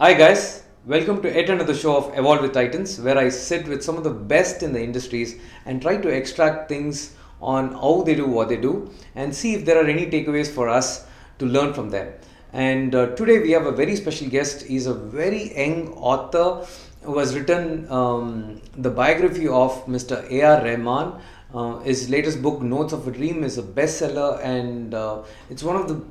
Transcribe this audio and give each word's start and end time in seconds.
Hi 0.00 0.12
guys, 0.12 0.64
welcome 0.84 1.22
to 1.22 1.32
yet 1.32 1.48
another 1.48 1.72
show 1.72 1.96
of 1.96 2.18
Evolve 2.18 2.42
with 2.42 2.52
Titans, 2.52 3.00
where 3.00 3.16
I 3.16 3.28
sit 3.28 3.68
with 3.68 3.84
some 3.84 3.96
of 3.96 4.02
the 4.02 4.10
best 4.10 4.64
in 4.64 4.72
the 4.72 4.82
industries 4.82 5.36
and 5.66 5.80
try 5.80 5.98
to 5.98 6.08
extract 6.08 6.68
things 6.68 7.14
on 7.40 7.74
how 7.74 8.02
they 8.02 8.16
do 8.16 8.26
what 8.26 8.48
they 8.48 8.56
do 8.56 8.90
and 9.14 9.32
see 9.32 9.54
if 9.54 9.64
there 9.64 9.80
are 9.80 9.86
any 9.86 10.06
takeaways 10.06 10.50
for 10.50 10.68
us 10.68 11.06
to 11.38 11.46
learn 11.46 11.72
from 11.74 11.90
them. 11.90 12.12
And 12.52 12.92
uh, 12.92 13.14
today 13.14 13.38
we 13.38 13.52
have 13.52 13.66
a 13.66 13.70
very 13.70 13.94
special 13.94 14.28
guest. 14.28 14.62
He's 14.62 14.86
a 14.86 14.94
very 14.94 15.56
young 15.56 15.92
author 15.92 16.66
who 17.02 17.16
has 17.20 17.36
written 17.36 17.88
um, 17.88 18.60
the 18.76 18.90
biography 18.90 19.46
of 19.46 19.86
Mr. 19.86 20.28
A.R. 20.28 20.64
Rahman. 20.64 21.20
Uh, 21.54 21.78
his 21.78 22.10
latest 22.10 22.42
book, 22.42 22.60
Notes 22.60 22.92
of 22.92 23.06
a 23.06 23.12
Dream, 23.12 23.44
is 23.44 23.58
a 23.58 23.62
bestseller, 23.62 24.44
and 24.44 24.92
uh, 24.92 25.22
it's 25.48 25.62
one 25.62 25.76
of 25.76 25.86
the 25.86 26.02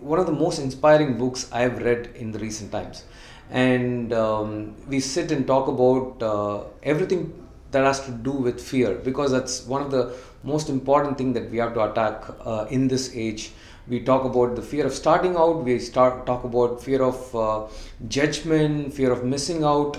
one 0.00 0.18
of 0.18 0.26
the 0.26 0.32
most 0.32 0.58
inspiring 0.58 1.16
books 1.16 1.50
I 1.50 1.62
have 1.62 1.78
read 1.82 2.10
in 2.14 2.30
the 2.30 2.38
recent 2.38 2.72
times. 2.72 3.04
And 3.52 4.12
um, 4.12 4.74
we 4.88 4.98
sit 5.00 5.30
and 5.30 5.46
talk 5.46 5.68
about 5.68 6.22
uh, 6.22 6.64
everything 6.82 7.46
that 7.70 7.84
has 7.84 8.04
to 8.06 8.10
do 8.10 8.32
with 8.32 8.60
fear 8.60 8.94
because 8.94 9.30
that's 9.30 9.66
one 9.66 9.82
of 9.82 9.90
the 9.90 10.14
most 10.42 10.68
important 10.68 11.18
thing 11.18 11.32
that 11.34 11.50
we 11.50 11.58
have 11.58 11.74
to 11.74 11.90
attack 11.90 12.24
uh, 12.44 12.66
in 12.70 12.88
this 12.88 13.14
age. 13.14 13.52
We 13.88 14.00
talk 14.00 14.24
about 14.24 14.56
the 14.56 14.62
fear 14.62 14.86
of 14.86 14.94
starting 14.94 15.36
out. 15.36 15.64
We 15.64 15.78
start 15.78 16.24
talk 16.24 16.44
about 16.44 16.82
fear 16.82 17.02
of 17.02 17.36
uh, 17.36 17.66
judgment 18.08 18.94
fear 18.94 19.12
of 19.12 19.24
missing 19.24 19.64
out. 19.64 19.98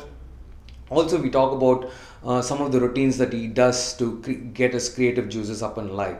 Also 0.90 1.22
we 1.22 1.30
talk 1.30 1.54
about 1.54 1.92
uh, 2.26 2.42
some 2.42 2.62
of 2.62 2.72
the 2.72 2.80
routines 2.80 3.18
that 3.18 3.34
he 3.34 3.48
does 3.48 3.96
to 3.98 4.20
cre- 4.22 4.32
get 4.32 4.74
his 4.74 4.90
creative 4.90 5.30
juices 5.30 5.62
up 5.62 5.78
and 5.78 5.90
alive 5.90 6.18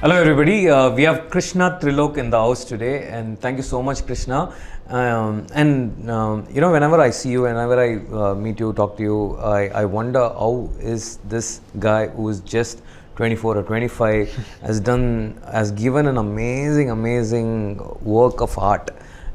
Hello, 0.00 0.14
everybody. 0.14 0.70
Uh, 0.70 0.90
we 0.90 1.02
have 1.02 1.28
Krishna 1.28 1.76
Trilok 1.82 2.18
in 2.18 2.30
the 2.30 2.38
house 2.38 2.64
today, 2.64 3.08
and 3.08 3.36
thank 3.40 3.56
you 3.56 3.64
so 3.64 3.82
much, 3.82 4.06
Krishna. 4.06 4.54
Um, 4.86 5.44
and 5.52 6.08
um, 6.08 6.46
you 6.52 6.60
know, 6.60 6.70
whenever 6.70 7.00
I 7.00 7.10
see 7.10 7.30
you, 7.30 7.42
whenever 7.42 7.76
I 7.80 7.96
uh, 8.16 8.34
meet 8.36 8.60
you, 8.60 8.72
talk 8.74 8.96
to 8.98 9.02
you, 9.02 9.36
I, 9.38 9.66
I 9.70 9.84
wonder 9.86 10.20
how 10.20 10.70
is 10.78 11.16
this 11.24 11.62
guy 11.80 12.06
who 12.06 12.28
is 12.28 12.38
just 12.42 12.80
24 13.16 13.56
or 13.56 13.62
25 13.64 14.32
has 14.62 14.78
done, 14.78 15.36
has 15.50 15.72
given 15.72 16.06
an 16.06 16.18
amazing, 16.18 16.90
amazing 16.90 17.78
work 18.00 18.40
of 18.40 18.56
art. 18.56 18.90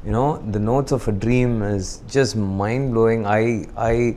You 0.05 0.11
know, 0.11 0.38
the 0.50 0.59
notes 0.59 0.94
of 0.94 1.05
a 1.09 1.11
dream 1.11 1.61
is 1.61 2.02
just 2.08 2.38
mind 2.38 2.94
blowing. 2.94 3.25
I, 3.25 3.67
I, 3.75 4.16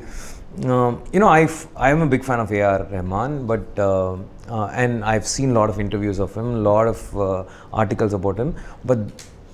um, 0.65 1.03
you 1.13 1.21
know, 1.21 1.29
I, 1.29 1.49
I 1.77 1.91
am 1.91 2.01
a 2.01 2.07
big 2.07 2.25
fan 2.25 2.41
of 2.41 2.51
A.R. 2.51 2.85
Rahman, 2.91 3.47
but 3.47 3.79
uh, 3.79 4.17
uh, 4.49 4.67
and 4.67 5.05
I've 5.05 5.27
seen 5.27 5.51
a 5.51 5.53
lot 5.53 5.69
of 5.69 5.79
interviews 5.79 6.19
of 6.19 6.35
him, 6.35 6.47
a 6.47 6.59
lot 6.59 6.87
of 6.87 7.17
uh, 7.17 7.45
articles 7.73 8.15
about 8.15 8.39
him. 8.39 8.55
But 8.85 8.99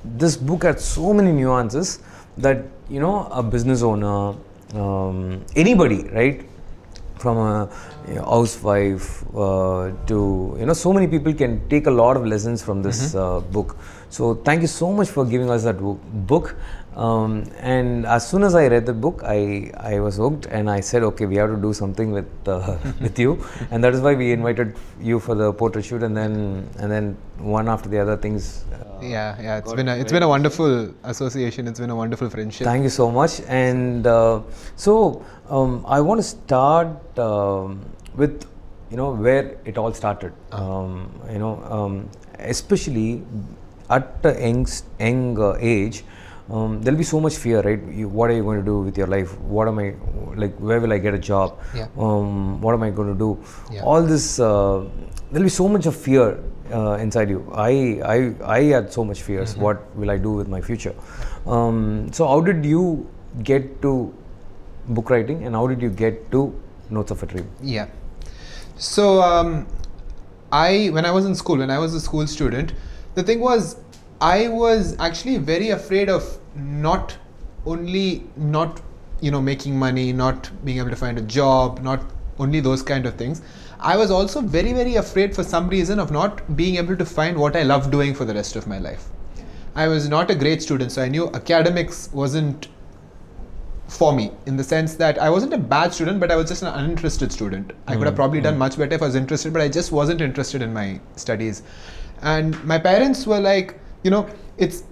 this 0.05 0.37
book 0.37 0.63
had 0.63 0.81
so 0.81 1.13
many 1.13 1.33
nuances 1.33 2.01
that 2.39 2.65
you 2.89 3.01
know 3.01 3.27
a 3.33 3.43
business 3.43 3.83
owner, 3.83 4.35
um, 4.75 5.45
anybody, 5.57 6.05
right, 6.11 6.49
from 7.19 7.37
a 7.39 7.69
you 8.09 8.15
know, 8.15 8.25
housewife 8.25 9.25
uh, 9.35 9.91
to 10.07 10.57
you 10.59 10.67
know, 10.67 10.73
so 10.73 10.93
many 10.93 11.09
people 11.09 11.35
can 11.35 11.69
take 11.69 11.87
a 11.87 11.91
lot 11.91 12.17
of 12.17 12.25
lessons 12.27 12.63
from 12.63 12.83
this 12.83 13.15
mm-hmm. 13.15 13.53
book. 13.53 13.77
So 14.13 14.35
thank 14.35 14.61
you 14.61 14.69
so 14.69 14.93
much 14.93 15.09
for 15.09 15.25
giving 15.25 15.49
us 15.49 15.65
that 15.65 15.79
book. 16.31 16.55
Um, 16.95 17.45
and 17.59 18.05
as 18.05 18.29
soon 18.29 18.43
as 18.43 18.55
I 18.55 18.67
read 18.67 18.85
the 18.85 18.93
book, 18.93 19.23
I, 19.25 19.71
I 19.79 20.01
was 20.01 20.17
hooked, 20.19 20.45
and 20.45 20.69
I 20.69 20.81
said, 20.81 21.03
okay, 21.03 21.25
we 21.25 21.37
have 21.37 21.49
to 21.49 21.57
do 21.57 21.73
something 21.73 22.13
with 22.13 22.29
uh, 22.47 22.77
with 23.01 23.19
you, 23.19 23.43
and 23.71 23.83
that 23.83 23.95
is 23.95 24.03
why 24.03 24.15
we 24.15 24.33
invited 24.33 24.77
you 25.01 25.19
for 25.19 25.35
the 25.35 25.55
portrait 25.55 25.87
shoot, 25.87 26.03
and 26.03 26.15
then 26.15 26.69
and 26.79 26.93
then 26.93 27.17
one 27.39 27.71
after 27.71 27.89
the 27.89 27.99
other 27.99 28.19
things. 28.19 28.67
Uh, 28.71 29.01
yeah, 29.01 29.41
yeah, 29.41 29.57
it's 29.57 29.73
been 29.73 29.89
a, 29.89 29.97
it's 29.97 30.13
been 30.13 30.23
a 30.23 30.29
wonderful 30.29 30.93
association. 31.05 31.67
It's 31.67 31.81
been 31.81 31.89
a 31.89 31.97
wonderful 31.97 32.29
friendship. 32.29 32.67
Thank 32.67 32.83
you 32.83 32.91
so 32.91 33.11
much, 33.11 33.41
and 33.49 34.07
uh, 34.07 34.43
so 34.77 35.25
um, 35.49 35.87
I 35.89 36.03
want 36.03 36.19
to 36.19 36.29
start 36.35 37.19
um, 37.19 37.81
with 38.15 38.47
you 38.91 38.99
know 38.99 39.15
where 39.15 39.57
it 39.65 39.79
all 39.79 39.95
started. 39.95 40.35
Uh-huh. 40.51 40.81
Um, 40.81 41.11
you 41.31 41.39
know, 41.39 41.55
um, 41.71 42.11
especially 42.39 43.23
at 43.97 44.25
a 44.25 44.33
young, 44.41 44.67
young 44.99 45.57
age 45.61 46.05
um, 46.51 46.83
there'll 46.83 46.99
be 46.99 47.05
so 47.05 47.21
much 47.21 47.37
fear, 47.37 47.61
right? 47.63 47.81
You, 47.91 48.09
what 48.09 48.31
are 48.31 48.35
you 48.35 48.43
going 48.43 48.59
to 48.59 48.65
do 48.65 48.81
with 48.81 48.99
your 48.99 49.07
life? 49.07 49.39
What 49.41 49.69
am 49.69 49.79
I 49.79 49.95
like? 50.35 50.55
Where 50.59 50.81
will 50.81 50.93
I 50.93 50.99
get 50.99 51.15
a 51.15 51.19
job? 51.19 51.59
Yeah. 51.75 51.87
Um, 51.97 52.61
what 52.61 52.75
am 52.75 52.83
I 52.83 52.91
going 52.91 53.13
to 53.13 53.19
do? 53.19 53.43
Yeah. 53.73 53.83
All 53.83 54.03
this, 54.03 54.41
uh, 54.41 54.85
there'll 55.31 55.45
be 55.45 55.49
so 55.49 55.69
much 55.69 55.87
of 55.87 55.97
fear 55.97 56.43
uh, 56.73 56.95
inside 56.95 57.31
you. 57.31 57.51
I, 57.55 58.01
I, 58.05 58.35
I 58.45 58.63
had 58.65 58.93
so 58.93 59.05
much 59.05 59.23
fears. 59.23 59.53
Mm-hmm. 59.53 59.63
What 59.63 59.97
will 59.97 60.11
I 60.11 60.19
do 60.19 60.33
with 60.33 60.49
my 60.49 60.61
future? 60.61 60.95
Um, 61.47 62.13
so, 62.13 62.27
how 62.27 62.41
did 62.41 62.65
you 62.65 63.09
get 63.43 63.81
to 63.83 64.13
book 64.89 65.11
writing, 65.11 65.45
and 65.45 65.55
how 65.55 65.67
did 65.67 65.81
you 65.81 65.91
get 65.91 66.31
to 66.33 66.61
Notes 66.91 67.11
of 67.11 67.23
a 67.23 67.27
Dream? 67.27 67.49
Yeah. 67.63 67.87
So, 68.77 69.23
um, 69.23 69.67
I 70.51 70.89
when 70.89 71.07
I 71.07 71.11
was 71.13 71.25
in 71.25 71.35
school, 71.35 71.59
when 71.59 71.71
I 71.71 71.79
was 71.79 71.95
a 71.95 72.01
school 72.01 72.27
student, 72.27 72.75
the 73.15 73.23
thing 73.23 73.41
was 73.41 73.77
I 74.23 74.47
was 74.47 74.97
actually 75.01 75.39
very 75.39 75.71
afraid 75.71 76.09
of 76.09 76.39
not 76.55 77.17
only 77.67 78.25
not 78.37 78.81
you 79.21 79.33
know 79.33 79.43
making 79.43 79.77
money, 79.77 80.13
not 80.13 80.49
being 80.65 80.79
able 80.79 80.91
to 80.91 80.97
find 80.97 81.19
a 81.19 81.23
job, 81.23 81.81
not 81.83 82.05
only 82.39 82.61
those 82.61 82.85
kind 82.85 83.05
of 83.05 83.17
things. 83.17 83.43
I 83.81 83.97
was 83.97 84.13
also 84.13 84.41
very 84.41 84.73
very 84.73 84.95
afraid 84.95 85.35
for 85.35 85.43
some 85.43 85.69
reason 85.69 85.99
of 85.99 86.13
not 86.13 86.57
being 86.57 86.77
able 86.77 86.97
to 86.97 87.05
find 87.05 87.37
what 87.37 87.57
I 87.57 87.65
love 87.65 87.91
doing 87.91 88.15
for 88.15 88.25
the 88.25 88.35
rest 88.35 88.55
of 88.55 88.69
my 88.69 88.79
life. 88.79 89.09
I 89.75 89.89
was 89.89 90.09
not 90.09 90.31
a 90.31 90.37
great 90.37 90.63
student, 90.63 90.93
so 90.93 91.03
I 91.03 91.09
knew 91.09 91.29
academics 91.35 92.09
wasn't 92.13 92.69
for 93.89 94.13
me 94.13 94.31
in 94.47 94.57
the 94.57 94.65
sense 94.65 94.95
that 94.97 95.19
I 95.19 95.31
wasn't 95.31 95.53
a 95.53 95.59
bad 95.59 95.93
student, 95.93 96.21
but 96.21 96.31
I 96.31 96.37
was 96.37 96.49
just 96.49 96.63
an 96.63 96.69
uninterested 96.69 97.33
student. 97.33 97.73
I 97.89 97.97
could 97.97 98.05
have 98.05 98.15
hmm, 98.15 98.23
probably 98.23 98.41
mm. 98.41 98.45
done 98.45 98.57
much 98.57 98.79
better 98.79 98.95
if 98.95 99.03
I 99.03 99.07
was 99.07 99.17
interested, 99.17 99.53
but 99.53 99.63
I 99.63 99.69
just 99.69 99.91
wasn't 99.91 100.21
interested 100.21 100.63
in 100.63 100.73
my 100.73 101.01
studies. 101.17 101.63
And 102.23 102.63
my 102.65 102.79
parents 102.79 103.27
were 103.27 103.41
like, 103.41 103.81
you 104.03 104.11
know, 104.11 104.29
it's 104.59 104.85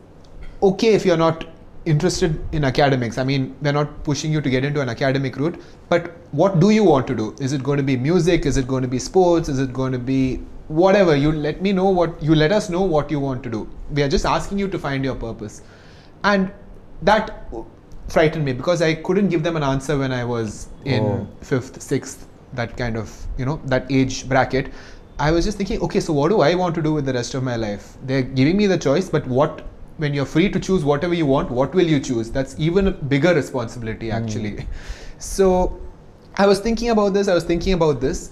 okay 0.63 0.95
if 0.95 1.05
you're 1.05 1.17
not 1.17 1.47
interested 1.85 2.43
in 2.53 2.65
academics. 2.65 3.19
I 3.19 3.25
mean, 3.25 3.57
we're 3.63 3.73
not 3.73 4.05
pushing 4.05 4.33
you 4.33 4.41
to 4.41 4.51
get 4.51 4.65
into 4.65 4.81
an 4.81 4.89
academic 4.89 5.37
route, 5.37 5.61
but 5.89 6.17
what 6.33 6.61
do 6.61 6.71
you 6.71 6.85
want 6.85 7.07
to 7.09 7.15
do? 7.15 7.35
Is 7.41 7.53
it 7.53 7.63
going 7.63 7.79
to 7.79 7.83
be 7.83 7.97
music? 7.97 8.47
Is 8.47 8.57
it 8.57 8.69
going 8.69 8.83
to 8.83 8.89
be 8.89 8.99
sports? 8.99 9.49
Is 9.49 9.59
it 9.59 9.73
going 9.73 9.93
to 9.93 9.99
be 9.99 10.37
whatever? 10.69 11.17
You 11.17 11.33
let 11.33 11.63
me 11.63 11.73
know 11.73 11.89
what 11.89 12.23
you 12.23 12.35
let 12.35 12.53
us 12.53 12.69
know 12.69 12.83
what 12.83 13.11
you 13.11 13.19
want 13.19 13.43
to 13.45 13.51
do. 13.51 13.69
We 13.91 14.03
are 14.03 14.09
just 14.09 14.27
asking 14.27 14.59
you 14.59 14.69
to 14.69 14.79
find 14.79 15.05
your 15.05 15.15
purpose. 15.15 15.63
And 16.23 16.53
that 17.03 17.47
frightened 18.09 18.45
me 18.45 18.53
because 18.53 18.83
I 18.83 18.95
couldn't 18.95 19.29
give 19.29 19.43
them 19.43 19.57
an 19.57 19.63
answer 19.63 19.97
when 19.97 20.13
I 20.13 20.25
was 20.25 20.69
in 20.85 21.03
oh. 21.03 21.29
fifth, 21.41 21.81
sixth, 21.81 22.27
that 22.53 22.77
kind 22.77 22.97
of, 22.97 23.27
you 23.39 23.45
know, 23.45 23.61
that 23.67 23.91
age 23.91 24.29
bracket. 24.29 24.73
I 25.21 25.31
was 25.33 25.45
just 25.45 25.59
thinking, 25.59 25.83
okay, 25.83 26.01
so 26.01 26.15
what 26.15 26.31
do 26.31 26.41
I 26.41 26.55
want 26.55 26.75
to 26.77 26.83
do 26.83 26.95
with 26.95 27.05
the 27.05 27.13
rest 27.13 27.35
of 27.35 27.43
my 27.43 27.57
life? 27.57 27.99
They're 28.05 28.23
giving 28.23 28.57
me 28.57 28.67
the 28.67 28.79
choice, 28.79 29.11
but 29.11 29.27
what, 29.27 29.67
when 29.99 30.15
you're 30.15 30.25
free 30.25 30.49
to 30.49 30.59
choose 30.59 30.83
whatever 30.83 31.13
you 31.13 31.27
want, 31.27 31.51
what 31.51 31.75
will 31.75 31.87
you 31.87 32.01
choose? 32.01 32.31
That's 32.31 32.59
even 32.59 32.87
a 32.87 32.91
bigger 32.91 33.35
responsibility, 33.35 34.09
hmm. 34.09 34.17
actually. 34.17 34.53
Mm. 34.53 34.67
So 35.19 35.79
I 36.37 36.47
was 36.47 36.61
thinking 36.61 36.89
about 36.89 37.13
this, 37.13 37.29
I 37.29 37.35
was 37.35 37.45
thinking 37.45 37.75
about 37.75 38.01
this, 38.01 38.31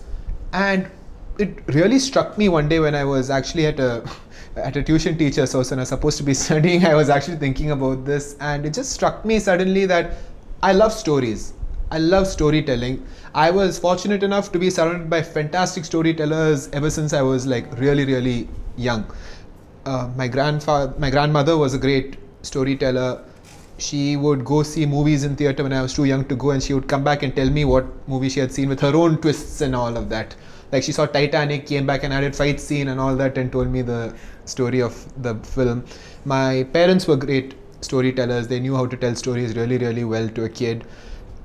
and 0.54 0.90
it 1.38 1.62
really 1.74 1.98
struck 1.98 2.38
me 2.38 2.48
one 2.48 2.70
day 2.70 2.80
when 2.80 2.94
I 2.94 3.04
was 3.04 3.28
actually 3.28 3.66
at 3.66 3.78
a 3.78 4.10
at 4.56 4.76
a 4.76 4.82
tuition 4.82 5.16
teacher's 5.16 5.52
house 5.52 5.70
and 5.70 5.80
I 5.80 5.82
was 5.82 5.90
supposed 5.90 6.16
to 6.18 6.24
be 6.24 6.34
studying. 6.44 6.86
I 6.86 6.94
was 6.94 7.10
actually 7.10 7.36
thinking 7.36 7.70
about 7.70 8.06
this, 8.06 8.34
and 8.40 8.64
it 8.64 8.72
just 8.72 8.92
struck 8.92 9.26
me 9.26 9.38
suddenly 9.38 9.84
that 9.84 10.14
I 10.62 10.72
love 10.72 10.94
stories. 10.94 11.52
I 11.90 11.98
love 11.98 12.26
storytelling. 12.26 13.06
I 13.34 13.50
was 13.50 13.78
fortunate 13.78 14.22
enough 14.22 14.52
to 14.52 14.58
be 14.58 14.68
surrounded 14.68 15.08
by 15.08 15.22
fantastic 15.22 15.86
storytellers 15.86 16.68
ever 16.74 16.90
since 16.90 17.14
I 17.14 17.22
was 17.22 17.46
like 17.46 17.78
really, 17.78 18.04
really 18.04 18.46
young. 18.76 19.10
Uh, 19.86 20.10
my 20.14 20.28
grandfather, 20.28 20.92
my 20.98 21.08
grandmother 21.08 21.56
was 21.56 21.72
a 21.72 21.78
great 21.78 22.18
storyteller. 22.42 23.24
She 23.78 24.16
would 24.16 24.44
go 24.44 24.62
see 24.64 24.84
movies 24.84 25.24
in 25.24 25.34
theater 25.34 25.62
when 25.62 25.72
I 25.72 25.80
was 25.80 25.94
too 25.94 26.04
young 26.04 26.26
to 26.26 26.36
go, 26.36 26.50
and 26.50 26.62
she 26.62 26.74
would 26.74 26.88
come 26.88 27.04
back 27.04 27.22
and 27.22 27.34
tell 27.34 27.48
me 27.48 27.64
what 27.64 27.86
movie 28.06 28.28
she 28.28 28.40
had 28.40 28.52
seen 28.52 28.68
with 28.68 28.80
her 28.80 28.94
own 28.94 29.16
twists 29.18 29.62
and 29.62 29.74
all 29.74 29.96
of 29.96 30.10
that. 30.10 30.34
Like 30.72 30.82
she 30.82 30.92
saw 30.92 31.06
Titanic, 31.06 31.64
came 31.66 31.86
back 31.86 32.02
and 32.02 32.12
added 32.12 32.36
fight 32.36 32.60
scene 32.60 32.88
and 32.88 33.00
all 33.00 33.16
that, 33.16 33.38
and 33.38 33.50
told 33.50 33.68
me 33.68 33.80
the 33.80 34.14
story 34.44 34.82
of 34.82 34.94
the 35.22 35.36
film. 35.36 35.86
My 36.26 36.64
parents 36.64 37.06
were 37.06 37.16
great 37.16 37.54
storytellers. 37.80 38.46
They 38.46 38.60
knew 38.60 38.76
how 38.76 38.84
to 38.84 38.96
tell 38.96 39.14
stories 39.14 39.56
really, 39.56 39.78
really 39.78 40.04
well 40.04 40.28
to 40.28 40.44
a 40.44 40.50
kid 40.50 40.84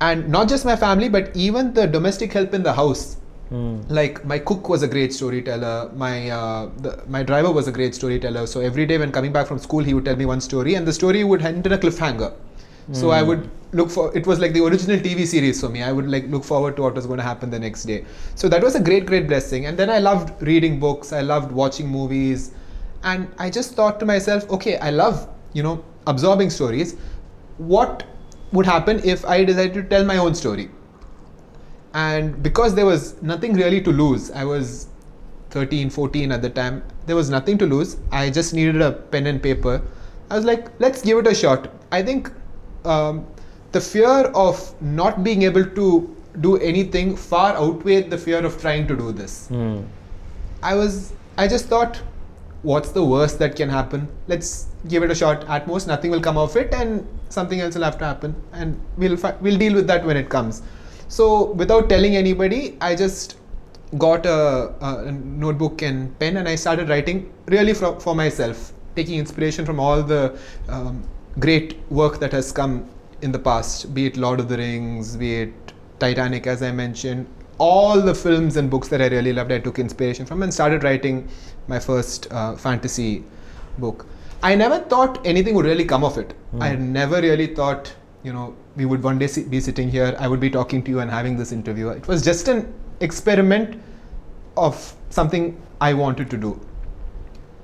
and 0.00 0.28
not 0.28 0.48
just 0.48 0.64
my 0.64 0.76
family 0.76 1.08
but 1.08 1.34
even 1.34 1.72
the 1.74 1.86
domestic 1.86 2.32
help 2.32 2.54
in 2.54 2.62
the 2.62 2.72
house 2.72 3.16
mm. 3.50 3.84
like 3.88 4.24
my 4.24 4.38
cook 4.38 4.68
was 4.68 4.82
a 4.82 4.88
great 4.88 5.12
storyteller 5.12 5.90
my 5.94 6.30
uh, 6.30 6.68
the, 6.78 7.02
my 7.08 7.22
driver 7.22 7.50
was 7.50 7.68
a 7.68 7.72
great 7.72 7.94
storyteller 7.94 8.46
so 8.46 8.60
every 8.60 8.86
day 8.86 8.98
when 8.98 9.12
coming 9.12 9.32
back 9.32 9.46
from 9.46 9.58
school 9.58 9.82
he 9.82 9.94
would 9.94 10.04
tell 10.04 10.16
me 10.16 10.26
one 10.26 10.40
story 10.40 10.74
and 10.74 10.86
the 10.86 10.92
story 10.92 11.24
would 11.24 11.42
end 11.42 11.66
in 11.66 11.72
a 11.72 11.78
cliffhanger 11.78 12.32
mm. 12.32 12.96
so 12.96 13.10
i 13.10 13.20
hmm. 13.20 13.28
would 13.28 13.50
look 13.72 13.90
for 13.90 14.16
it 14.16 14.26
was 14.26 14.38
like 14.38 14.52
the 14.52 14.64
original 14.64 14.98
tv 14.98 15.26
series 15.26 15.60
for 15.60 15.68
me 15.68 15.82
i 15.82 15.92
would 15.92 16.08
like 16.08 16.26
look 16.28 16.44
forward 16.44 16.76
to 16.76 16.82
what 16.82 16.94
was 16.94 17.06
going 17.06 17.18
to 17.18 17.24
happen 17.24 17.50
the 17.50 17.58
next 17.58 17.84
day 17.84 18.04
so 18.34 18.48
that 18.48 18.62
was 18.62 18.76
a 18.76 18.80
great 18.80 19.06
great 19.06 19.26
blessing 19.26 19.66
and 19.66 19.76
then 19.76 19.90
i 19.90 19.98
loved 19.98 20.42
reading 20.42 20.78
books 20.78 21.12
i 21.12 21.20
loved 21.20 21.50
watching 21.50 21.88
movies 21.88 22.52
and 23.04 23.28
I 23.38 23.50
just 23.50 23.74
thought 23.74 24.00
to 24.00 24.06
myself, 24.06 24.50
okay, 24.50 24.78
I 24.78 24.90
love 24.90 25.28
you 25.52 25.62
know 25.62 25.84
absorbing 26.06 26.50
stories. 26.50 26.96
What 27.58 28.04
would 28.54 28.66
happen 28.66 29.00
if 29.04 29.24
I 29.26 29.44
decided 29.44 29.74
to 29.74 29.82
tell 29.82 30.04
my 30.04 30.16
own 30.16 30.34
story? 30.34 30.70
And 31.92 32.42
because 32.42 32.74
there 32.74 32.86
was 32.86 33.20
nothing 33.22 33.54
really 33.54 33.80
to 33.82 33.90
lose, 33.92 34.30
I 34.30 34.44
was 34.44 34.88
13, 35.50 35.90
14 35.90 36.32
at 36.32 36.42
the 36.42 36.50
time. 36.50 36.82
There 37.06 37.14
was 37.16 37.30
nothing 37.30 37.58
to 37.58 37.66
lose. 37.66 37.96
I 38.10 38.30
just 38.30 38.54
needed 38.54 38.80
a 38.82 38.92
pen 38.92 39.26
and 39.26 39.42
paper. 39.42 39.82
I 40.30 40.36
was 40.36 40.44
like, 40.44 40.68
let's 40.80 41.02
give 41.02 41.18
it 41.18 41.26
a 41.26 41.34
shot. 41.34 41.70
I 41.92 42.02
think 42.02 42.30
um, 42.84 43.26
the 43.72 43.80
fear 43.80 44.08
of 44.44 44.58
not 44.82 45.22
being 45.22 45.42
able 45.42 45.64
to 45.64 46.16
do 46.40 46.56
anything 46.58 47.14
far 47.16 47.54
outweighed 47.56 48.10
the 48.10 48.18
fear 48.18 48.44
of 48.44 48.60
trying 48.60 48.88
to 48.88 48.96
do 48.96 49.12
this. 49.12 49.48
I 50.62 50.74
was, 50.74 51.12
I 51.38 51.46
just 51.46 51.66
thought, 51.66 52.00
what's 52.64 52.90
the 52.90 53.04
worst 53.04 53.38
that 53.38 53.54
can 53.54 53.68
happen? 53.68 54.08
Let's 54.26 54.66
give 54.88 55.02
it 55.02 55.10
a 55.10 55.14
shot. 55.14 55.46
At 55.48 55.66
most, 55.68 55.86
nothing 55.86 56.10
will 56.10 56.20
come 56.20 56.36
of 56.36 56.56
it, 56.56 56.74
and 56.74 57.06
something 57.28 57.60
else 57.60 57.74
will 57.74 57.84
have 57.84 57.98
to 57.98 58.04
happen, 58.04 58.34
and 58.52 58.80
we'll 58.96 59.16
we'll 59.40 59.58
deal 59.58 59.74
with 59.74 59.86
that 59.86 60.04
when 60.04 60.16
it 60.16 60.28
comes. 60.28 60.62
So, 61.08 61.52
without 61.52 61.88
telling 61.88 62.16
anybody, 62.16 62.76
I 62.80 62.94
just 62.96 63.36
got 63.98 64.26
a, 64.26 64.74
a 64.80 65.12
notebook 65.12 65.82
and 65.82 66.18
pen, 66.18 66.38
and 66.38 66.48
I 66.48 66.56
started 66.56 66.88
writing 66.88 67.32
really 67.46 67.74
for, 67.74 68.00
for 68.00 68.14
myself, 68.14 68.72
taking 68.96 69.18
inspiration 69.18 69.64
from 69.64 69.78
all 69.78 70.02
the 70.02 70.38
um, 70.68 71.08
great 71.38 71.78
work 71.90 72.18
that 72.20 72.32
has 72.32 72.50
come 72.50 72.88
in 73.22 73.32
the 73.32 73.38
past, 73.38 73.94
be 73.94 74.06
it 74.06 74.16
Lord 74.16 74.40
of 74.40 74.48
the 74.48 74.56
Rings, 74.56 75.16
be 75.16 75.34
it 75.42 75.72
Titanic, 75.98 76.46
as 76.46 76.62
I 76.62 76.72
mentioned, 76.72 77.26
all 77.58 78.00
the 78.00 78.14
films 78.14 78.56
and 78.56 78.68
books 78.68 78.88
that 78.88 79.00
I 79.00 79.06
really 79.08 79.32
loved, 79.32 79.52
I 79.52 79.58
took 79.58 79.78
inspiration 79.78 80.26
from 80.26 80.42
and 80.42 80.52
started 80.52 80.82
writing 80.82 81.28
my 81.68 81.78
first 81.78 82.26
uh, 82.30 82.56
fantasy 82.56 83.24
book. 83.78 84.06
I 84.42 84.54
never 84.54 84.78
thought 84.78 85.24
anything 85.26 85.54
would 85.54 85.64
really 85.64 85.84
come 85.84 86.04
of 86.04 86.18
it. 86.18 86.34
I 86.60 86.76
never 86.76 87.20
really 87.20 87.46
thought, 87.54 87.92
you 88.22 88.32
know, 88.32 88.54
we 88.76 88.84
would 88.84 89.02
one 89.02 89.18
day 89.18 89.26
si- 89.26 89.44
be 89.44 89.60
sitting 89.60 89.88
here, 89.90 90.14
I 90.18 90.28
would 90.28 90.40
be 90.40 90.50
talking 90.50 90.82
to 90.84 90.90
you 90.90 91.00
and 91.00 91.10
having 91.10 91.36
this 91.36 91.50
interview. 91.50 91.88
It 91.88 92.06
was 92.06 92.22
just 92.22 92.48
an 92.48 92.72
experiment 93.00 93.80
of 94.56 94.94
something 95.10 95.60
I 95.80 95.94
wanted 95.94 96.30
to 96.30 96.36
do. 96.36 96.60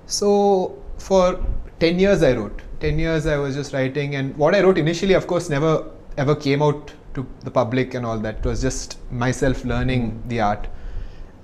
So 0.06 0.78
for 0.98 1.44
10 1.80 1.98
years 1.98 2.22
I 2.22 2.32
wrote. 2.32 2.62
10 2.80 2.98
years 2.98 3.26
I 3.26 3.36
was 3.36 3.54
just 3.54 3.72
writing 3.72 4.16
and 4.16 4.36
what 4.36 4.54
I 4.54 4.62
wrote 4.62 4.78
initially 4.78 5.14
of 5.14 5.26
course 5.26 5.50
never 5.50 5.84
ever 6.16 6.34
came 6.34 6.62
out 6.62 6.92
to 7.14 7.26
the 7.44 7.50
public 7.50 7.94
and 7.94 8.06
all 8.06 8.18
that. 8.18 8.38
It 8.38 8.44
was 8.44 8.60
just 8.62 8.98
myself 9.12 9.64
learning 9.64 10.22
the 10.26 10.40
art. 10.40 10.66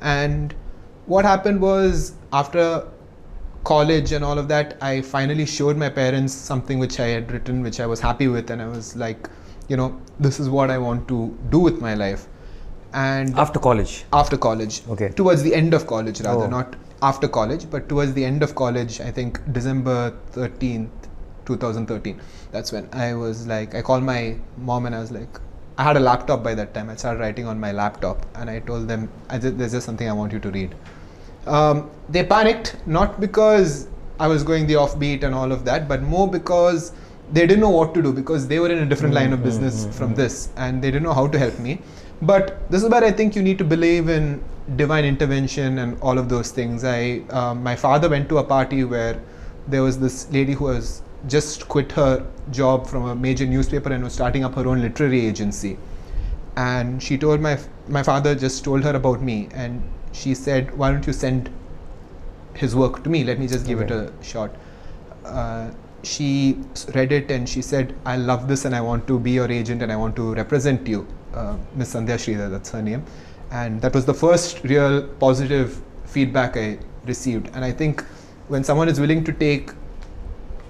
And 0.00 0.54
what 1.06 1.24
happened 1.24 1.60
was 1.60 2.14
after 2.32 2.86
college 3.64 4.12
and 4.12 4.24
all 4.24 4.38
of 4.38 4.48
that, 4.48 4.76
I 4.80 5.00
finally 5.02 5.46
showed 5.46 5.76
my 5.76 5.88
parents 5.88 6.32
something 6.32 6.78
which 6.78 7.00
I 7.00 7.06
had 7.08 7.30
written, 7.32 7.62
which 7.62 7.80
I 7.80 7.86
was 7.86 8.00
happy 8.00 8.28
with, 8.28 8.50
and 8.50 8.62
I 8.62 8.68
was 8.68 8.94
like, 8.96 9.28
you 9.68 9.76
know, 9.76 10.00
this 10.20 10.38
is 10.40 10.48
what 10.48 10.70
I 10.70 10.78
want 10.78 11.08
to 11.08 11.36
do 11.50 11.58
with 11.58 11.80
my 11.80 11.94
life. 11.94 12.26
And 12.92 13.36
After 13.38 13.58
college. 13.58 14.04
after 14.12 14.36
college. 14.36 14.82
Okay. 14.88 15.08
Towards 15.10 15.42
the 15.42 15.54
end 15.54 15.74
of 15.74 15.86
college, 15.86 16.20
rather, 16.20 16.44
Oh. 16.44 16.48
not 16.48 16.76
after 17.02 17.28
college, 17.28 17.68
but 17.70 17.88
towards 17.88 18.14
the 18.14 18.24
end 18.24 18.42
of 18.42 18.54
college, 18.54 19.00
I 19.00 19.10
think 19.10 19.40
December 19.52 20.14
13th, 20.32 20.90
2013. 21.44 22.20
That's 22.52 22.72
when 22.72 22.88
I 22.92 23.14
was 23.14 23.46
like, 23.46 23.74
I 23.74 23.82
called 23.82 24.02
my 24.04 24.36
mom 24.56 24.86
and 24.86 24.94
I 24.94 25.00
was 25.00 25.10
like, 25.10 25.40
I 25.78 25.82
had 25.82 25.96
a 25.96 26.00
laptop 26.00 26.42
by 26.42 26.54
that 26.54 26.72
time. 26.72 26.88
I 26.88 26.96
started 26.96 27.20
writing 27.20 27.46
on 27.46 27.60
my 27.60 27.70
laptop 27.72 28.24
and 28.34 28.48
I 28.48 28.60
told 28.60 28.88
them, 28.88 29.10
I 29.28 29.38
just, 29.38 29.58
there's 29.58 29.72
just 29.72 29.84
something 29.84 30.08
I 30.08 30.12
want 30.12 30.32
you 30.32 30.38
to 30.40 30.50
read. 30.50 30.74
Um, 31.46 31.90
they 32.08 32.24
panicked, 32.24 32.76
not 32.86 33.20
because 33.20 33.88
I 34.18 34.26
was 34.28 34.42
going 34.42 34.66
the 34.66 34.74
offbeat 34.74 35.22
and 35.22 35.34
all 35.34 35.52
of 35.52 35.64
that, 35.64 35.88
but 35.88 36.02
more 36.02 36.28
because 36.28 36.92
they 37.32 37.46
didn't 37.46 37.60
know 37.60 37.70
what 37.70 37.92
to 37.94 38.02
do 38.02 38.12
because 38.12 38.46
they 38.46 38.60
were 38.60 38.70
in 38.70 38.78
a 38.78 38.86
different 38.86 39.14
line 39.14 39.32
of 39.32 39.42
business 39.42 39.86
from 39.96 40.14
this 40.14 40.48
and 40.56 40.82
they 40.82 40.90
didn't 40.90 41.02
know 41.02 41.12
how 41.12 41.26
to 41.26 41.38
help 41.38 41.58
me. 41.58 41.80
But 42.22 42.70
this 42.70 42.82
is 42.82 42.88
where 42.88 43.04
I 43.04 43.10
think 43.10 43.36
you 43.36 43.42
need 43.42 43.58
to 43.58 43.64
believe 43.64 44.08
in 44.08 44.42
divine 44.76 45.04
intervention 45.04 45.78
and 45.78 46.00
all 46.00 46.18
of 46.18 46.28
those 46.28 46.50
things. 46.50 46.84
I, 46.84 47.22
um, 47.30 47.62
my 47.62 47.76
father 47.76 48.08
went 48.08 48.28
to 48.30 48.38
a 48.38 48.44
party 48.44 48.84
where 48.84 49.20
there 49.68 49.82
was 49.82 49.98
this 49.98 50.30
lady 50.30 50.52
who 50.52 50.64
was 50.64 51.02
just 51.26 51.68
quit 51.68 51.92
her 51.92 52.24
job 52.52 52.86
from 52.86 53.04
a 53.06 53.14
major 53.14 53.46
newspaper 53.46 53.92
and 53.92 54.04
was 54.04 54.12
starting 54.12 54.44
up 54.44 54.54
her 54.54 54.66
own 54.66 54.80
literary 54.80 55.26
agency 55.26 55.76
and 56.56 57.02
she 57.02 57.18
told 57.18 57.40
my 57.40 57.58
my 57.88 58.02
father 58.02 58.34
just 58.34 58.64
told 58.64 58.82
her 58.82 58.94
about 58.96 59.20
me 59.20 59.48
and 59.52 59.82
she 60.20 60.34
said 60.34 60.76
why 60.82 60.90
don't 60.90 61.06
you 61.06 61.12
send 61.12 61.50
his 62.54 62.74
work 62.74 63.02
to 63.04 63.10
me? 63.10 63.24
Let 63.24 63.38
me 63.38 63.46
just 63.46 63.66
give 63.66 63.80
it 63.80 63.90
a 63.90 64.12
shot. 64.22 64.54
Uh, 65.24 65.70
she 66.02 66.58
read 66.94 67.12
it 67.12 67.30
and 67.30 67.48
she 67.48 67.60
said 67.60 67.94
i 68.06 68.16
love 68.16 68.46
this 68.48 68.64
and 68.64 68.76
i 68.76 68.80
want 68.80 69.06
to 69.08 69.18
be 69.18 69.32
your 69.32 69.50
agent 69.50 69.82
and 69.82 69.90
i 69.92 69.96
want 69.96 70.14
to 70.16 70.34
represent 70.34 70.86
you. 70.86 71.06
Uh, 71.34 71.56
miss 71.74 71.94
sandhya 71.94 72.18
Sridhar, 72.24 72.50
that's 72.50 72.70
her 72.70 72.82
name. 72.82 73.04
And 73.50 73.80
that 73.82 73.94
was 73.94 74.06
the 74.06 74.14
first 74.14 74.62
real 74.64 75.02
positive 75.24 75.82
feedback 76.04 76.56
i 76.56 76.78
received. 77.06 77.50
And 77.54 77.64
i 77.64 77.72
think 77.72 78.04
when 78.48 78.62
someone 78.62 78.88
is 78.88 79.00
willing 79.00 79.24
to 79.24 79.32
take 79.32 79.70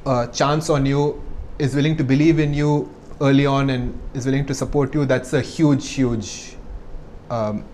a 0.06 0.28
chance 0.32 0.70
on 0.70 0.86
you, 0.86 1.22
is 1.58 1.74
willing 1.74 1.96
to 1.96 2.04
believe 2.04 2.38
in 2.38 2.54
you 2.54 2.92
early 3.20 3.46
on, 3.46 3.70
and 3.70 3.98
is 4.14 4.26
willing 4.26 4.46
to 4.46 4.54
support 4.54 4.94
you, 4.94 5.04
that's 5.04 5.32
a 5.32 5.40
huge, 5.40 5.88
huge 5.90 6.56
um, 7.30 7.64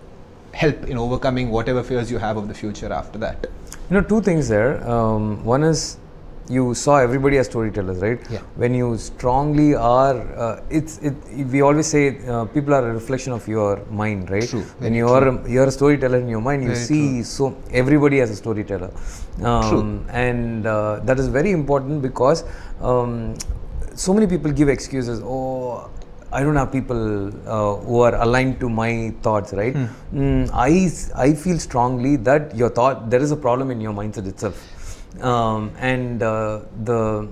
help 0.53 0.85
in 0.85 0.99
overcoming 0.99 1.51
whatever 1.51 1.83
fears 1.83 2.11
you 2.11 2.19
have 2.19 2.37
of 2.37 2.49
the 2.49 2.55
future 2.55 2.93
after 2.93 3.19
that. 3.19 3.47
You 3.91 4.01
know, 4.01 4.03
two 4.03 4.21
things 4.21 4.49
there. 4.49 4.87
Um, 4.89 5.45
one 5.45 5.63
is 5.65 5.99
you 6.49 6.75
saw 6.75 6.97
everybody 6.97 7.39
as 7.39 7.47
storytellers, 7.47 7.99
right? 7.99 8.21
Yeah. 8.31 8.41
When 8.57 8.75
you 8.75 8.99
strongly 8.99 9.75
are, 9.75 10.17
uh, 10.37 10.63
it's 10.71 10.99
it. 10.99 11.15
We 11.51 11.63
always 11.63 11.87
say 11.87 12.19
uh, 12.27 12.45
people 12.47 12.75
are 12.75 12.89
a 12.89 12.93
reflection 12.93 13.33
of 13.33 13.47
your 13.47 13.85
mind, 13.87 14.31
right? 14.31 14.49
True, 14.49 14.63
When 14.79 14.95
you 14.95 15.09
are 15.09 15.29
a, 15.29 15.51
you're 15.51 15.67
a 15.67 15.71
storyteller 15.71 16.19
in 16.19 16.29
your 16.29 16.41
mind, 16.41 16.63
you 16.63 16.71
Very 16.71 16.81
see 16.81 17.23
so 17.23 17.57
everybody 17.71 18.21
as 18.21 18.31
a 18.31 18.37
storyteller, 18.37 18.91
um, 19.43 20.07
and 20.11 20.67
uh, 20.67 21.01
that 21.05 21.19
is 21.19 21.29
very 21.29 21.53
important 21.53 22.03
because 22.03 22.45
um, 22.81 23.35
so 23.95 24.13
many 24.13 24.27
people 24.27 24.51
give 24.51 24.69
excuses. 24.69 25.21
Oh. 25.23 25.91
I 26.33 26.43
don't 26.43 26.57
have 26.57 26.73
people 26.73 27.29
uh, 27.47 27.77
who 27.87 28.01
are 28.01 28.15
aligned 28.23 28.59
to 28.61 28.69
my 28.71 29.13
thoughts, 29.23 29.53
right? 29.53 29.75
Mm, 29.75 30.51
I, 30.53 30.71
s- 30.87 31.11
I 31.15 31.35
feel 31.35 31.59
strongly 31.59 32.17
that 32.17 32.57
your 32.57 32.71
thought, 32.71 33.11
there 33.11 33.21
is 33.21 33.31
a 33.33 33.37
problem 33.37 33.71
in 33.71 33.81
your 33.81 33.93
mindset 33.93 34.27
itself. 34.27 34.57
Um, 35.23 35.71
and 35.79 36.23
uh, 36.23 36.61
the 36.85 37.29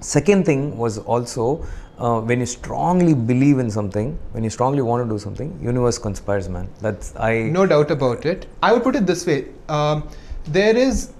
second 0.00 0.44
thing 0.44 0.76
was 0.76 0.98
also 0.98 1.64
uh, 1.98 2.20
when 2.20 2.40
you 2.40 2.46
strongly 2.46 3.14
believe 3.14 3.58
in 3.60 3.70
something, 3.70 4.18
when 4.32 4.42
you 4.42 4.50
strongly 4.50 4.82
want 4.82 5.04
to 5.06 5.08
do 5.08 5.18
something, 5.18 5.56
universe 5.62 5.96
conspires, 5.98 6.48
man. 6.48 6.68
That's 6.80 7.14
I. 7.16 7.42
No 7.44 7.64
doubt 7.66 7.90
about 7.92 8.26
it. 8.26 8.46
I 8.62 8.72
would 8.72 8.82
put 8.82 8.96
it 8.96 9.06
this 9.06 9.24
way 9.26 9.46
um, 9.68 10.08
there 10.48 10.76
is 10.76 11.12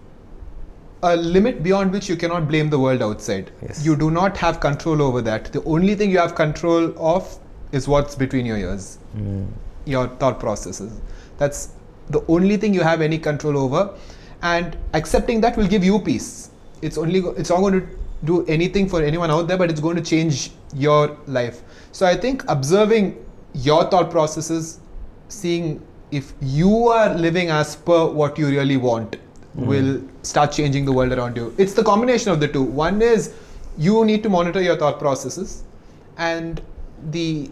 a 1.04 1.16
limit 1.16 1.62
beyond 1.62 1.92
which 1.92 2.08
you 2.08 2.16
cannot 2.16 2.48
blame 2.48 2.70
the 2.70 2.78
world 2.78 3.02
outside. 3.02 3.50
Yes. 3.62 3.84
You 3.84 3.94
do 3.94 4.10
not 4.10 4.36
have 4.38 4.58
control 4.60 5.02
over 5.02 5.20
that. 5.22 5.52
The 5.52 5.62
only 5.64 5.94
thing 5.94 6.10
you 6.10 6.18
have 6.18 6.34
control 6.34 6.92
of 6.98 7.38
is 7.72 7.86
what's 7.86 8.14
between 8.14 8.46
your 8.46 8.56
ears, 8.56 8.98
hmm. 9.12 9.44
your 9.84 10.08
thought 10.22 10.40
processes. 10.40 11.00
That's 11.38 11.72
the 12.08 12.24
only 12.28 12.56
thing 12.56 12.72
you 12.72 12.82
have 12.82 13.02
any 13.02 13.18
control 13.18 13.58
over, 13.58 13.94
and 14.42 14.78
accepting 14.94 15.40
that 15.42 15.56
will 15.56 15.66
give 15.66 15.84
you 15.84 15.98
peace. 15.98 16.50
It's 16.80 16.96
only 16.96 17.20
it's 17.42 17.50
not 17.50 17.60
going 17.60 17.80
to 17.80 17.86
do 18.24 18.44
anything 18.46 18.88
for 18.88 19.02
anyone 19.02 19.30
out 19.30 19.48
there, 19.48 19.58
but 19.58 19.70
it's 19.70 19.80
going 19.80 19.96
to 19.96 20.02
change 20.02 20.52
your 20.74 21.16
life. 21.26 21.62
So 21.92 22.06
I 22.06 22.16
think 22.16 22.44
observing 22.48 23.16
your 23.52 23.84
thought 23.90 24.10
processes, 24.10 24.80
seeing 25.28 25.82
if 26.10 26.32
you 26.40 26.88
are 26.88 27.14
living 27.14 27.50
as 27.50 27.76
per 27.76 28.06
what 28.06 28.38
you 28.38 28.48
really 28.48 28.76
want, 28.76 29.16
will 29.54 30.02
start 30.22 30.52
changing 30.52 30.84
the 30.84 30.92
world 30.92 31.12
around 31.12 31.36
you. 31.36 31.54
It's 31.58 31.74
the 31.74 31.82
combination 31.84 32.32
of 32.32 32.40
the 32.40 32.48
two. 32.48 32.62
One 32.62 33.00
is 33.02 33.32
you 33.78 34.04
need 34.04 34.22
to 34.22 34.28
monitor 34.28 34.60
your 34.62 34.76
thought 34.76 34.98
processes, 34.98 35.62
and 36.16 36.60
the 37.10 37.50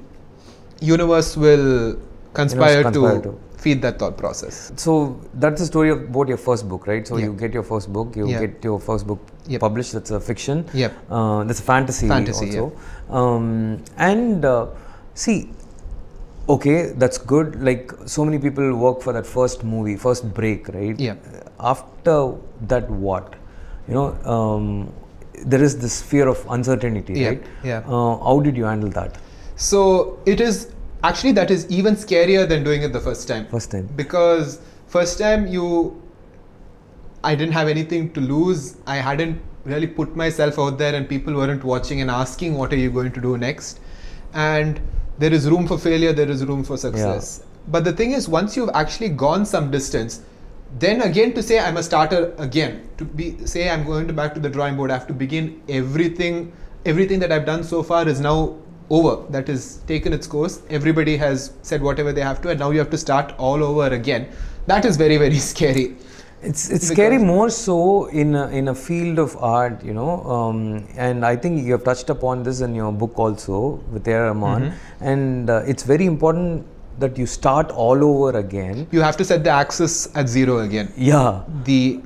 universe 0.81 1.37
will 1.37 1.97
conspire, 2.35 2.83
conspire 2.83 3.21
to, 3.21 3.31
to. 3.31 3.41
feed 3.59 3.81
that 3.83 3.99
thought 3.99 4.17
process. 4.17 4.73
So 4.77 5.21
that's 5.35 5.61
the 5.61 5.67
story 5.67 5.91
of- 5.91 6.03
about 6.03 6.27
your 6.29 6.37
first 6.37 6.69
book, 6.69 6.87
right? 6.89 7.07
So 7.07 7.17
Yeah. 7.17 7.27
you 7.27 7.33
get 7.35 7.53
your 7.55 7.63
first 7.63 7.93
book, 7.93 8.17
you 8.17 8.27
Yeah. 8.29 8.41
get 8.41 8.65
your 8.65 8.81
first 8.81 9.07
book 9.07 9.21
Yep. 9.47 9.61
published. 9.61 9.93
That's 9.93 10.11
a 10.11 10.19
fiction. 10.21 10.65
Yep. 10.75 10.93
Uh, 11.11 11.45
that's 11.45 11.61
a 11.61 11.63
fantasy. 11.63 12.09
Fantasy, 12.09 12.59
also. 12.59 12.73
Um, 13.11 13.79
and 13.97 14.45
uh, 14.45 14.67
see, 15.15 15.51
okay, 16.49 16.93
that's 16.97 17.19
good. 17.19 17.63
Like 17.63 17.93
so 18.07 18.25
many 18.25 18.39
people 18.39 18.75
work 18.75 19.01
for 19.03 19.13
that 19.13 19.27
first 19.27 19.63
movie, 19.65 19.97
first 19.97 20.33
break, 20.35 20.69
right? 20.69 20.99
Yeah. 20.99 21.15
After 21.63 22.35
that, 22.69 22.91
what? 22.91 23.35
You 23.89 23.95
know, 23.95 24.07
um, 24.37 24.93
there 25.47 25.63
is 25.63 25.79
this 25.79 26.01
fear 26.03 26.29
of 26.29 26.45
uncertainty, 26.51 27.15
Yeah, 27.21 27.29
right? 27.29 27.43
yeah. 27.65 27.79
Uh, 27.87 28.17
how 28.29 28.41
did 28.41 28.57
you 28.57 28.65
handle 28.65 28.91
that 28.91 29.17
So 29.57 30.19
it 30.27 30.41
is 30.41 30.71
actually 31.05 31.33
that 31.33 31.51
is 31.51 31.67
even 31.71 31.95
scarier 31.97 32.49
than 32.49 32.63
doing 32.65 32.83
it 32.83 32.93
the 32.93 33.01
first 33.01 33.27
time. 33.29 33.47
first 33.49 33.71
time? 33.73 33.89
because 33.97 34.61
first 34.87 35.19
time 35.19 35.47
you 35.47 36.01
I 37.25 37.35
didn't 37.35 37.53
have 37.53 37.69
anything 37.69 38.13
to 38.15 38.21
lose. 38.21 38.77
I 38.87 38.97
hadn't 38.97 39.41
really 39.65 39.87
put 39.87 40.17
myself 40.17 40.59
out 40.59 40.79
there, 40.79 40.95
and 41.01 41.09
people 41.09 41.35
weren't 41.41 41.63
watching 41.73 42.01
and 42.05 42.11
asking, 42.11 42.57
"What 42.63 42.73
are 42.73 42.81
you 42.85 42.91
going 42.91 43.13
to 43.19 43.21
do 43.27 43.35
next?" 43.43 43.79
And 44.35 44.81
there 45.25 45.33
is 45.33 45.49
room 45.53 45.69
for 45.69 45.79
failure. 45.85 46.13
There 46.21 46.29
is 46.37 46.45
room 46.49 46.65
for 46.71 46.77
success. 46.85 47.29
yeah. 47.43 47.49
But 47.77 47.85
the 47.85 47.93
thing 48.01 48.11
is, 48.21 48.29
once 48.29 48.57
you've 48.57 48.73
actually 48.83 49.11
gone 49.25 49.47
some 49.53 49.71
distance, 49.77 50.19
then 50.79 51.03
again 51.03 51.33
to 51.35 51.43
say 51.43 51.59
I'm 51.59 51.77
a 51.77 51.83
starter 51.83 52.35
again 52.39 52.89
to 52.99 53.05
be 53.05 53.45
say 53.47 53.69
I'm 53.71 53.85
going 53.85 54.07
to 54.09 54.13
back 54.13 54.35
to 54.35 54.41
the 54.41 54.49
drawing 54.49 54.77
board. 54.77 54.91
I 54.91 54.95
have 54.95 55.07
to 55.09 55.13
begin 55.15 55.63
everything. 55.69 56.53
Everything 56.85 57.19
that 57.21 57.31
I've 57.31 57.47
done 57.47 57.63
so 57.63 57.83
far 57.83 58.09
is 58.09 58.21
now 58.21 58.57
over. 58.91 59.27
That 59.31 59.49
is 59.49 59.77
taken 59.87 60.13
its 60.13 60.27
course. 60.27 60.63
Everybody 60.71 61.17
has 61.17 61.53
said 61.63 61.83
whatever 61.83 62.13
they 62.13 62.23
have 62.23 62.41
to, 62.43 62.49
and 62.51 62.59
now 62.61 62.71
you 62.71 62.79
have 62.79 62.91
to 62.91 62.99
start 62.99 63.35
all 63.39 63.63
over 63.63 63.87
again. 63.95 64.29
That 64.67 64.85
is 64.85 64.97
very 64.97 65.17
very 65.19 65.39
scary. 65.53 65.97
It's 66.43 66.71
it's 66.71 66.89
scary 66.89 67.19
more 67.19 67.51
so 67.51 68.07
in 68.07 68.35
a, 68.35 68.49
in 68.49 68.67
a 68.67 68.75
field 68.75 69.21
of 69.21 69.37
art, 69.37 69.85
you 69.85 69.95
know, 69.95 70.25
um, 70.25 70.85
and 70.97 71.25
I 71.25 71.37
think 71.37 71.65
you 71.65 71.71
have 71.71 71.85
touched 71.85 72.11
upon 72.11 72.43
this 72.43 72.61
in 72.63 72.75
your 72.75 72.91
book 72.93 73.17
also 73.17 73.81
with 73.93 74.09
A. 74.09 74.15
R. 74.15 74.25
Rahman, 74.27 74.63
Mm-hmm. 74.63 75.05
and 75.05 75.51
uh, 75.51 75.63
it's 75.65 75.85
very 75.85 76.05
important 76.05 76.67
that 76.99 77.19
you 77.19 77.27
start 77.27 77.71
all 77.71 78.05
over 78.05 78.39
again. 78.39 78.87
You 78.91 79.01
have 79.01 79.17
to 79.19 79.25
set 79.25 79.45
the 79.45 79.51
axis 79.51 80.15
at 80.17 80.29
zero 80.29 80.59
again. 80.59 80.93
Yeah, 80.97 81.43
the 81.65 82.01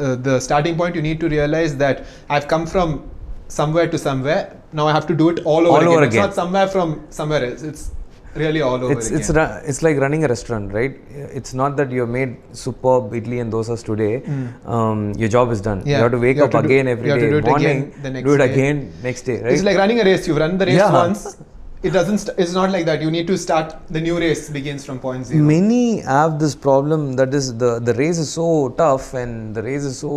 uh, 0.00 0.16
the 0.16 0.40
starting 0.40 0.76
point 0.76 0.94
you 0.94 1.02
need 1.02 1.20
to 1.20 1.28
realize 1.28 1.76
that 1.76 2.04
I've 2.28 2.48
come 2.48 2.66
from 2.66 3.08
somewhere 3.48 3.88
to 3.88 3.98
somewhere. 3.98 4.56
Now 4.72 4.86
I 4.88 4.92
have 4.92 5.06
to 5.08 5.14
do 5.14 5.28
it 5.28 5.40
all 5.44 5.66
over 5.66 5.68
All 5.68 5.76
again. 5.82 5.88
over 5.92 6.04
it's 6.04 6.14
not 6.16 6.34
somewhere 6.34 6.66
from 6.68 7.06
somewhere 7.10 7.44
else. 7.44 7.62
It's 7.62 7.90
really 8.34 8.62
all 8.62 8.82
over 8.82 8.92
it's 8.92 9.08
again. 9.08 9.20
it's 9.20 9.30
ru- 9.30 9.68
it's 9.70 9.82
like 9.82 9.98
running 9.98 10.24
a 10.24 10.28
restaurant, 10.28 10.72
right? 10.72 10.96
It's 11.40 11.52
not 11.52 11.76
that 11.76 11.90
you 11.90 12.00
have 12.00 12.08
made 12.08 12.36
superb 12.52 13.12
idli 13.12 13.40
and 13.42 13.52
dosas 13.52 13.84
today. 13.84 14.22
Um, 14.66 15.12
your 15.18 15.28
job 15.28 15.52
is 15.52 15.60
done. 15.60 15.82
Yeah. 15.84 15.98
You. 15.98 16.02
Have 16.04 16.12
to 16.12 16.18
wake 16.18 16.36
have 16.38 16.46
up 16.46 16.52
to 16.52 16.62
do- 16.62 16.64
again 16.72 16.88
every 16.88 17.06
you 17.06 17.12
have 17.12 17.20
to 17.20 17.30
do 17.30 17.38
it 17.38 17.44
morning. 17.44 17.66
again 17.66 18.02
the 18.02 18.10
next 18.10 18.26
do 18.28 18.34
it 18.34 18.38
day. 18.38 18.52
again 18.52 18.92
next 19.02 19.22
day, 19.22 19.42
right? 19.42 19.52
It's 19.52 19.62
like 19.62 19.76
running 19.76 20.00
a 20.00 20.04
race. 20.04 20.26
You've 20.26 20.38
run 20.38 20.56
the 20.56 20.66
race 20.66 20.76
Yeah. 20.76 20.92
once. 20.92 21.36
It 21.82 21.90
doesn't. 21.90 22.18
St- 22.18 22.38
it's 22.38 22.52
not 22.52 22.70
like 22.70 22.84
that. 22.86 23.02
You 23.02 23.10
need 23.10 23.26
to 23.26 23.36
start. 23.36 23.74
The 23.90 24.00
new 24.00 24.16
race 24.18 24.48
begins 24.48 24.84
from 24.84 25.00
point 25.00 25.26
zero. 25.26 25.42
Many 25.44 26.00
have 26.00 26.38
this 26.38 26.54
problem 26.54 27.14
that 27.20 27.34
is 27.34 27.56
the 27.62 27.80
the 27.80 27.94
race 27.94 28.18
is 28.18 28.30
so 28.32 28.68
tough 28.82 29.14
and 29.14 29.52
the 29.56 29.62
race 29.62 29.82
is 29.90 29.98
so 29.98 30.12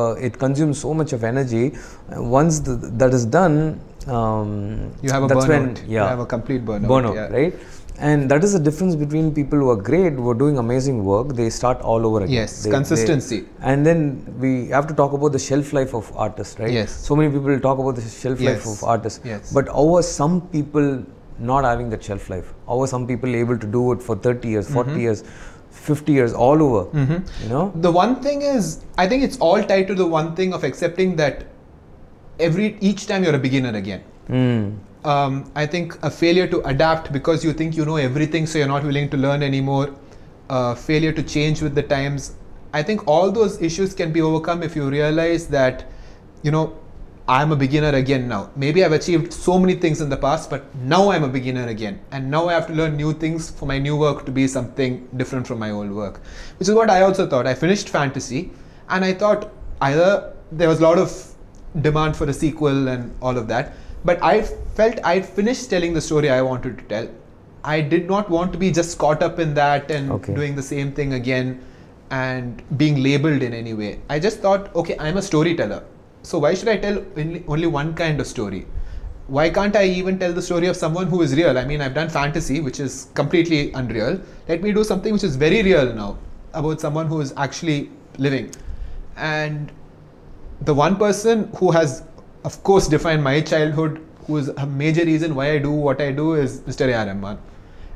uh, 0.00 0.14
it 0.28 0.38
consumes 0.38 0.80
so 0.80 0.94
much 0.94 1.12
of 1.12 1.22
energy. 1.32 1.72
Uh, 1.74 2.22
Once 2.22 2.60
the, 2.60 2.76
that 3.02 3.12
is 3.12 3.26
done, 3.26 3.78
um, 4.06 4.90
You 5.02 5.10
have 5.10 5.24
a 5.24 5.28
burnout. 5.28 5.48
when 5.48 5.90
You 5.90 5.98
have 5.98 6.20
a 6.20 6.26
complete 6.26 6.64
burnout. 6.64 6.88
burnout, 6.94 7.14
yeah. 7.14 7.28
right? 7.38 7.54
And 8.08 8.30
that 8.30 8.42
is 8.42 8.52
the 8.54 8.58
difference 8.58 8.94
between 8.96 9.26
people 9.34 9.58
who 9.58 9.70
are 9.70 9.76
great, 9.76 10.14
who 10.14 10.28
are 10.30 10.34
doing 10.42 10.58
amazing 10.58 11.04
work. 11.04 11.34
They 11.40 11.50
start 11.50 11.80
all 11.82 12.06
over 12.06 12.22
again. 12.24 12.34
Yes, 12.34 12.62
They- 12.62 12.70
they- 12.70 12.76
consistency. 12.76 13.38
and 13.72 13.84
then 13.90 14.00
we 14.44 14.52
have 14.68 14.86
to 14.92 14.94
talk 15.00 15.12
about 15.18 15.32
the 15.38 15.42
shelf 15.46 15.72
life 15.78 15.94
of 16.00 16.10
artists, 16.26 16.58
right? 16.62 16.72
Yes. 16.80 16.94
So 17.10 17.16
many 17.20 17.30
people 17.36 17.60
talk 17.68 17.78
about 17.84 17.96
the 18.00 18.06
shelf 18.16 18.40
life 18.48 18.66
of 18.74 18.82
artists. 18.96 19.20
Yes. 19.32 19.52
But 19.60 19.68
how 19.80 19.86
are 19.98 20.02
some 20.10 20.40
people 20.56 20.90
not 21.52 21.64
having 21.70 21.90
that 21.90 22.02
shelf 22.10 22.30
life? 22.30 22.48
How 22.72 22.80
are 22.86 22.90
some 22.96 23.06
people 23.06 23.36
able 23.44 23.58
to 23.58 23.66
do 23.78 23.84
it 23.92 24.02
for 24.10 24.16
30 24.28 24.48
years, 24.56 24.68
40 24.78 24.90
Mm-hmm. 24.90 25.00
years, 25.06 25.24
50 25.86 26.12
years, 26.20 26.32
all 26.48 26.62
over? 26.68 26.82
You 27.04 27.48
know? 27.54 27.64
The 27.88 27.92
one 28.02 28.16
thing 28.28 28.42
is, 28.42 28.70
I 28.98 29.08
think 29.08 29.22
it's 29.30 29.38
all 29.38 29.62
tied 29.62 29.88
to 29.94 29.94
the 30.04 30.06
one 30.18 30.34
thing 30.40 30.52
of 30.60 30.64
accepting 30.64 31.16
that 31.16 31.44
every 32.48 32.76
each 32.80 33.06
time 33.06 33.24
you're 33.24 33.34
a 33.34 33.46
beginner 33.48 33.76
again. 33.86 34.00
Mm. 34.28 34.72
Um, 35.04 35.50
I 35.54 35.66
think 35.66 35.98
a 36.02 36.10
failure 36.10 36.46
to 36.48 36.60
adapt 36.66 37.12
because 37.12 37.44
you 37.44 37.52
think 37.52 37.76
you 37.76 37.84
know 37.84 37.96
everything, 37.96 38.46
so 38.46 38.58
you're 38.58 38.68
not 38.68 38.84
willing 38.84 39.08
to 39.10 39.16
learn 39.16 39.42
anymore. 39.42 39.94
Uh, 40.48 40.74
failure 40.74 41.12
to 41.12 41.22
change 41.22 41.62
with 41.62 41.74
the 41.74 41.82
times. 41.82 42.34
I 42.72 42.82
think 42.82 43.06
all 43.06 43.30
those 43.32 43.60
issues 43.62 43.94
can 43.94 44.12
be 44.12 44.20
overcome 44.20 44.62
if 44.62 44.76
you 44.76 44.88
realize 44.88 45.46
that, 45.48 45.86
you 46.42 46.50
know, 46.50 46.76
I'm 47.28 47.52
a 47.52 47.56
beginner 47.56 47.90
again 47.90 48.26
now. 48.26 48.50
Maybe 48.56 48.84
I've 48.84 48.92
achieved 48.92 49.32
so 49.32 49.58
many 49.58 49.74
things 49.74 50.00
in 50.00 50.08
the 50.08 50.16
past, 50.16 50.50
but 50.50 50.74
now 50.76 51.10
I'm 51.10 51.22
a 51.22 51.28
beginner 51.28 51.68
again. 51.68 52.00
And 52.10 52.28
now 52.28 52.48
I 52.48 52.54
have 52.54 52.66
to 52.66 52.72
learn 52.72 52.96
new 52.96 53.12
things 53.12 53.50
for 53.50 53.66
my 53.66 53.78
new 53.78 53.96
work 53.96 54.26
to 54.26 54.32
be 54.32 54.48
something 54.48 55.08
different 55.16 55.46
from 55.46 55.60
my 55.60 55.70
old 55.70 55.92
work. 55.92 56.20
Which 56.58 56.68
is 56.68 56.74
what 56.74 56.90
I 56.90 57.02
also 57.02 57.28
thought. 57.28 57.46
I 57.46 57.54
finished 57.54 57.88
fantasy 57.88 58.50
and 58.88 59.04
I 59.04 59.14
thought 59.14 59.52
either 59.80 60.34
there 60.50 60.68
was 60.68 60.80
a 60.80 60.82
lot 60.82 60.98
of 60.98 61.34
demand 61.80 62.16
for 62.16 62.28
a 62.28 62.32
sequel 62.32 62.88
and 62.88 63.14
all 63.22 63.38
of 63.38 63.46
that. 63.48 63.74
But 64.04 64.22
I 64.22 64.42
felt 64.42 64.98
I'd 65.04 65.26
finished 65.26 65.68
telling 65.70 65.92
the 65.94 66.00
story 66.00 66.30
I 66.30 66.42
wanted 66.42 66.78
to 66.78 66.84
tell. 66.84 67.08
I 67.62 67.80
did 67.82 68.08
not 68.08 68.30
want 68.30 68.52
to 68.52 68.58
be 68.58 68.70
just 68.70 68.98
caught 68.98 69.22
up 69.22 69.38
in 69.38 69.54
that 69.54 69.90
and 69.90 70.10
Okay. 70.12 70.34
doing 70.34 70.56
the 70.56 70.62
same 70.62 70.92
thing 70.92 71.12
again 71.12 71.60
and 72.10 72.62
being 72.76 73.02
labeled 73.02 73.42
in 73.42 73.52
any 73.52 73.74
way. 73.74 74.00
I 74.08 74.18
just 74.18 74.40
thought, 74.40 74.74
okay, 74.74 74.96
I'm 74.98 75.16
a 75.18 75.22
storyteller. 75.22 75.82
So 76.22 76.38
why 76.38 76.54
should 76.54 76.68
I 76.68 76.76
tell 76.76 77.02
only, 77.16 77.44
only 77.46 77.66
one 77.66 77.94
kind 77.94 78.20
of 78.20 78.26
story? 78.26 78.66
Why 79.26 79.48
can't 79.50 79.76
I 79.76 79.84
even 79.84 80.18
tell 80.18 80.32
the 80.32 80.42
story 80.42 80.66
of 80.66 80.76
someone 80.76 81.06
who 81.06 81.22
is 81.22 81.36
real? 81.36 81.56
I 81.56 81.64
mean, 81.64 81.80
I've 81.80 81.94
done 81.94 82.08
fantasy, 82.08 82.60
which 82.60 82.80
is 82.80 83.08
completely 83.14 83.72
unreal. 83.72 84.20
Let 84.48 84.62
me 84.62 84.72
do 84.72 84.82
something 84.82 85.12
which 85.12 85.22
is 85.22 85.36
very 85.36 85.62
real 85.62 85.92
now 85.94 86.18
about 86.52 86.80
someone 86.80 87.06
who 87.06 87.20
is 87.20 87.32
actually 87.36 87.90
living. 88.18 88.50
And 89.16 89.70
the 90.62 90.74
one 90.74 90.96
person 90.96 91.48
who 91.56 91.70
has, 91.70 92.02
of 92.44 92.62
course, 92.62 92.88
defined 92.88 93.22
my 93.22 93.40
childhood, 93.40 94.00
who 94.26 94.36
is 94.36 94.48
a 94.48 94.66
major 94.66 95.04
reason 95.04 95.34
why 95.34 95.52
I 95.52 95.58
do 95.58 95.70
what 95.70 96.00
I 96.00 96.12
do, 96.12 96.34
is 96.34 96.60
Mr. 96.60 96.88
A.R. 96.88 97.06
Rahman. 97.06 97.38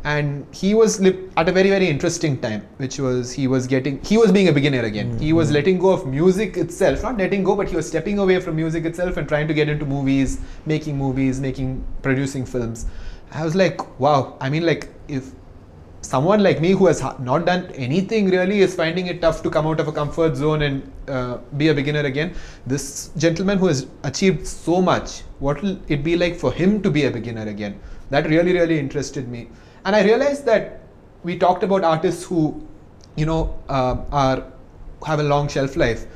And 0.05 0.47
he 0.55 0.75
was 0.75 1.01
li- 1.01 1.19
at 1.39 1.49
a 1.49 1.53
very, 1.53 1.71
very 1.71 1.89
interesting 1.89 2.39
time, 2.39 2.67
which 2.77 2.99
was 2.99 3.33
he 3.33 3.47
was 3.47 3.67
getting, 3.67 4.03
he 4.05 4.19
was 4.19 4.33
being 4.33 4.49
a 4.49 4.53
beginner 4.53 4.83
again. 4.83 5.19
He 5.19 5.33
was 5.33 5.49
mm-hmm. 5.49 5.55
letting 5.55 5.79
go 5.79 5.91
of 5.93 6.07
music 6.07 6.59
itself, 6.59 7.03
not 7.03 7.17
letting 7.17 7.43
go, 7.43 7.57
but 7.57 7.69
he 7.69 7.77
was 7.77 7.89
stepping 7.89 8.19
away 8.19 8.39
from 8.39 8.57
music 8.57 8.85
itself 8.85 9.17
and 9.17 9.27
trying 9.27 9.49
to 9.49 9.55
get 9.55 9.71
into 9.71 9.87
movies, 9.87 10.41
making 10.67 10.99
movies, 10.99 11.41
making, 11.41 11.83
producing 12.03 12.45
films. 12.45 12.85
I 13.33 13.45
was 13.45 13.55
like, 13.55 13.99
wow. 13.99 14.37
I 14.43 14.51
mean, 14.51 14.67
like, 14.67 14.89
if 15.09 15.31
someone 16.05 16.43
like 16.43 16.61
me 16.61 16.71
who 16.73 16.87
has 16.87 17.03
not 17.19 17.47
done 17.47 17.67
anything 17.75 18.29
really 18.29 18.61
is 18.61 18.75
finding 18.75 19.07
it 19.07 19.21
tough 19.21 19.43
to 19.43 19.51
come 19.51 19.67
out 19.67 19.81
of 19.81 19.89
a 19.89 19.93
comfort 19.93 20.37
zone 20.37 20.63
and 20.63 20.93
uh, 21.09 21.39
be 21.57 21.69
a 21.69 21.75
beginner 21.75 22.01
again. 22.01 22.35
This 22.67 23.11
gentleman 23.17 23.59
who 23.59 23.69
has 23.69 23.87
achieved 24.03 24.47
so 24.47 24.83
much, 24.83 25.23
what 25.39 25.63
will 25.63 25.79
it 25.89 26.05
be 26.05 26.17
like 26.17 26.37
for 26.37 26.53
him 26.53 26.83
to 26.83 26.91
be 26.91 27.05
a 27.05 27.11
beginner 27.11 27.49
again? 27.49 27.81
That 28.11 28.27
really, 28.29 28.53
really 28.53 28.79
interested 28.79 29.29
me. 29.29 29.49
And 29.85 29.97
I 29.97 30.03
realized 30.03 30.45
that 30.47 30.83
we 31.23 31.39
talked 31.39 31.63
about 31.63 31.85
artists 31.85 32.25
who, 32.25 32.67
you 33.17 33.27
know, 33.27 33.59
uh, 33.69 33.97
are 34.13 34.45
have 35.07 35.21
a 35.21 35.23
long 35.23 35.49
shelf 35.49 35.77
life. 35.77 36.07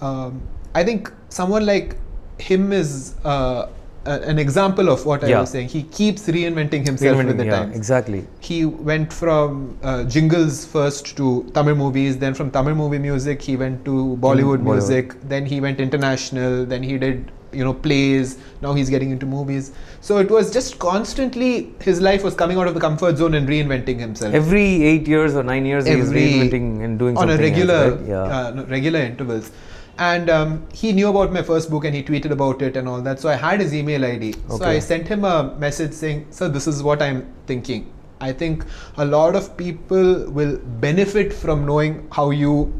Um, 0.00 0.42
I 0.74 0.84
think 0.84 1.12
someone 1.28 1.66
like 1.66 1.96
him 2.38 2.72
is 2.72 3.14
uh, 3.24 3.68
a- 4.14 4.20
an 4.32 4.38
example 4.44 4.88
of 4.94 5.04
what 5.10 5.24
I 5.24 5.30
was 5.40 5.50
saying. 5.56 5.68
He 5.76 5.82
keeps 5.98 6.26
reinventing 6.36 6.84
himself 6.90 7.16
with 7.30 7.36
the 7.42 7.46
yeah, 7.48 7.56
times 7.58 7.76
exactly. 7.80 8.20
he 8.50 8.58
went 8.90 9.12
from 9.22 9.56
uh, 9.82 10.04
jingles 10.16 10.60
first 10.76 11.16
to 11.22 11.30
Tamil 11.54 11.76
movies, 11.86 12.18
then 12.26 12.34
from 12.42 12.50
Tamil 12.58 12.74
movie 12.84 12.98
music 13.08 13.42
he 13.50 13.56
went 13.64 13.84
to 13.90 13.96
Bollywood 14.28 14.62
Bollywood. 14.62 14.72
music, 14.74 15.16
then 15.34 15.46
he 15.54 15.60
went 15.66 15.78
international, 15.88 16.64
then 16.74 16.82
he 16.92 16.96
did 17.06 17.26
you 17.58 17.64
know 17.66 17.72
plays. 17.84 18.32
Now 18.64 18.72
he's 18.78 18.90
getting 18.94 19.10
into 19.12 19.26
movies. 19.34 19.70
So 20.08 20.18
it 20.24 20.30
was 20.38 20.50
just 20.56 20.78
constantly 20.86 21.52
his 21.86 22.00
life 22.08 22.22
was 22.28 22.34
coming 22.42 22.58
out 22.58 22.68
of 22.72 22.74
the 22.74 22.82
comfort 22.88 23.16
zone 23.22 23.34
and 23.38 23.48
reinventing 23.52 23.98
himself 24.06 24.34
Every 24.42 24.66
eight 24.90 25.08
years 25.14 25.34
or 25.34 25.42
nine 25.54 25.64
years, 25.70 25.86
he's 25.92 26.10
Every- 26.10 26.26
reinventing 26.26 26.84
and 26.88 26.98
doing 26.98 27.16
something. 27.16 27.34
on 27.38 27.40
a 27.40 27.42
regular 27.48 27.80
else, 27.86 28.00
right? 28.00 28.08
Yeah. 28.16 28.38
uh, 28.40 28.64
regular 28.76 29.00
intervals. 29.12 29.50
And 29.98 30.30
um, 30.30 30.66
he 30.72 30.92
knew 30.92 31.08
about 31.08 31.32
my 31.32 31.42
first 31.42 31.70
book 31.70 31.84
and 31.84 31.94
he 31.94 32.02
tweeted 32.02 32.30
about 32.30 32.62
it 32.62 32.76
and 32.76 32.88
all 32.88 33.00
that. 33.02 33.18
So 33.18 33.28
I 33.28 33.34
had 33.34 33.60
his 33.60 33.74
email 33.74 34.04
ID. 34.04 34.34
So 34.48 34.64
I 34.64 34.78
sent 34.78 35.08
him 35.08 35.24
a 35.24 35.54
message 35.58 35.92
saying, 35.92 36.26
"Sir, 36.30 36.48
this 36.48 36.68
is 36.68 36.82
what 36.82 37.02
I'm 37.02 37.26
thinking. 37.46 37.90
I 38.20 38.32
think 38.32 38.64
a 38.96 39.04
lot 39.04 39.34
of 39.36 39.56
people 39.56 40.30
will 40.30 40.56
benefit 40.86 41.32
from 41.32 41.66
knowing 41.66 42.06
how 42.12 42.30
you 42.30 42.72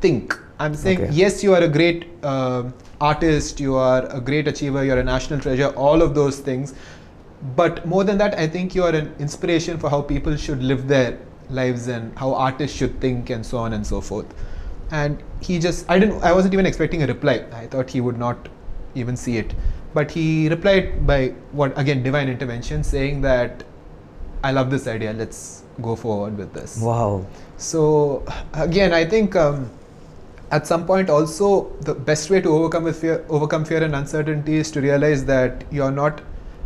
think. 0.00 0.38
I'm 0.58 0.74
saying, 0.74 1.00
Okay. 1.02 1.12
yes, 1.12 1.42
you 1.42 1.54
are 1.54 1.62
a 1.62 1.68
great 1.68 2.06
um 2.22 2.72
artist, 3.00 3.60
you 3.60 3.76
are 3.76 4.04
a 4.16 4.20
great 4.20 4.48
achiever, 4.52 4.84
you're 4.84 4.98
a 4.98 5.04
national 5.10 5.40
treasure, 5.40 5.68
all 5.88 6.02
of 6.06 6.14
those 6.14 6.38
things. 6.48 6.74
But 7.56 7.86
more 7.86 8.04
than 8.04 8.18
that, 8.18 8.38
I 8.38 8.46
think 8.46 8.74
you 8.74 8.82
are 8.84 8.94
an 8.94 9.14
inspiration 9.18 9.78
for 9.78 9.88
how 9.88 10.02
people 10.02 10.36
should 10.36 10.62
live 10.62 10.86
their 10.88 11.18
lives 11.48 11.88
and 11.88 12.16
how 12.18 12.34
artists 12.34 12.76
should 12.76 13.00
think 13.00 13.30
and 13.30 13.44
so 13.44 13.56
on 13.58 13.72
and 13.72 13.86
so 13.86 14.00
forth. 14.02 14.34
And 14.90 15.22
he 15.40 15.58
just, 15.58 15.88
I 15.88 15.98
didn't, 15.98 16.22
I 16.22 16.32
wasn't 16.32 16.54
even 16.54 16.66
expecting 16.66 17.02
a 17.02 17.06
reply. 17.06 17.44
I 17.52 17.66
thought 17.66 17.90
he 17.90 18.00
would 18.00 18.18
not 18.18 18.48
even 18.94 19.16
see 19.16 19.36
it. 19.38 19.54
But 19.94 20.10
he 20.10 20.48
replied 20.48 21.06
by 21.06 21.28
what, 21.52 21.76
again, 21.78 22.02
divine 22.02 22.28
intervention, 22.28 22.82
saying 22.84 23.22
that 23.22 23.64
I 24.42 24.52
love 24.52 24.70
this 24.70 24.86
idea, 24.86 25.12
let's 25.12 25.64
go 25.82 25.96
forward 25.96 26.36
with 26.36 26.52
this. 26.52 26.80
Wow. 26.80 27.26
So 27.56 28.24
again, 28.54 28.92
I 28.92 29.04
think 29.04 29.36
um, 29.36 29.70
at 30.50 30.66
some 30.66 30.86
point 30.86 31.10
also 31.10 31.70
the 31.80 31.94
best 31.94 32.30
way 32.30 32.40
to 32.40 32.48
overcome 32.48 32.92
fear, 32.92 33.24
overcome 33.28 33.64
fear 33.64 33.82
and 33.82 33.94
uncertainty 33.94 34.56
is 34.56 34.70
to 34.72 34.80
realize 34.80 35.24
that 35.26 35.64
you're 35.70 35.90
not 35.90 36.22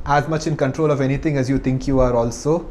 as 0.06 0.28
much 0.28 0.46
in 0.46 0.56
control 0.56 0.90
of 0.90 1.00
anything 1.00 1.36
as 1.36 1.48
you 1.48 1.58
think 1.58 1.86
you 1.88 2.00
are. 2.00 2.14
Also, 2.14 2.70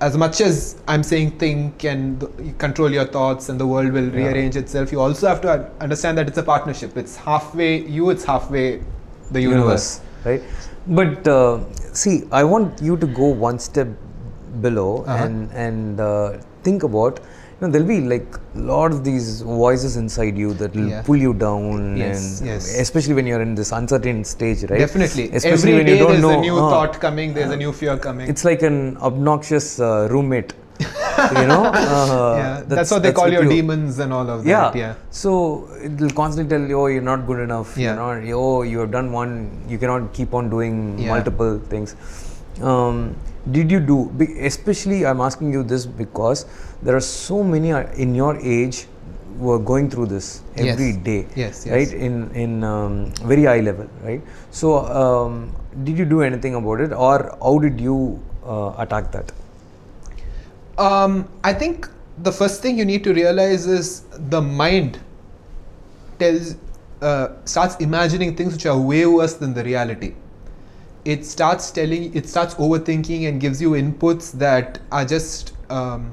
as 0.00 0.16
much 0.16 0.40
as 0.40 0.76
I'm 0.86 1.02
saying 1.02 1.32
think 1.38 1.84
and 1.84 2.20
th- 2.20 2.32
you 2.48 2.52
control 2.58 2.90
your 2.92 3.04
thoughts 3.04 3.48
and 3.48 3.58
the 3.62 3.66
world 3.66 3.92
will 3.92 4.08
Yeah. 4.08 4.18
rearrange 4.26 4.56
itself, 4.56 4.92
you 4.92 5.00
also 5.00 5.26
have 5.28 5.40
to 5.46 5.54
understand 5.80 6.18
that 6.18 6.28
it's 6.28 6.38
a 6.38 6.42
partnership. 6.42 6.96
It's 6.96 7.16
halfway 7.16 7.70
you, 7.96 8.10
it's 8.10 8.24
halfway 8.24 8.66
the 9.30 9.40
universe. 9.40 10.00
right? 10.24 10.42
But 10.86 11.26
uh, 11.28 11.58
see, 11.92 12.14
I 12.32 12.44
want 12.44 12.80
you 12.82 12.96
to 12.96 13.06
go 13.06 13.26
one 13.48 13.58
step 13.58 13.88
below 14.60 15.04
Uh-huh. 15.06 15.24
and 15.24 15.50
and 15.66 16.00
uh, 16.00 16.38
think 16.68 16.82
about. 16.92 17.20
Know, 17.60 17.68
there'll 17.68 17.88
be 17.88 18.00
like 18.00 18.36
a 18.54 18.58
lot 18.58 18.92
of 18.92 19.02
these 19.02 19.40
voices 19.42 19.96
inside 19.96 20.36
you 20.38 20.54
that 20.54 20.74
will 20.76 20.88
Yeah. 20.90 21.02
pull 21.02 21.16
you 21.16 21.34
down, 21.34 21.96
Yes, 21.96 22.38
and 22.40 22.50
yes. 22.50 22.78
especially 22.82 23.14
when 23.14 23.26
you're 23.26 23.40
in 23.42 23.56
this 23.56 23.72
uncertain 23.72 24.22
stage, 24.24 24.62
right? 24.70 24.78
Definitely. 24.78 25.24
Especially 25.32 25.72
Every 25.72 25.74
when 25.78 25.86
day 25.86 25.92
you 25.94 25.98
don't 26.04 26.10
there's 26.12 26.22
know. 26.22 26.38
a 26.38 26.40
new 26.40 26.56
uh, 26.56 26.70
thought 26.70 27.00
coming, 27.00 27.34
there's 27.34 27.50
a 27.50 27.56
new 27.56 27.72
fear 27.72 27.96
coming. 27.96 28.28
It's 28.28 28.44
like 28.44 28.62
an 28.62 28.96
obnoxious 28.98 29.80
uh, 29.80 30.06
roommate. 30.12 30.54
you 30.80 31.46
know. 31.52 31.64
Uh, 31.74 32.34
yeah, 32.40 32.62
that's, 32.72 32.92
what 32.92 33.02
they 33.02 33.12
call 33.12 33.28
your 33.36 33.42
you. 33.42 33.50
demons 33.50 33.98
and 33.98 34.12
all 34.12 34.28
of 34.30 34.46
yeah. 34.46 34.70
that. 34.70 34.76
Yeah. 34.76 34.94
So 35.10 35.68
it 35.82 36.00
will 36.00 36.10
constantly 36.10 36.56
tell 36.56 36.68
you, 36.68 36.80
oh, 36.80 36.86
you're 36.86 37.02
not 37.02 37.26
good 37.26 37.40
enough. 37.40 37.76
Yeah. 37.76 37.94
You're 37.96 38.20
not, 38.20 38.32
oh, 38.40 38.62
you 38.62 38.78
have 38.78 38.92
done 38.92 39.10
one, 39.10 39.32
you 39.68 39.78
cannot 39.78 40.12
keep 40.12 40.32
on 40.32 40.48
doing 40.48 40.96
Yeah. 40.98 41.08
multiple 41.08 41.58
things. 41.72 41.96
Um, 42.62 43.16
did 43.52 43.70
you 43.70 43.80
do, 43.80 44.10
especially 44.40 45.06
I'm 45.06 45.20
asking 45.20 45.52
you 45.52 45.62
this 45.62 45.86
because 45.86 46.46
there 46.82 46.96
are 46.96 47.00
so 47.00 47.42
many 47.42 47.72
uh, 47.72 47.90
in 47.94 48.14
your 48.14 48.36
age 48.38 48.86
who 49.38 49.50
are 49.52 49.58
going 49.58 49.88
through 49.88 50.06
this 50.06 50.42
Yes. 50.56 50.66
every 50.72 50.92
day. 50.92 51.26
Yes, 51.36 51.64
yes. 51.66 51.68
Right? 51.68 51.92
In, 51.92 52.30
in 52.34 52.64
um, 52.64 53.12
very 53.24 53.44
high 53.44 53.60
level, 53.60 53.88
right? 54.02 54.20
So, 54.50 54.78
um, 54.86 55.54
did 55.84 55.96
you 55.96 56.04
do 56.04 56.22
anything 56.22 56.54
about 56.56 56.80
it 56.80 56.92
or 56.92 57.36
how 57.40 57.58
did 57.58 57.80
you 57.80 58.20
uh, 58.44 58.74
attack 58.78 59.12
that? 59.12 59.30
Um, 60.76 61.28
I 61.44 61.52
think 61.52 61.88
the 62.22 62.32
first 62.32 62.62
thing 62.62 62.78
you 62.78 62.84
need 62.84 63.04
to 63.04 63.14
realize 63.14 63.66
is 63.66 64.02
the 64.30 64.40
mind 64.40 64.98
tells 66.18 66.56
uh, 67.00 67.28
starts 67.44 67.76
imagining 67.76 68.34
things 68.34 68.52
which 68.54 68.66
are 68.66 68.78
way 68.78 69.06
worse 69.06 69.34
than 69.34 69.54
the 69.54 69.62
reality. 69.62 70.14
It 71.04 71.24
starts 71.24 71.70
telling, 71.70 72.14
it 72.14 72.28
starts 72.28 72.54
overthinking 72.54 73.28
and 73.28 73.40
gives 73.40 73.62
you 73.62 73.70
inputs 73.70 74.32
that 74.32 74.80
are 74.92 75.04
just. 75.04 75.52
Um, 75.70 76.12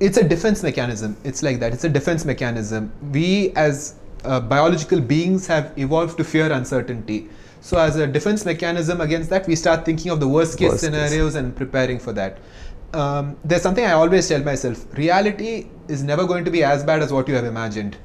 it's 0.00 0.16
a 0.16 0.28
defense 0.28 0.62
mechanism. 0.62 1.16
It's 1.22 1.42
like 1.42 1.60
that. 1.60 1.72
It's 1.72 1.84
a 1.84 1.88
defense 1.88 2.24
mechanism. 2.24 2.92
We 3.12 3.52
as 3.54 3.94
uh, 4.24 4.40
biological 4.40 5.00
beings 5.00 5.46
have 5.46 5.72
evolved 5.76 6.16
to 6.18 6.24
fear 6.24 6.50
uncertainty. 6.52 7.28
So 7.60 7.78
as 7.78 7.94
a 7.96 8.06
defense 8.08 8.44
mechanism 8.44 9.00
against 9.00 9.30
that, 9.30 9.46
we 9.46 9.54
start 9.54 9.84
thinking 9.84 10.10
of 10.10 10.18
the 10.18 10.26
worst 10.26 10.58
case 10.58 10.70
Worst 10.70 10.82
case. 10.82 10.90
scenarios 10.90 11.36
and 11.36 11.54
preparing 11.54 12.00
for 12.00 12.12
that. 12.14 12.38
Um, 12.92 13.36
there's 13.44 13.62
something 13.62 13.84
I 13.84 13.92
always 13.92 14.28
tell 14.28 14.42
myself: 14.42 14.86
reality 14.98 15.68
is 15.88 16.02
never 16.02 16.26
going 16.26 16.44
to 16.44 16.50
be 16.50 16.64
as 16.64 16.82
bad 16.84 17.00
as 17.02 17.12
what 17.12 17.28
you 17.28 17.34
have 17.34 17.44
imagined. 17.44 17.96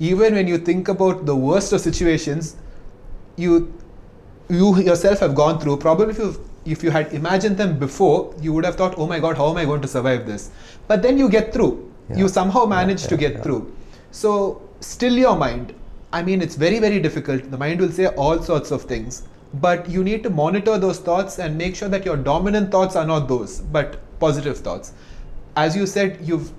Even 0.00 0.34
when 0.34 0.48
you 0.48 0.58
think 0.58 0.88
about 0.88 1.24
the 1.26 1.34
worst 1.34 1.72
of 1.72 1.80
situations, 1.80 2.56
you 3.36 3.72
you 4.48 4.76
yourself 4.78 5.20
have 5.20 5.34
gone 5.34 5.58
through. 5.60 5.76
Probably 5.78 6.10
if 6.10 6.18
you 6.18 6.44
if 6.64 6.82
you 6.82 6.90
had 6.90 7.12
imagined 7.12 7.56
them 7.56 7.78
before, 7.78 8.34
you 8.40 8.52
would 8.52 8.64
have 8.64 8.76
thought, 8.76 8.94
"Oh 8.98 9.06
my 9.06 9.18
God, 9.18 9.36
how 9.36 9.50
am 9.50 9.56
I 9.56 9.64
going 9.64 9.80
to 9.82 9.88
survive 9.88 10.26
this?" 10.26 10.50
But 10.86 11.02
then 11.02 11.18
you 11.18 11.28
get 11.28 11.52
through. 11.52 11.72
Yeah. 12.10 12.16
You 12.18 12.28
somehow 12.28 12.62
Yeah, 12.64 12.70
manage 12.76 13.06
to 13.08 13.16
get 13.16 13.34
yeah. 13.34 13.42
through. 13.42 13.72
So 14.10 14.62
still 14.80 15.18
your 15.24 15.36
mind. 15.36 15.74
I 16.12 16.22
mean, 16.22 16.40
it's 16.42 16.56
very 16.56 16.78
very 16.78 17.00
difficult. 17.00 17.50
The 17.50 17.58
mind 17.58 17.80
will 17.80 17.92
say 17.92 18.06
all 18.26 18.42
sorts 18.42 18.70
of 18.70 18.82
things, 18.94 19.22
but 19.66 19.88
you 19.96 20.04
need 20.04 20.22
to 20.28 20.30
monitor 20.30 20.78
those 20.78 20.98
thoughts 20.98 21.38
and 21.38 21.58
make 21.58 21.76
sure 21.76 21.88
that 21.96 22.06
your 22.06 22.16
dominant 22.16 22.70
thoughts 22.70 22.96
are 22.96 23.04
not 23.04 23.28
those, 23.28 23.60
but 23.60 23.98
positive 24.20 24.58
thoughts. 24.58 24.92
As 25.56 25.76
you 25.76 25.86
said, 25.86 26.18
you've 26.22 26.50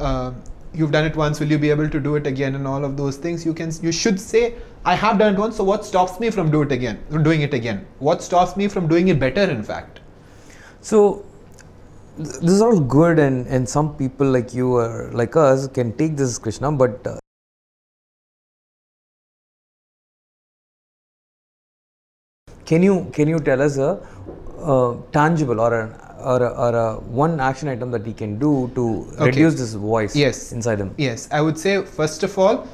uh, 0.00 0.32
you've 0.74 0.92
done 0.92 1.06
it 1.06 1.16
once. 1.16 1.40
Will 1.40 1.50
you 1.50 1.58
be 1.58 1.70
able 1.70 1.88
to 1.88 2.00
do 2.00 2.16
it 2.16 2.26
again? 2.26 2.54
And 2.54 2.66
all 2.66 2.84
of 2.84 2.96
those 2.96 3.16
things. 3.16 3.46
You 3.46 3.54
can 3.54 3.72
you 3.82 3.92
should 3.92 4.20
say, 4.20 4.54
I 4.84 4.94
have 4.94 5.18
done 5.18 5.34
it 5.34 5.38
once. 5.38 5.56
So 5.56 5.64
what 5.64 5.84
stops 5.84 6.18
me 6.20 6.30
from 6.30 6.50
do 6.50 6.62
it 6.62 6.72
again? 6.72 6.98
From 7.10 7.22
doing 7.22 7.42
it 7.42 7.54
again? 7.54 7.86
What 7.98 8.22
stops 8.22 8.56
me 8.56 8.68
from 8.68 8.88
doing 8.88 9.08
it 9.08 9.18
better? 9.18 9.42
In 9.42 9.62
fact. 9.62 10.00
So 10.80 11.24
this 12.16 12.50
is 12.50 12.60
all 12.62 12.80
good, 12.80 13.18
and 13.18 13.46
and 13.46 13.68
some 13.68 13.94
people 13.96 14.26
like 14.30 14.54
you 14.54 14.76
or 14.76 15.10
like 15.12 15.36
us 15.36 15.68
can 15.68 15.92
take 15.96 16.16
this 16.16 16.38
Krishna, 16.38 16.72
but 16.72 17.06
uh, 17.06 17.18
can 22.66 22.82
you 22.82 22.94
can 23.12 23.28
you 23.28 23.38
tell 23.38 23.62
us 23.62 23.78
a, 23.78 23.90
uh 24.72 24.96
tangible 25.12 25.60
or 25.60 25.72
an 25.80 25.94
or 26.20 26.42
a, 26.42 26.48
or 26.66 26.74
a 26.76 26.94
one 27.24 27.38
action 27.40 27.68
item 27.68 27.90
that 27.92 28.04
he 28.04 28.12
can 28.12 28.38
do 28.38 28.70
to 28.74 28.84
Okay. 29.12 29.26
reduce 29.26 29.54
this 29.54 29.74
voice 29.74 30.16
Yes. 30.16 30.52
inside 30.52 30.80
him? 30.80 30.94
Yes, 30.98 31.28
I 31.30 31.40
would 31.40 31.58
say 31.58 31.82
first 31.84 32.22
of 32.24 32.36
all, 32.38 32.66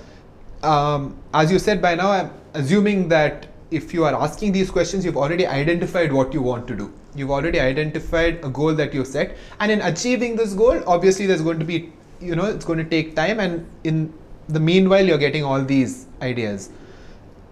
um, 0.64 1.16
as 1.32 1.50
you 1.52 1.58
said 1.58 1.80
by 1.82 1.94
now, 1.94 2.10
I'm 2.10 2.30
assuming 2.54 3.08
that 3.08 3.46
if 3.70 3.92
you 3.92 4.04
are 4.04 4.14
asking 4.14 4.52
these 4.52 4.70
questions, 4.70 5.04
you've 5.04 5.16
already 5.16 5.46
identified 5.46 6.12
what 6.12 6.32
you 6.32 6.42
want 6.42 6.66
to 6.68 6.76
do. 6.76 6.92
You've 7.14 7.30
already 7.30 7.60
identified 7.60 8.44
a 8.44 8.48
goal 8.48 8.74
that 8.74 8.92
you've 8.92 9.06
set, 9.06 9.36
and 9.60 9.70
in 9.70 9.80
achieving 9.80 10.36
this 10.36 10.54
goal, 10.54 10.82
obviously 10.86 11.26
there's 11.26 11.42
going 11.42 11.58
to 11.58 11.64
be, 11.64 11.92
you 12.20 12.34
know, 12.34 12.46
it's 12.46 12.64
going 12.64 12.78
to 12.78 12.84
take 12.84 13.14
time, 13.14 13.40
and 13.40 13.66
in 13.84 14.12
the 14.48 14.60
meanwhile, 14.60 15.04
you're 15.04 15.18
getting 15.18 15.44
all 15.44 15.62
these 15.62 16.06
ideas. 16.22 16.70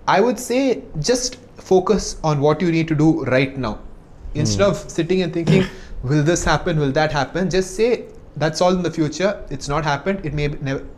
I 0.07 0.21
would 0.21 0.39
say 0.39 0.83
just 0.99 1.37
focus 1.57 2.17
on 2.25 2.41
what 2.41 2.61
you 2.61 2.73
need 2.73 2.89
to 2.89 2.95
do 2.95 3.25
right 3.25 3.57
now. 3.57 3.79
Instead 4.35 4.63
of 4.63 4.77
sitting 4.91 5.23
and 5.23 5.33
thinking, 5.33 5.65
will 6.03 6.23
this 6.23 6.45
happen, 6.45 6.79
will 6.79 6.93
that 6.93 7.13
happen, 7.13 7.51
just 7.51 7.77
say, 7.77 8.07
that's 8.37 8.61
all 8.61 8.75
in 8.75 8.83
the 8.83 8.91
future. 8.91 9.45
It's 9.51 9.69
not 9.69 9.85
happened. 9.85 10.25
It 10.25 10.33
may, 10.33 10.49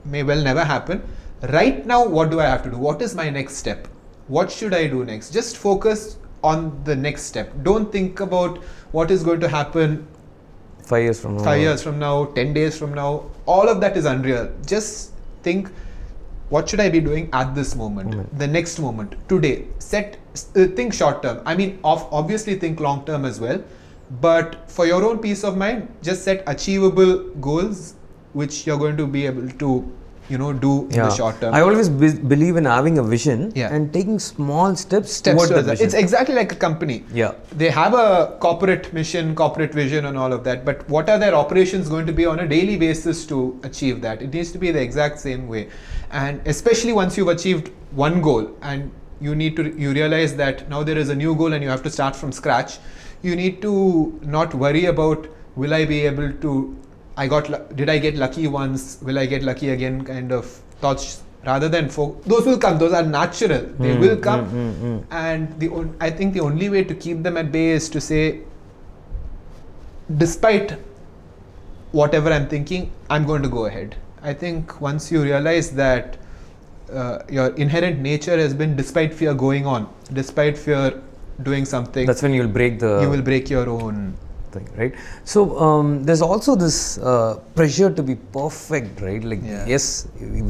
may 0.05 0.23
well 0.23 0.43
never 0.43 0.65
happen. 0.65 1.03
Right 1.53 1.85
now, 1.85 2.07
what 2.07 2.31
do 2.31 2.41
I 2.41 2.47
have 2.47 2.63
to 2.63 2.71
do? 2.71 2.79
What 2.79 3.03
is 3.03 3.15
my 3.15 3.29
next 3.29 3.57
step? 3.57 3.89
What 4.29 4.51
should 4.51 4.73
I 4.73 4.87
do 4.87 5.05
next? 5.05 5.33
Just 5.33 5.57
focus 5.59 6.17
on 6.43 6.83
the 6.85 6.97
next 6.97 7.25
step. 7.25 7.53
Don't 7.63 7.91
think 7.93 8.21
about 8.21 8.59
what 8.93 9.11
is 9.11 9.23
going 9.23 9.41
to 9.41 9.49
happen 9.49 10.07
Five 10.83 11.03
years 11.03 11.21
from 11.21 11.37
now. 11.37 11.45
five 11.45 11.61
years 11.61 11.83
from 11.83 11.99
now, 11.99 12.27
10 12.27 12.53
days 12.53 12.79
from 12.79 12.95
now, 12.95 13.25
all 13.47 13.69
of 13.69 13.81
that 13.81 13.97
is 13.97 14.05
unreal. 14.05 14.51
Just 14.67 15.13
think 15.43 15.71
what 16.51 16.69
should 16.69 16.81
I 16.81 16.89
be 16.91 17.01
doing 17.01 17.29
at 17.33 17.55
this 17.55 17.75
moment, 17.75 18.11
Moment. 18.11 18.39
the 18.39 18.47
next 18.47 18.79
moment, 18.79 19.15
today? 19.29 19.67
Set, 19.79 20.19
uh, 20.57 20.67
think 20.77 20.93
short 20.95 21.23
term. 21.23 21.43
I 21.47 21.55
mean, 21.55 21.79
of, 21.85 22.07
obviously 22.13 22.59
think 22.59 22.81
long 22.81 23.05
term 23.07 23.25
as 23.25 23.41
well. 23.41 23.63
But 24.21 24.71
for 24.71 24.87
your 24.87 25.03
own 25.05 25.19
peace 25.19 25.43
of 25.43 25.57
mind, 25.57 25.89
just 26.03 26.23
set 26.23 26.45
achievable 26.47 27.31
goals 27.41 27.95
which 28.35 28.67
you're 28.67 28.79
going 28.79 28.97
to 28.99 29.07
be 29.07 29.25
able 29.27 29.49
to, 29.49 29.91
you 30.31 30.39
know, 30.39 30.53
do 30.53 30.85
in 30.87 30.91
Yeah. 30.97 31.09
the 31.09 31.15
short 31.15 31.41
term. 31.41 31.55
I 31.55 31.61
always 31.61 31.89
be- 31.89 32.15
believe 32.33 32.57
in 32.57 32.65
having 32.65 32.99
a 32.99 33.03
vision 33.03 33.53
Yeah. 33.55 33.73
and 33.75 33.93
taking 33.93 34.19
small 34.19 34.75
steps, 34.75 35.13
Steps 35.13 35.37
toward 35.37 35.49
towards 35.49 35.51
that 35.51 35.67
that. 35.67 35.71
vision. 35.73 35.87
It's 35.87 35.95
exactly 35.95 36.35
like 36.35 36.53
a 36.53 36.57
company. 36.57 37.05
yeah. 37.13 37.33
they 37.57 37.69
have 37.71 37.95
a 37.95 38.37
corporate 38.41 38.93
mission, 38.93 39.35
corporate 39.35 39.73
vision, 39.73 40.07
and 40.07 40.17
all 40.19 40.33
of 40.33 40.43
that. 40.45 40.65
But 40.65 40.89
what 40.89 41.09
are 41.09 41.19
their 41.19 41.35
operations 41.35 41.89
going 41.89 42.07
to 42.07 42.13
be 42.13 42.27
on 42.27 42.41
a 42.41 42.47
daily 42.49 42.77
basis 42.77 43.25
to 43.27 43.39
achieve 43.63 44.01
that? 44.03 44.23
It 44.23 44.33
needs 44.33 44.51
to 44.53 44.59
be 44.59 44.71
the 44.71 44.81
exact 44.81 45.21
same 45.21 45.47
way. 45.49 45.69
And 46.11 46.41
especially 46.47 46.93
once 46.93 47.17
you've 47.19 47.29
achieved 47.29 47.71
one 47.93 48.21
goal 48.21 48.49
and 48.63 48.91
you 49.21 49.35
need 49.35 49.57
to, 49.57 49.65
you 49.79 49.93
realize 49.93 50.35
that 50.37 50.69
now 50.69 50.83
there 50.83 50.99
is 50.99 51.09
a 51.11 51.15
new 51.15 51.35
goal 51.35 51.53
and 51.53 51.63
you 51.63 51.71
have 51.71 51.83
to 51.85 51.91
start 51.91 52.17
from 52.17 52.33
scratch, 52.33 52.79
you 53.23 53.37
need 53.37 53.63
to 53.63 54.19
not 54.23 54.55
worry 54.55 54.87
about 54.87 55.27
will 55.57 55.73
I 55.75 55.85
be 55.85 56.01
able 56.01 56.33
to, 56.33 56.77
I 57.17 57.27
got, 57.29 57.77
did 57.77 57.89
I 57.89 57.99
get 57.99 58.17
lucky 58.17 58.49
once? 58.49 58.99
Will 59.03 59.19
I 59.19 59.27
get 59.27 59.43
lucky 59.43 59.71
again? 59.71 60.05
Kind 60.05 60.33
of 60.33 60.47
thoughts 60.81 61.23
rather 61.47 61.69
than 61.69 61.89
fo- 61.89 62.17
those 62.27 62.47
will 62.47 62.59
come 62.59 62.79
those 62.79 62.93
are 62.93 63.03
natural 63.03 63.65
they 63.79 63.93
Hmm, 63.95 64.01
will 64.01 64.17
come 64.17 64.45
hmm, 64.47 64.71
hmm, 64.71 64.97
hmm. 64.97 65.15
and 65.25 65.59
the 65.61 65.69
on- 65.69 65.95
i 66.01 66.11
think 66.11 66.33
the 66.33 66.41
only 66.41 66.69
way 66.75 66.83
to 66.85 66.95
keep 66.95 67.23
them 67.23 67.37
at 67.37 67.53
bay 67.53 67.69
is 67.73 67.89
to 67.91 68.01
say 68.01 68.23
despite 70.23 70.75
whatever 71.93 72.33
i'm 72.33 72.49
thinking 72.49 72.91
i'm 73.11 73.25
going 73.27 73.43
to 73.43 73.49
go 73.49 73.67
ahead 73.67 73.97
i 74.23 74.33
think 74.33 74.81
once 74.81 75.11
you 75.13 75.23
realize 75.23 75.71
that 75.71 76.17
uh, 76.93 77.19
your 77.29 77.49
inherent 77.67 78.01
nature 78.01 78.37
has 78.39 78.55
been 78.55 78.77
despite 78.77 79.13
fear 79.15 79.35
going 79.35 79.67
on 79.67 79.89
despite 80.13 80.57
fear 80.57 81.01
doing 81.43 81.65
something 81.65 82.07
That's 82.07 82.23
when 82.23 82.35
you'll 82.35 82.55
break 82.61 82.79
the 82.79 83.01
you 83.03 83.11
will 83.11 83.23
break 83.23 83.51
your 83.51 83.69
own 83.69 84.15
thing, 84.55 84.67
right? 84.81 84.95
So 85.33 85.45
um, 85.67 85.91
there's 86.09 86.23
also 86.29 86.55
this 86.65 86.79
uh, 86.99 87.35
pressure 87.61 87.91
to 87.99 88.03
be 88.11 88.15
perfect, 88.39 89.01
right? 89.09 89.23
Like 89.33 89.43
Yeah. 89.53 89.67
yes, 89.75 89.85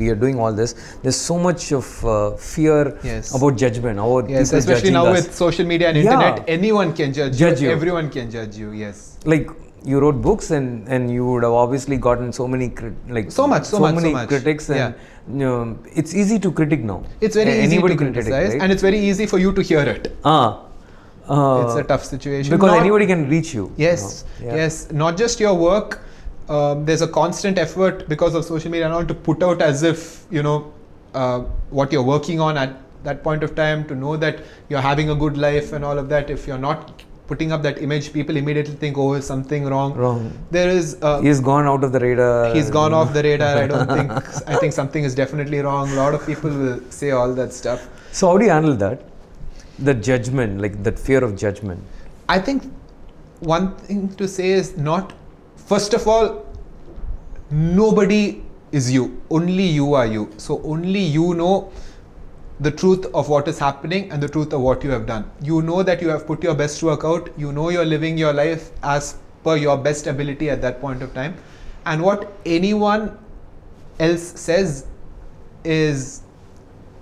we 0.00 0.10
are 0.14 0.18
doing 0.24 0.38
all 0.46 0.52
this. 0.62 0.74
There's 1.02 1.20
so 1.32 1.38
much 1.48 1.66
of 1.80 1.90
uh, 2.04 2.14
fear 2.52 2.78
Yes. 3.10 3.34
about 3.40 3.56
judgment, 3.64 3.98
about 4.06 4.28
yes 4.36 4.52
especially 4.62 4.94
now 5.00 5.06
us. 5.10 5.16
with 5.18 5.34
social 5.42 5.66
media 5.74 5.88
and 5.92 5.96
Yeah. 5.98 6.14
internet 6.14 6.44
anyone 6.60 6.92
can 7.02 7.12
judge, 7.20 7.36
Judge 7.44 7.60
you 7.62 7.68
you. 7.68 7.76
everyone 7.78 8.08
can 8.16 8.30
judge 8.38 8.56
you 8.62 8.70
yes 8.84 9.02
like 9.32 9.48
you 9.92 9.98
wrote 10.02 10.18
books 10.26 10.46
and 10.56 10.68
and 10.96 11.10
you 11.14 11.24
would 11.30 11.44
have 11.46 11.56
obviously 11.62 11.96
gotten 12.08 12.28
so 12.38 12.44
many 12.52 12.68
crit- 12.78 13.10
like 13.16 13.26
So 13.38 13.46
much, 13.54 13.64
so 13.72 13.80
much, 13.84 13.90
so 13.94 14.00
many 14.00 14.12
much. 14.18 14.28
critics 14.32 14.68
and 14.76 14.78
Yeah. 14.78 14.92
you 15.40 15.48
know, 15.48 15.58
it's 16.02 16.14
easy 16.22 16.38
to 16.46 16.52
critic 16.60 16.82
now. 16.92 17.00
it's 17.28 17.36
very 17.40 17.50
A- 17.54 17.58
easy 17.64 17.74
anybody 17.74 17.96
to 17.96 18.00
criticize 18.04 18.28
critic, 18.30 18.52
right? 18.52 18.62
and 18.66 18.76
it's 18.76 18.84
very 18.90 19.00
easy 19.10 19.26
for 19.32 19.38
you 19.44 19.52
to 19.58 19.62
hear 19.72 19.84
it 19.96 20.08
ah 20.34 20.46
Uh, 21.28 21.64
it's 21.66 21.74
a 21.76 21.82
tough 21.84 22.04
situation 22.04 22.50
because 22.50 22.70
Not- 22.70 22.80
anybody 22.80 23.06
can 23.06 23.28
reach 23.28 23.54
you. 23.54 23.64
you 23.64 23.72
Yes, 23.88 24.24
know. 24.40 24.46
Yeah. 24.48 24.54
yes. 24.56 24.92
Not 24.92 25.16
just 25.16 25.40
your 25.40 25.54
work. 25.54 26.00
Um, 26.48 26.84
there's 26.84 27.00
a 27.00 27.08
constant 27.08 27.58
effort 27.58 28.06
because 28.08 28.34
of 28.34 28.44
social 28.44 28.70
media 28.70 28.84
and 28.84 28.94
all 28.94 29.04
to 29.06 29.14
put 29.14 29.42
out 29.42 29.62
as 29.62 29.82
if 29.82 30.24
you 30.30 30.42
know 30.42 30.72
uh, 31.14 31.40
what 31.70 31.90
you're 31.92 32.02
working 32.02 32.40
on 32.40 32.58
at 32.58 32.76
that 33.04 33.22
point 33.22 33.42
of 33.42 33.54
time. 33.54 33.87
To 33.87 33.94
know 33.94 34.16
that 34.18 34.40
you're 34.68 34.82
having 34.82 35.08
a 35.10 35.14
good 35.14 35.38
life 35.38 35.72
and 35.72 35.84
all 35.84 35.98
of 35.98 36.08
that. 36.10 36.28
If 36.28 36.46
you're 36.46 36.58
not 36.58 37.02
putting 37.26 37.52
up 37.52 37.62
that 37.62 37.80
image, 37.80 38.12
people 38.12 38.37
immediately 38.37 38.74
think, 38.74 38.98
oh, 38.98 39.14
is 39.14 39.26
something 39.26 39.64
wrong. 39.64 39.94
Wrong. 39.94 40.30
There 40.50 40.68
is. 40.68 40.98
Uh, 41.00 41.22
He's 41.22 41.40
gone 41.40 41.66
out 41.66 41.82
of 41.82 41.92
the 41.92 42.00
radar. 42.00 42.54
he's 42.54 42.68
gone 42.70 42.92
off 42.92 43.14
the 43.14 43.22
radar. 43.22 43.56
I 43.56 43.66
don't 43.66 43.88
think. 43.88 44.12
I 44.46 44.56
think 44.56 44.74
something 44.74 45.02
is 45.04 45.14
definitely 45.14 45.60
wrong. 45.60 45.90
A 45.92 45.94
lot 45.94 46.12
of 46.12 46.26
people 46.26 46.50
will 46.50 46.80
say 46.90 47.12
all 47.12 47.32
that 47.34 47.54
stuff. 47.54 47.88
So 48.12 48.28
how 48.28 48.37
do 48.37 48.44
you 48.44 48.50
handle 48.50 48.76
that? 48.76 49.00
The 49.78 49.94
judgment, 49.94 50.60
like 50.60 50.82
that 50.82 50.98
fear 50.98 51.22
of 51.24 51.37
judgment. 51.37 51.82
I 52.28 52.38
think 52.38 52.64
one 53.40 53.74
thing 53.76 54.14
to 54.16 54.28
say 54.28 54.50
is 54.50 54.76
not, 54.76 55.12
first 55.56 55.94
of 55.94 56.06
all, 56.06 56.46
nobody 57.50 58.42
is 58.72 58.92
you. 58.92 59.20
Only 59.30 59.64
you 59.64 59.94
are 59.94 60.06
you. 60.06 60.32
So 60.37 60.62
only 60.62 61.00
you 61.00 61.34
know 61.34 61.72
the 62.60 62.70
truth 62.70 63.06
of 63.14 63.28
what 63.28 63.48
is 63.48 63.58
happening 63.58 64.10
and 64.12 64.22
the 64.22 64.28
truth 64.28 64.52
of 64.52 64.60
what 64.60 64.84
you 64.84 64.90
have 64.90 65.06
done. 65.06 65.30
You 65.42 65.60
know 65.62 65.82
that 65.82 66.00
you 66.00 66.08
have 66.08 66.26
put 66.26 66.42
your 66.42 66.54
best 66.54 66.82
work 66.82 67.04
out. 67.04 67.30
You 67.37 67.52
know 67.52 67.68
you're 67.70 67.84
living 67.84 68.16
your 68.16 68.32
life 68.32 68.70
as 68.82 69.18
per 69.42 69.56
your 69.56 69.76
best 69.76 70.06
ability 70.06 70.50
at 70.50 70.62
that 70.62 70.80
point 70.80 71.02
of 71.02 71.12
time. 71.14 71.37
And 71.84 72.02
what 72.02 72.32
anyone 72.46 73.18
else 74.00 74.22
says 74.40 74.87
is 75.64 76.22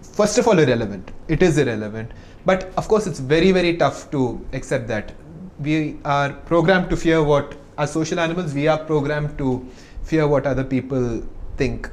first 0.03 0.39
of 0.39 0.47
all 0.47 0.59
irrelevant 0.59 1.11
it 1.29 1.43
is 1.43 1.57
irrelevant 1.59 2.11
but 2.45 2.73
of 2.77 2.89
course 2.89 3.07
it's 3.07 3.21
very 3.21 3.53
very 3.53 3.77
tough 3.77 4.11
to 4.11 4.45
accept 4.53 4.89
that. 4.89 5.13
We 5.61 5.99
are 6.05 6.33
programmed 6.33 6.91
to 6.91 6.97
fear 6.97 7.23
what 7.23 7.57
as 7.79 7.93
social 7.93 8.21
animals 8.21 8.53
we 8.55 8.69
are 8.69 8.79
programmed 8.79 9.39
to 9.39 9.67
fear 10.03 10.27
what 10.27 10.47
other 10.47 10.65
people 10.65 11.23
think. 11.57 11.91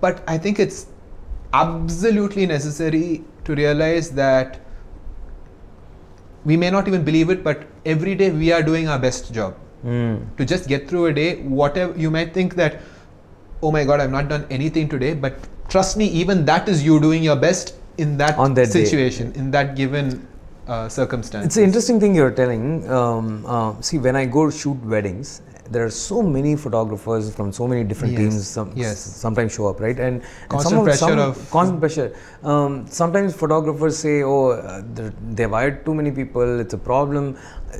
But 0.00 0.22
i 0.28 0.36
think 0.38 0.58
it's 0.58 0.86
absolutely 1.52 2.46
necessary 2.46 3.24
to 3.44 3.54
realize 3.54 4.10
that 4.10 4.60
we 6.44 6.56
may 6.56 6.70
not 6.70 6.88
even 6.88 7.04
believe 7.04 7.30
it 7.30 7.42
but 7.42 7.64
every 7.84 8.14
day 8.14 8.30
we 8.30 8.52
are 8.52 8.62
doing 8.62 8.88
our 8.88 8.98
best 8.98 9.32
job. 9.32 9.54
Mm. 9.84 10.36
to 10.36 10.44
just 10.44 10.68
get 10.68 10.88
through 10.88 11.06
a 11.06 11.12
day 11.12 11.36
whatever 11.42 11.96
you 11.96 12.10
might 12.10 12.32
think 12.34 12.54
that 12.56 12.80
oh 13.62 13.70
my 13.70 13.84
god 13.84 14.00
i've 14.00 14.10
not 14.10 14.28
done 14.28 14.44
anything 14.50 14.88
today 14.88 15.12
but 15.14 15.36
trust 15.68 15.96
me 15.96 16.06
even 16.06 16.44
that 16.46 16.68
is 16.68 16.82
you 16.84 16.98
doing 16.98 17.22
your 17.22 17.36
best 17.36 17.74
in 17.98 18.16
that, 18.18 18.38
On 18.38 18.54
that 18.54 18.72
day. 18.72 18.84
situation 18.84 19.32
in 19.34 19.50
that 19.50 19.74
given 19.76 20.26
uh, 20.68 20.88
circumstance 20.88 21.46
It's 21.46 21.56
an 21.56 21.64
interesting 21.64 22.00
thing 22.00 22.14
you're 22.14 22.30
telling. 22.30 22.88
Um, 22.90 23.44
uh, 23.46 23.80
see, 23.80 23.98
when 23.98 24.16
I 24.16 24.24
go 24.26 24.50
shoot 24.50 24.82
weddings, 24.84 25.42
there 25.70 25.84
are 25.84 25.90
so 25.90 26.22
many 26.22 26.54
photographers 26.56 27.34
from 27.34 27.52
so 27.52 27.66
many 27.66 27.82
different 27.84 28.12
Yes, 28.14 28.20
teams. 28.20 28.46
Some, 28.48 28.72
yes. 28.76 28.98
sometimes 28.98 29.52
show 29.54 29.66
up, 29.68 29.80
right? 29.80 29.98
And, 29.98 30.22
and 30.22 30.48
Constant 30.50 30.74
some 30.76 30.84
pressure 30.84 30.98
some, 30.98 31.18
of- 31.18 31.50
constant 31.50 31.80
pressure. 31.80 32.16
Um, 32.44 32.86
sometimes 32.88 33.34
photographers 33.34 33.98
say, 33.98 34.22
"Oh, 34.22 34.50
uh, 34.50 34.82
they've 35.30 35.50
hired 35.50 35.84
too 35.84 35.94
many 35.94 36.12
people. 36.12 36.60
It's 36.60 36.74
a 36.74 36.78
problem." 36.78 37.36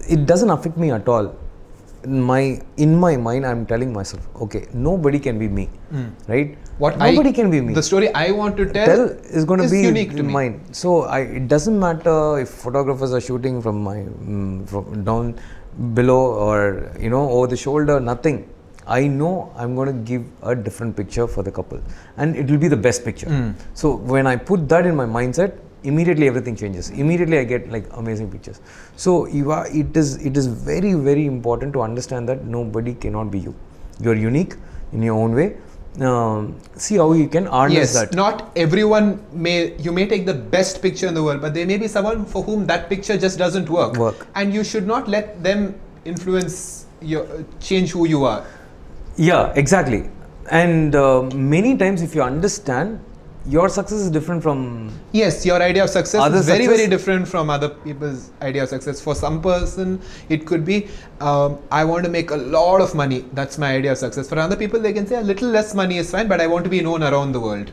It 0.09 0.27
doesn't 0.27 0.51
affect 0.51 0.77
me 0.77 0.91
at 0.91 1.09
all. 1.09 1.35
In 2.07 2.23
my 2.23 2.43
in 2.77 2.95
my 3.05 3.17
mind, 3.17 3.47
I'm 3.51 3.67
telling 3.73 3.93
myself, 3.99 4.29
"Okay, 4.47 4.63
nobody 4.89 5.21
can 5.27 5.39
be 5.45 5.49
me." 5.59 5.67
Right? 6.33 6.51
Hmm. 6.55 6.67
what 6.79 6.99
nobody 6.99 7.31
I, 7.31 7.33
can 7.33 7.51
be 7.51 7.61
me 7.67 7.75
the 7.75 7.83
story 7.83 8.09
i 8.15 8.31
want 8.39 8.57
to 8.61 8.65
tell, 8.73 8.87
tell 8.87 9.05
is 9.39 9.45
going 9.51 9.63
to 9.63 9.69
be 9.69 9.81
unique 9.81 10.11
to 10.17 10.23
me 10.23 10.33
mine. 10.33 10.55
So 10.73 11.03
I, 11.03 11.21
it 11.21 11.49
doesn't 11.49 11.79
matter 11.79 12.39
if 12.39 12.51
photographers 12.51 13.13
are 13.13 13.21
shooting 13.21 13.63
from 13.63 13.83
my 13.83 13.97
mm, 13.97 14.69
from 14.69 15.05
down 15.05 15.39
below 15.95 16.21
or 16.49 16.93
you 17.01 17.11
know 17.11 17.29
over 17.31 17.47
the 17.47 17.57
shoulder. 17.57 17.99
Nothing. 18.01 18.49
I 18.87 19.07
know 19.09 19.53
I'm 19.57 19.75
going 19.75 19.89
to 19.89 20.01
give 20.11 20.25
a 20.43 20.55
different 20.55 20.97
picture 20.97 21.27
for 21.27 21.43
the 21.43 21.51
couple, 21.51 21.81
and 22.17 22.37
it 22.37 22.51
will 22.51 22.59
be 22.59 22.69
the 22.69 22.77
best 22.89 23.05
picture. 23.05 23.27
Mm. 23.27 23.55
So 23.75 23.97
when 23.97 24.27
I 24.27 24.37
put 24.37 24.69
that 24.69 24.87
in 24.87 24.95
my 24.95 25.07
mindset, 25.07 25.59
immediately 25.93 26.27
everything 26.27 26.57
changes. 26.57 26.91
Immediately 26.91 27.39
I 27.39 27.45
get 27.45 27.71
like 27.71 27.87
amazing 28.03 28.31
pictures. 28.31 28.61
So 28.97 29.27
you 29.27 29.53
are. 29.53 29.67
It 29.69 29.97
is. 29.97 30.17
It 30.31 30.37
is 30.37 30.47
very 30.47 30.95
very 30.95 31.27
important 31.27 31.73
to 31.79 31.83
understand 31.83 32.29
that 32.29 32.45
nobody 32.57 32.95
cannot 33.07 33.31
be 33.31 33.41
you. 33.47 33.55
You're 34.01 34.21
unique 34.25 34.55
in 34.93 35.03
your 35.03 35.17
own 35.17 35.35
way. 35.35 35.57
Um, 35.99 36.61
see 36.75 36.97
how 36.97 37.13
you 37.15 37.27
can 37.27 37.47
harness 37.47 37.77
yes 37.77 37.93
that. 37.95 38.13
not 38.15 38.53
everyone 38.55 39.07
may 39.33 39.75
you 39.85 39.93
may 39.99 40.07
take 40.07 40.27
the 40.27 40.35
best 40.35 40.83
picture 40.83 41.07
in 41.11 41.15
the 41.15 41.23
world 41.23 41.41
but 41.41 41.55
there 41.55 41.65
may 41.71 41.79
be 41.79 41.89
someone 41.89 42.27
for 42.27 42.43
whom 42.43 42.67
that 42.67 42.91
picture 42.91 43.17
just 43.17 43.39
doesn't 43.39 43.71
work 43.71 43.97
Work. 43.97 44.27
and 44.35 44.53
you 44.53 44.63
should 44.63 44.87
not 44.87 45.09
let 45.09 45.43
them 45.43 45.75
influence 46.05 46.85
your 47.01 47.25
change 47.61 47.93
who 47.93 48.07
you 48.07 48.27
are 48.27 48.45
Yeah, 49.17 49.53
exactly. 49.57 50.11
And 50.51 50.95
uh, 50.95 51.23
many 51.35 51.77
times, 51.77 52.03
if 52.03 52.15
you 52.15 52.23
understand, 52.23 53.01
your 53.49 53.69
success 53.69 53.99
is 54.01 54.11
different 54.11 54.43
from. 54.43 54.91
Yes, 55.13 55.47
your 55.47 55.63
idea 55.63 55.85
of 55.85 55.91
success 55.91 56.21
Other 56.21 56.39
is 56.39 56.47
very, 56.47 56.65
success- 56.65 56.77
very 56.79 56.89
different 56.91 57.29
from 57.29 57.51
other 57.51 57.69
people's 57.69 58.31
idea 58.43 58.63
of 58.65 58.69
success. 58.69 59.01
For 59.01 59.15
some 59.15 59.41
person, 59.41 60.01
it 60.29 60.47
could 60.47 60.65
be, 60.65 60.89
um, 61.21 61.59
I 61.71 61.85
want 61.85 62.05
to 62.05 62.11
make 62.11 62.31
a 62.31 62.37
lot 62.37 62.81
of 62.81 62.95
money. 62.95 63.25
That's 63.33 63.59
my 63.59 63.75
idea 63.77 63.93
of 63.93 63.99
success. 63.99 64.29
For 64.29 64.39
other 64.39 64.57
people, 64.57 64.81
they 64.81 64.93
can 64.93 65.07
say 65.07 65.17
a 65.17 65.21
little 65.23 65.49
less 65.49 65.75
money 65.75 65.99
is 65.99 66.11
fine, 66.11 66.29
but 66.29 66.41
I 66.41 66.47
want 66.47 66.65
to 66.65 66.71
be 66.71 66.81
known 66.81 67.03
around 67.03 67.33
the 67.33 67.41
world. 67.41 67.71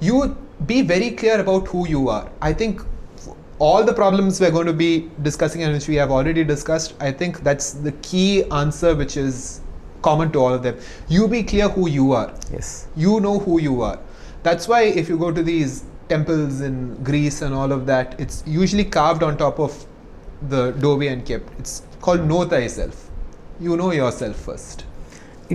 You 0.00 0.36
be 0.66 0.82
very 0.82 1.10
clear 1.12 1.40
about 1.40 1.68
who 1.68 1.88
you 1.88 2.08
are. 2.08 2.30
I 2.42 2.52
think 2.52 2.80
all 3.58 3.84
the 3.84 3.92
problems 3.94 4.40
we're 4.40 4.50
going 4.50 4.66
to 4.66 4.72
be 4.72 5.10
discussing 5.22 5.62
and 5.62 5.72
which 5.72 5.88
we 5.88 5.94
have 5.96 6.10
already 6.10 6.44
discussed, 6.44 6.94
I 7.00 7.12
think 7.12 7.42
that's 7.42 7.72
the 7.72 7.92
key 8.02 8.44
answer 8.50 8.94
which 8.94 9.16
is 9.16 9.60
common 10.02 10.30
to 10.32 10.38
all 10.40 10.52
of 10.52 10.62
them. 10.62 10.76
You 11.08 11.28
be 11.28 11.42
clear 11.42 11.68
who 11.68 11.88
you 11.88 12.12
are 12.12 12.32
Yes. 12.52 12.88
you 12.94 13.20
know 13.20 13.38
who 13.38 13.58
you 13.60 13.80
are 13.80 13.98
that's 14.44 14.68
why 14.68 14.82
if 14.82 15.08
you 15.08 15.18
go 15.18 15.32
to 15.32 15.42
these 15.42 15.84
temples 16.08 16.60
in 16.60 16.78
greece 17.02 17.40
and 17.42 17.54
all 17.54 17.72
of 17.72 17.86
that 17.86 18.18
it's 18.20 18.42
usually 18.46 18.84
carved 18.84 19.22
on 19.22 19.36
top 19.36 19.58
of 19.58 19.84
the 20.54 20.70
doorway 20.72 21.08
and 21.08 21.24
kept 21.26 21.58
it's 21.58 21.82
called 22.00 22.20
hmm. 22.20 22.28
know 22.28 22.44
thyself 22.44 23.10
you 23.60 23.76
know 23.76 23.92
yourself 24.00 24.36
first 24.50 24.84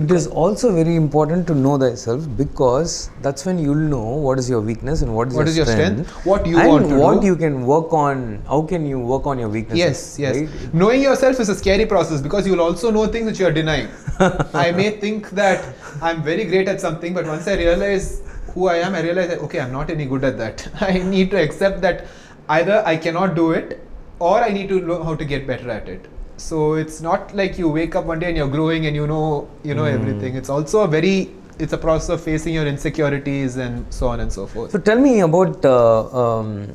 It 0.00 0.10
is 0.14 0.26
also 0.40 0.68
very 0.74 0.92
important 0.98 1.48
to 1.48 1.54
know 1.62 1.72
thyself 1.82 2.26
because 2.40 2.92
that's 3.22 3.44
when 3.46 3.56
you'll 3.62 3.88
know 3.94 4.10
what 4.26 4.42
is 4.42 4.50
your 4.52 4.60
weakness 4.68 5.00
and 5.06 5.14
what 5.14 5.32
is 5.32 5.34
What 5.38 5.48
your 5.48 5.50
is 5.52 5.56
your 5.60 5.66
strength, 5.70 6.08
strength, 6.10 6.26
what 6.30 6.46
you 6.50 6.60
and 6.64 6.68
want 6.72 6.88
to 6.90 7.00
what 7.00 7.16
do. 7.22 7.26
you 7.30 7.34
can 7.40 7.56
work 7.70 7.96
on. 8.02 8.22
How 8.52 8.60
can 8.72 8.86
you 8.90 9.00
work 9.00 9.26
on 9.32 9.42
your 9.44 9.48
weaknesses? 9.56 9.80
yes 9.80 10.04
yes 10.24 10.36
right? 10.36 10.74
knowing 10.82 11.02
yourself 11.06 11.40
is 11.40 11.48
a 11.48 11.56
scary 11.62 11.86
process 11.94 12.22
because 12.28 12.46
you'll 12.50 12.64
also 12.68 12.92
know 12.98 13.04
things 13.16 13.26
that 13.32 13.42
you're 13.42 13.56
denying 13.58 13.88
i 14.66 14.70
may 14.80 14.88
think 15.04 15.30
that 15.42 15.68
i'm 16.10 16.22
very 16.22 16.44
great 16.54 16.68
at 16.74 16.80
something 16.86 17.12
but 17.20 17.26
once 17.34 17.48
i 17.54 17.56
realize 17.64 18.08
who 18.54 18.68
i 18.68 18.76
am 18.76 18.94
i 18.94 19.00
realize 19.00 19.28
that 19.28 19.40
okay 19.46 19.60
i'm 19.60 19.72
not 19.72 19.90
any 19.90 20.06
good 20.06 20.24
at 20.24 20.38
that. 20.38 20.68
I 20.80 20.98
need 20.98 21.30
to 21.32 21.42
accept 21.42 21.80
that 21.82 22.06
either 22.48 22.82
i 22.86 22.96
cannot 22.96 23.34
do 23.34 23.50
it 23.52 23.80
or 24.18 24.38
i 24.40 24.50
need 24.50 24.68
to 24.68 24.80
know 24.80 25.02
how 25.02 25.14
to 25.14 25.24
get 25.24 25.46
better 25.46 25.70
at 25.70 25.88
it. 25.88 26.06
So 26.36 26.74
it's 26.74 27.00
not 27.02 27.34
like 27.34 27.58
you 27.58 27.68
wake 27.68 27.94
up 27.94 28.06
one 28.06 28.18
day 28.18 28.28
and 28.28 28.36
you're 28.36 28.48
glowing 28.48 28.86
and 28.86 28.96
you 28.96 29.06
know 29.06 29.48
you 29.62 29.74
know 29.74 29.84
everything. 29.84 30.36
It's 30.36 30.48
also 30.48 30.80
a 30.80 30.88
very 30.88 31.30
it's 31.58 31.74
a 31.74 31.78
process 31.78 32.08
of 32.08 32.22
facing 32.22 32.54
your 32.54 32.66
insecurities 32.66 33.56
and 33.56 33.92
so 33.92 34.08
on 34.08 34.20
and 34.20 34.32
so 34.32 34.46
forth. 34.46 34.70
So 34.70 34.78
tell 34.78 34.98
me 34.98 35.20
about 35.20 35.64
uh, 35.64 36.08
um, 36.22 36.74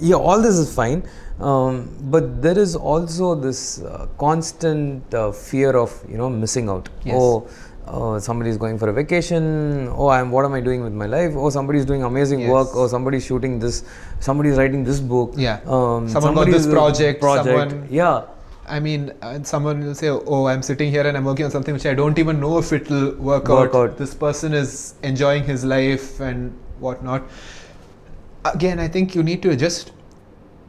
yeah, 0.00 0.14
all 0.14 0.40
this 0.40 0.56
is 0.56 0.72
fine, 0.74 1.02
um, 1.40 1.88
but 2.02 2.40
there 2.42 2.58
is 2.58 2.76
also 2.76 3.34
this 3.34 3.82
uh, 3.82 4.06
constant 4.18 5.12
uh, 5.14 5.32
fear 5.32 5.76
of 5.76 6.00
you 6.08 6.16
know 6.16 6.30
missing 6.30 6.68
out. 6.68 6.88
Yes. 7.04 7.16
Oh, 7.18 7.48
uh, 7.86 8.18
somebody 8.18 8.50
is 8.50 8.56
going 8.56 8.78
for 8.78 8.88
a 8.88 8.92
vacation. 8.92 9.88
Oh, 9.96 10.08
I'm 10.08 10.30
what 10.30 10.44
am 10.44 10.52
I 10.54 10.60
doing 10.60 10.82
with 10.82 10.92
my 10.92 11.06
life? 11.06 11.32
Oh, 11.36 11.50
somebody 11.50 11.78
is 11.78 11.84
doing 11.84 12.02
amazing 12.02 12.40
Yes. 12.40 12.50
work. 12.50 12.68
Oh, 12.74 12.86
somebody 12.88 13.18
is 13.18 13.24
shooting 13.26 13.58
this. 13.58 13.84
Somebody 14.20 14.50
is 14.50 14.58
writing 14.58 14.84
this 14.84 15.00
book. 15.00 15.34
Yeah. 15.36 15.60
Um, 15.66 16.08
Someone 16.08 16.34
got 16.34 16.46
this 16.48 16.66
project, 16.66 17.20
Project. 17.20 17.46
someone- 17.70 17.86
Yeah. 17.90 18.22
I 18.68 18.80
mean, 18.80 19.12
uh, 19.22 19.38
someone 19.44 19.82
will 19.86 19.94
say, 19.94 20.08
"Oh, 20.08 20.46
I'm 20.52 20.62
sitting 20.68 20.90
here 20.90 21.02
and 21.06 21.16
I'm 21.16 21.24
working 21.24 21.44
on 21.44 21.52
something 21.52 21.74
which 21.74 21.86
I 21.86 21.94
don't 21.94 22.18
even 22.18 22.40
know 22.40 22.58
if 22.58 22.72
it 22.72 22.88
will 22.90 23.12
work, 23.28 23.48
Work 23.48 23.74
out. 23.74 23.90
out. 23.90 23.96
This 23.98 24.14
person 24.22 24.52
is 24.60 24.94
enjoying 25.10 25.44
his 25.44 25.64
life 25.64 26.18
and 26.30 26.52
whatnot." 26.80 27.22
Again, 28.44 28.80
I 28.80 28.88
think 28.88 29.14
you 29.14 29.22
need 29.22 29.42
to 29.42 29.54
just. 29.56 29.92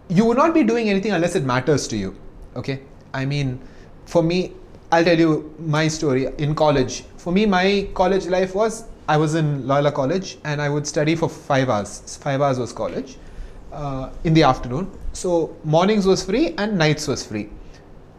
You 0.10 0.25
will 0.25 0.36
not 0.36 0.53
be 0.53 0.63
doing 0.63 0.89
anything 0.89 1.12
unless 1.12 1.36
it 1.36 1.43
matters 1.53 1.88
to 1.93 1.97
you. 1.97 2.13
Okay, 2.56 2.80
I 3.13 3.25
mean, 3.25 3.60
for 4.06 4.21
me, 4.23 4.53
I'll 4.89 5.04
tell 5.04 5.19
you 5.19 5.54
my 5.60 5.89
story 5.89 6.28
in 6.38 6.56
college. 6.56 7.04
For 7.17 7.34
me, 7.34 7.45
my 7.45 7.89
college 7.93 8.28
life 8.28 8.56
was 8.56 8.86
I 9.10 9.17
was 9.17 9.36
in 9.36 9.67
Loyola 9.67 9.91
College 9.91 10.38
and 10.45 10.62
I 10.62 10.69
would 10.69 10.88
study 10.88 11.13
for 11.13 11.28
five 11.28 11.69
hours. 11.69 12.17
Five 12.21 12.41
hours 12.41 12.58
was 12.58 12.71
college 12.71 13.17
uh, 13.73 14.10
in 14.23 14.34
the 14.34 14.43
afternoon. 14.43 14.89
So 15.12 15.58
mornings 15.65 16.06
was 16.06 16.23
free 16.23 16.54
and 16.58 16.78
nights 16.78 17.06
was 17.06 17.26
free. 17.26 17.50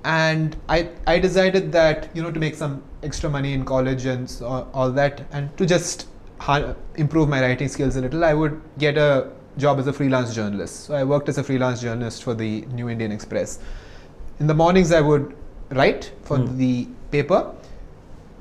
And 0.04 0.56
I, 0.68 0.90
I 1.06 1.18
decided 1.18 1.72
that 1.72 2.10
you 2.14 2.22
know 2.22 2.30
to 2.30 2.38
make 2.38 2.54
some 2.54 2.82
extra 3.02 3.30
money 3.30 3.54
in 3.54 3.64
college 3.64 4.04
and 4.04 4.28
so, 4.28 4.68
all 4.74 4.90
that 4.92 5.26
and 5.32 5.56
to 5.56 5.64
just 5.64 6.06
ha- 6.38 6.74
improve 6.96 7.30
my 7.30 7.40
writing 7.40 7.68
skills 7.68 7.96
a 7.96 8.02
little, 8.02 8.24
I 8.24 8.34
would 8.34 8.60
get 8.76 8.98
a 8.98 9.30
job 9.56 9.78
as 9.78 9.86
a 9.86 9.92
freelance 9.92 10.34
journalist. 10.34 10.84
So 10.84 10.94
I 10.94 11.04
worked 11.04 11.30
as 11.30 11.38
a 11.38 11.42
freelance 11.42 11.80
journalist 11.80 12.22
for 12.22 12.34
the 12.34 12.62
New 12.66 12.90
Indian 12.90 13.10
Express. 13.10 13.58
In 14.38 14.46
the 14.46 14.54
mornings, 14.54 14.92
I 14.92 15.00
would 15.00 15.34
write 15.70 16.12
for 16.22 16.38
Hmm. 16.38 16.56
the 16.58 16.88
paper. 17.10 17.52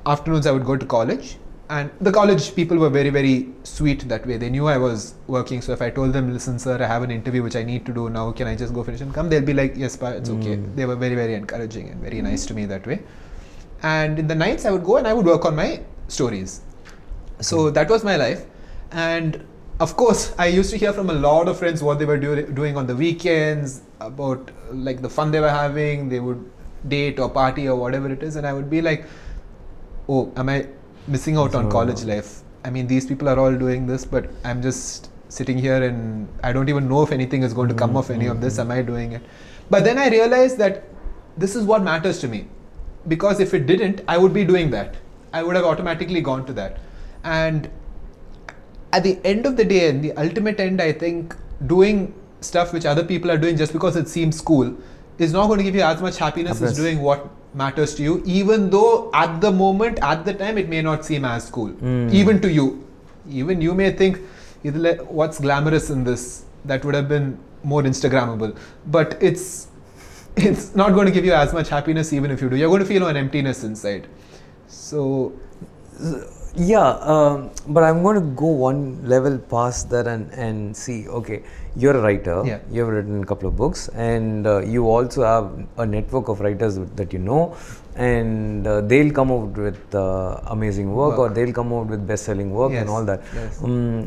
Afternoons, 0.06 0.46
I 0.46 0.52
would 0.52 0.64
go 0.64 0.76
to 0.76 0.86
college. 0.86 1.36
And 1.70 1.90
the 2.00 2.10
college 2.10 2.54
people 2.54 2.78
were 2.78 2.88
very, 2.88 3.10
very 3.10 3.48
sweet 3.62 4.08
that 4.08 4.26
way. 4.26 4.38
They 4.38 4.48
knew 4.48 4.68
I 4.68 4.78
was 4.78 5.14
working. 5.26 5.60
So 5.60 5.72
if 5.72 5.82
I 5.82 5.90
told 5.90 6.14
them, 6.14 6.32
listen, 6.32 6.58
sir, 6.58 6.78
I 6.82 6.86
have 6.86 7.02
an 7.02 7.10
interview 7.10 7.42
which 7.42 7.56
I 7.56 7.62
need 7.62 7.84
to 7.86 7.92
do 7.92 8.08
now, 8.08 8.32
can 8.32 8.46
I 8.46 8.54
just 8.56 8.72
go 8.72 8.82
finish 8.82 9.02
and 9.02 9.12
come? 9.12 9.28
They'll 9.28 9.42
be 9.42 9.52
like, 9.52 9.74
yes, 9.76 9.94
pa, 9.94 10.08
it's 10.08 10.30
okay. 10.30 10.56
Mm. 10.56 10.74
They 10.76 10.86
were 10.86 10.96
very, 10.96 11.14
very 11.14 11.34
encouraging 11.34 11.90
and 11.90 12.00
very 12.00 12.22
nice 12.22 12.46
to 12.46 12.54
me 12.54 12.64
that 12.64 12.86
way. 12.86 13.00
And 13.82 14.18
in 14.18 14.26
the 14.28 14.34
nights, 14.34 14.64
I 14.64 14.70
would 14.70 14.82
go 14.82 14.96
and 14.96 15.06
I 15.06 15.12
would 15.12 15.26
work 15.26 15.44
on 15.44 15.56
my 15.56 15.80
stories. 16.08 16.62
So 17.40 17.68
that 17.70 17.90
was 17.90 18.02
my 18.02 18.16
life. 18.16 18.46
And 18.92 19.44
of 19.78 19.94
course, 19.94 20.32
I 20.38 20.46
used 20.46 20.70
to 20.70 20.78
hear 20.78 20.94
from 20.94 21.10
a 21.10 21.12
lot 21.12 21.48
of 21.48 21.58
friends 21.58 21.82
what 21.82 21.98
they 21.98 22.06
were 22.06 22.16
do- 22.16 22.46
doing 22.46 22.78
on 22.78 22.86
the 22.86 22.96
weekends, 22.96 23.82
about 24.00 24.50
like 24.72 25.02
the 25.02 25.10
fun 25.10 25.30
they 25.32 25.40
were 25.40 25.50
having. 25.50 26.08
They 26.08 26.20
would 26.20 26.42
date 26.86 27.18
or 27.18 27.28
party 27.28 27.68
or 27.68 27.76
whatever 27.76 28.10
it 28.10 28.22
is. 28.22 28.36
And 28.36 28.46
I 28.46 28.52
would 28.52 28.70
be 28.70 28.80
like, 28.80 29.06
oh, 30.08 30.32
am 30.36 30.48
I 30.48 30.66
missing 31.06 31.36
out 31.36 31.54
on 31.54 31.70
college 31.70 32.04
life? 32.04 32.42
I 32.64 32.70
mean, 32.70 32.86
these 32.86 33.06
people 33.06 33.28
are 33.28 33.38
all 33.38 33.54
doing 33.54 33.86
this, 33.86 34.04
but 34.04 34.28
I'm 34.44 34.62
just 34.62 35.10
sitting 35.28 35.58
here 35.58 35.82
and 35.82 36.28
I 36.42 36.52
don't 36.52 36.68
even 36.68 36.88
know 36.88 37.02
if 37.02 37.12
anything 37.12 37.42
is 37.42 37.52
going 37.52 37.68
to 37.68 37.74
come 37.74 37.92
mm, 37.92 37.98
of 37.98 38.10
any 38.10 38.26
of 38.26 38.38
mm, 38.38 38.40
this. 38.40 38.56
Mm. 38.56 38.60
Am 38.60 38.70
I 38.70 38.82
doing 38.82 39.12
it? 39.12 39.22
But 39.70 39.84
then 39.84 39.98
I 39.98 40.08
realized 40.08 40.58
that 40.58 40.84
this 41.36 41.54
is 41.54 41.64
what 41.64 41.82
matters 41.82 42.18
to 42.20 42.28
me. 42.28 42.48
Because 43.06 43.40
if 43.40 43.54
it 43.54 43.66
didn't, 43.66 44.02
I 44.08 44.18
would 44.18 44.34
be 44.34 44.44
doing 44.44 44.70
that. 44.70 44.96
I 45.32 45.42
would 45.42 45.56
have 45.56 45.64
automatically 45.64 46.20
gone 46.20 46.44
to 46.46 46.52
that. 46.54 46.78
And 47.24 47.70
at 48.92 49.02
the 49.02 49.18
end 49.24 49.46
of 49.46 49.56
the 49.56 49.64
day, 49.64 49.88
and 49.88 50.02
the 50.02 50.12
ultimate 50.12 50.58
end, 50.60 50.80
I 50.80 50.92
think 50.92 51.36
doing 51.66 52.14
stuff 52.40 52.72
which 52.72 52.86
other 52.86 53.04
people 53.04 53.30
are 53.30 53.38
doing 53.38 53.56
just 53.56 53.72
because 53.72 53.96
it 53.96 54.08
seems 54.08 54.40
cool 54.40 54.76
is 55.18 55.32
not 55.32 55.46
going 55.48 55.58
to 55.58 55.64
give 55.64 55.74
you 55.74 55.82
as 55.82 56.00
much 56.00 56.16
happiness 56.18 56.62
as 56.62 56.76
doing 56.76 57.00
what 57.02 57.28
matters 57.54 57.94
to 57.96 58.02
you, 58.02 58.22
even 58.24 58.70
though 58.70 59.10
at 59.14 59.40
the 59.40 59.50
moment, 59.50 59.98
at 60.02 60.24
the 60.24 60.34
time, 60.34 60.58
it 60.58 60.68
may 60.68 60.82
not 60.82 61.04
seem 61.04 61.24
as 61.24 61.50
cool, 61.50 61.70
Mm. 61.70 62.12
even 62.12 62.40
to 62.40 62.50
you. 62.50 62.84
Even 63.28 63.60
you 63.60 63.74
may 63.74 63.90
think, 63.90 64.20
what's 65.20 65.40
glamorous 65.40 65.90
in 65.90 66.04
this? 66.04 66.44
That 66.64 66.84
would 66.84 66.94
have 66.94 67.08
been 67.08 67.38
more 67.64 67.82
Instagrammable. 67.82 68.56
But 68.86 69.16
it's 69.20 69.66
it's 70.36 70.74
not 70.76 70.92
going 70.94 71.06
to 71.06 71.12
give 71.12 71.24
you 71.24 71.32
as 71.32 71.52
much 71.52 71.68
happiness 71.68 72.12
even 72.12 72.30
if 72.30 72.40
you 72.40 72.48
do. 72.48 72.56
You're 72.56 72.68
going 72.68 72.80
to 72.82 72.86
feel 72.86 73.06
an 73.08 73.16
emptiness 73.16 73.64
inside. 73.64 74.06
So 74.68 75.32
Yeah, 76.58 76.88
um, 77.14 77.50
but 77.68 77.84
I'm 77.84 78.02
going 78.02 78.16
to 78.16 78.26
go 78.34 78.46
one 78.46 79.06
level 79.08 79.38
past 79.38 79.90
that 79.90 80.08
and, 80.08 80.30
and 80.32 80.76
see. 80.76 81.06
Okay, 81.08 81.42
you're 81.76 81.96
a 81.96 82.02
writer. 82.02 82.42
Yeah. 82.44 82.58
You've 82.70 82.88
written 82.88 83.22
a 83.22 83.26
couple 83.26 83.48
of 83.48 83.56
books, 83.56 83.88
and 83.94 84.44
uh, 84.46 84.58
you 84.60 84.88
also 84.88 85.22
have 85.22 85.66
a 85.78 85.86
network 85.86 86.28
of 86.28 86.40
writers 86.40 86.78
that 86.96 87.12
you 87.12 87.20
know, 87.20 87.56
and 87.94 88.66
uh, 88.66 88.80
they'll 88.80 89.12
come 89.12 89.30
out 89.30 89.56
with 89.56 89.94
uh, 89.94 90.40
amazing 90.46 90.92
work, 90.92 91.16
or 91.18 91.28
they'll 91.28 91.52
come 91.52 91.72
out 91.72 91.86
with 91.86 92.04
best-selling 92.06 92.50
work 92.50 92.72
Yes, 92.72 92.80
and 92.80 92.90
all 92.90 93.04
that. 93.04 93.22
yes. 93.34 93.62
Um, 93.62 94.06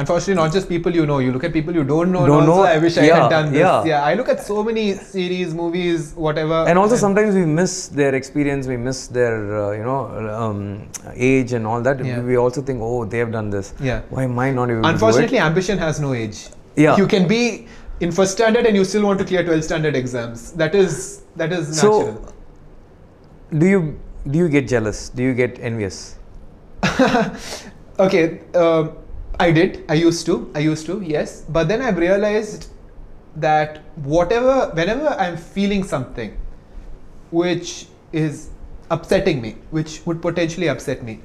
Unfortunately, 0.00 0.34
not 0.34 0.52
just 0.52 0.68
people 0.68 0.94
you 0.98 1.04
know. 1.10 1.18
You 1.18 1.32
look 1.32 1.44
at 1.44 1.52
people 1.52 1.74
you 1.74 1.84
don't 1.84 2.12
know. 2.12 2.26
Don't 2.26 2.48
also, 2.48 2.62
know, 2.62 2.62
I 2.62 2.78
wish 2.78 2.96
I 2.96 3.04
had 3.04 3.28
done 3.28 3.52
this. 3.52 3.60
yeah. 3.60 3.84
yeah 3.84 4.04
I 4.10 4.14
look 4.14 4.28
at 4.34 4.42
so 4.42 4.62
many 4.62 4.94
series, 4.94 5.54
movies, 5.54 6.14
whatever. 6.14 6.64
and 6.68 6.78
also 6.78 6.96
sometimes 6.96 7.34
we 7.34 7.44
miss 7.44 7.88
their 7.88 8.14
experience, 8.14 8.66
we 8.66 8.76
miss 8.76 9.08
their 9.18 9.34
uh, 9.62 9.70
you 9.72 9.84
know 9.84 10.00
um, 10.42 10.88
age 11.14 11.52
and 11.52 11.66
all 11.66 11.82
that. 11.82 12.04
Yeah. 12.04 12.22
We 12.22 12.36
also 12.36 12.62
think, 12.62 12.80
oh, 12.82 13.04
they 13.04 13.18
have 13.18 13.32
done 13.32 13.50
this. 13.50 13.74
Yeah. 13.80 14.00
Why 14.10 14.24
am 14.24 14.38
I 14.38 14.50
not 14.50 14.70
able 14.70 14.82
to 14.82 14.82
do 14.82 14.88
it? 14.88 14.92
Unfortunately, 14.92 15.38
ambition 15.38 15.78
has 15.78 16.00
no 16.00 16.14
age. 16.14 16.46
Yeah. 16.76 16.96
You 16.96 17.06
can 17.06 17.28
be 17.28 17.66
in 18.00 18.10
first 18.10 18.32
standard 18.32 18.66
and 18.66 18.76
you 18.76 18.84
still 18.84 19.04
want 19.04 19.18
to 19.18 19.24
clear 19.24 19.44
12 19.44 19.64
standard 19.64 19.96
exams. 19.96 20.52
That 20.52 20.74
is 20.74 21.22
that 21.36 21.52
is 21.52 21.68
natural. 21.76 22.14
So, 22.14 22.34
do 23.58 23.66
you 23.66 24.00
do 24.30 24.38
you 24.38 24.48
get 24.48 24.68
jealous? 24.68 25.08
Do 25.10 25.22
you 25.22 25.34
get 25.34 25.58
envious? 25.60 26.16
okay, 27.98 28.40
um, 28.54 28.96
I 29.40 29.52
did. 29.52 29.84
I 29.88 29.94
used 29.94 30.26
to. 30.26 30.50
I 30.54 30.58
used 30.58 30.84
to. 30.86 31.00
Yes, 31.00 31.42
but 31.48 31.66
then 31.66 31.80
I've 31.80 31.96
realized 31.96 32.68
that 33.36 33.78
whatever, 33.96 34.70
whenever 34.74 35.08
I'm 35.08 35.38
feeling 35.38 35.82
something, 35.82 36.36
which 37.30 37.86
is 38.12 38.50
upsetting 38.90 39.40
me, 39.40 39.56
which 39.70 40.02
would 40.04 40.20
potentially 40.20 40.68
upset 40.68 41.02
me, 41.02 41.20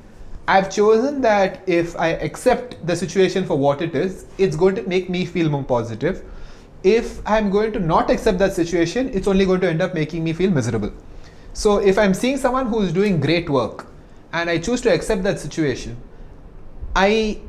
I've 0.47 0.71
chosen 0.71 1.19
that 1.21 1.67
if 1.67 1.97
I 1.97 2.10
accept 2.28 2.78
the 2.88 2.95
situation 2.95 3.45
for 3.45 3.58
what 3.58 3.82
it 3.82 3.95
is, 3.95 4.28
it's 4.38 4.56
going 4.56 4.75
to 4.75 4.84
make 4.84 5.10
me 5.10 5.25
feel 5.25 5.49
more 5.49 5.63
positive. 5.63 6.23
If 6.84 7.19
I'm 7.28 7.49
going 7.49 7.73
to 7.73 7.80
not 7.80 8.10
accept 8.10 8.38
that 8.39 8.54
situation, 8.54 9.10
it's 9.10 9.28
only 9.28 9.45
going 9.45 9.60
to 9.62 9.69
end 9.69 9.82
up 9.82 9.93
making 9.93 10.23
me 10.23 10.32
feel 10.32 10.51
miserable. 10.51 10.93
So 11.54 11.80
if 11.80 11.97
I'm 11.97 12.13
seeing 12.13 12.38
someone 12.38 12.67
who's 12.67 12.93
doing 12.93 13.19
great 13.19 13.49
work 13.49 13.88
and 14.32 14.49
I 14.49 14.60
choose 14.60 14.80
to 14.82 14.93
accept 14.93 15.23
that 15.23 15.39
situation, 15.39 15.97
I 16.95 17.41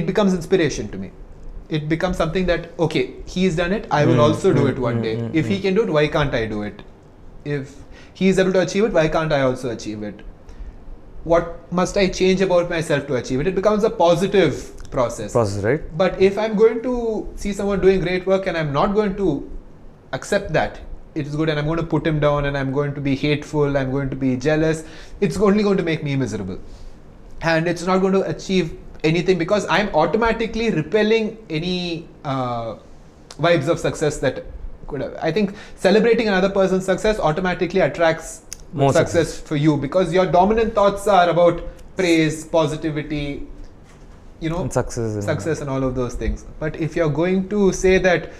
it 0.00 0.06
becomes 0.06 0.34
inspiration 0.34 0.88
to 0.94 0.98
me. 0.98 1.10
It 1.68 1.88
becomes 1.88 2.16
something 2.22 2.46
that 2.46 2.68
okay, 2.86 3.04
he's 3.26 3.56
done 3.56 3.72
it, 3.72 3.86
I 3.90 4.04
will 4.06 4.20
Mm, 4.20 4.26
also 4.28 4.52
do 4.52 4.64
mm, 4.64 4.70
it 4.72 4.78
one 4.78 4.98
mm, 4.98 5.02
day. 5.02 5.16
mm, 5.16 5.34
if 5.42 5.46
he 5.48 5.58
mm. 5.58 5.62
can 5.62 5.74
do 5.74 5.82
it, 5.84 5.90
why 5.98 6.06
can't 6.08 6.34
I 6.34 6.46
do 6.46 6.62
it? 6.62 6.82
If 7.44 7.74
he 8.12 8.28
is 8.28 8.38
able 8.38 8.52
to 8.58 8.60
achieve 8.60 8.84
it, 8.90 8.92
why 8.92 9.08
can't 9.08 9.32
I 9.32 9.40
also 9.42 9.70
achieve 9.70 10.02
it? 10.02 10.22
What 11.24 11.72
must 11.72 11.96
I 11.96 12.08
change 12.08 12.42
about 12.42 12.68
myself 12.70 13.06
to 13.06 13.16
achieve 13.16 13.40
it? 13.40 13.46
It 13.46 13.54
becomes 13.54 13.84
a 13.84 13.90
positive 13.90 14.58
process. 14.90 15.32
Process, 15.32 15.64
right? 15.64 15.82
But 15.96 16.20
if 16.20 16.36
I'm 16.38 16.54
going 16.56 16.82
to 16.82 17.28
see 17.36 17.52
someone 17.52 17.80
doing 17.80 18.00
great 18.00 18.26
work 18.26 18.46
and 18.46 18.56
I'm 18.58 18.72
not 18.72 18.94
going 18.94 19.16
to 19.16 19.50
accept 20.12 20.52
that 20.52 20.80
it 21.14 21.26
is 21.26 21.34
good 21.36 21.48
and 21.48 21.58
I'm 21.58 21.66
going 21.66 21.78
to 21.78 21.86
put 21.94 22.06
him 22.06 22.20
down 22.20 22.44
and 22.44 22.58
I'm 22.58 22.72
going 22.72 22.94
to 22.94 23.00
be 23.00 23.16
hateful, 23.16 23.76
I'm 23.76 23.90
going 23.90 24.10
to 24.10 24.16
be 24.16 24.36
jealous, 24.36 24.84
it's 25.20 25.38
only 25.38 25.62
going 25.62 25.78
to 25.78 25.82
make 25.82 26.04
me 26.04 26.14
miserable. 26.16 26.58
And 27.40 27.66
it's 27.68 27.86
not 27.86 27.98
going 27.98 28.12
to 28.14 28.22
achieve 28.28 28.76
anything 29.04 29.38
because 29.38 29.66
I'm 29.68 29.88
automatically 29.94 30.70
repelling 30.70 31.36
any 31.50 32.08
uh, 32.24 32.76
vibes 33.38 33.68
of 33.68 33.78
success 33.78 34.18
that 34.18 34.44
could 34.88 35.00
have. 35.02 35.14
I 35.20 35.30
think 35.30 35.54
celebrating 35.76 36.28
another 36.28 36.50
person's 36.50 36.84
success 36.84 37.18
automatically 37.20 37.80
attracts 37.80 38.42
More 38.72 38.92
success, 38.92 39.28
success. 39.34 39.48
for 39.48 39.56
you 39.56 39.76
because 39.76 40.12
your 40.12 40.26
dominant 40.26 40.74
thoughts 40.74 41.06
are 41.06 41.28
about 41.28 41.62
praise, 41.96 42.44
positivity, 42.44 43.46
you 44.40 44.50
know, 44.50 44.62
And 44.62 44.72
success. 44.72 45.14
and- 45.14 45.24
success 45.24 45.60
and 45.60 45.70
all 45.70 45.84
of 45.84 45.94
those 45.94 46.14
things. 46.14 46.44
But 46.58 46.76
if 46.76 46.96
you're 46.96 47.10
going 47.10 47.48
to 47.50 47.72
say 47.72 47.98
that, 47.98 48.32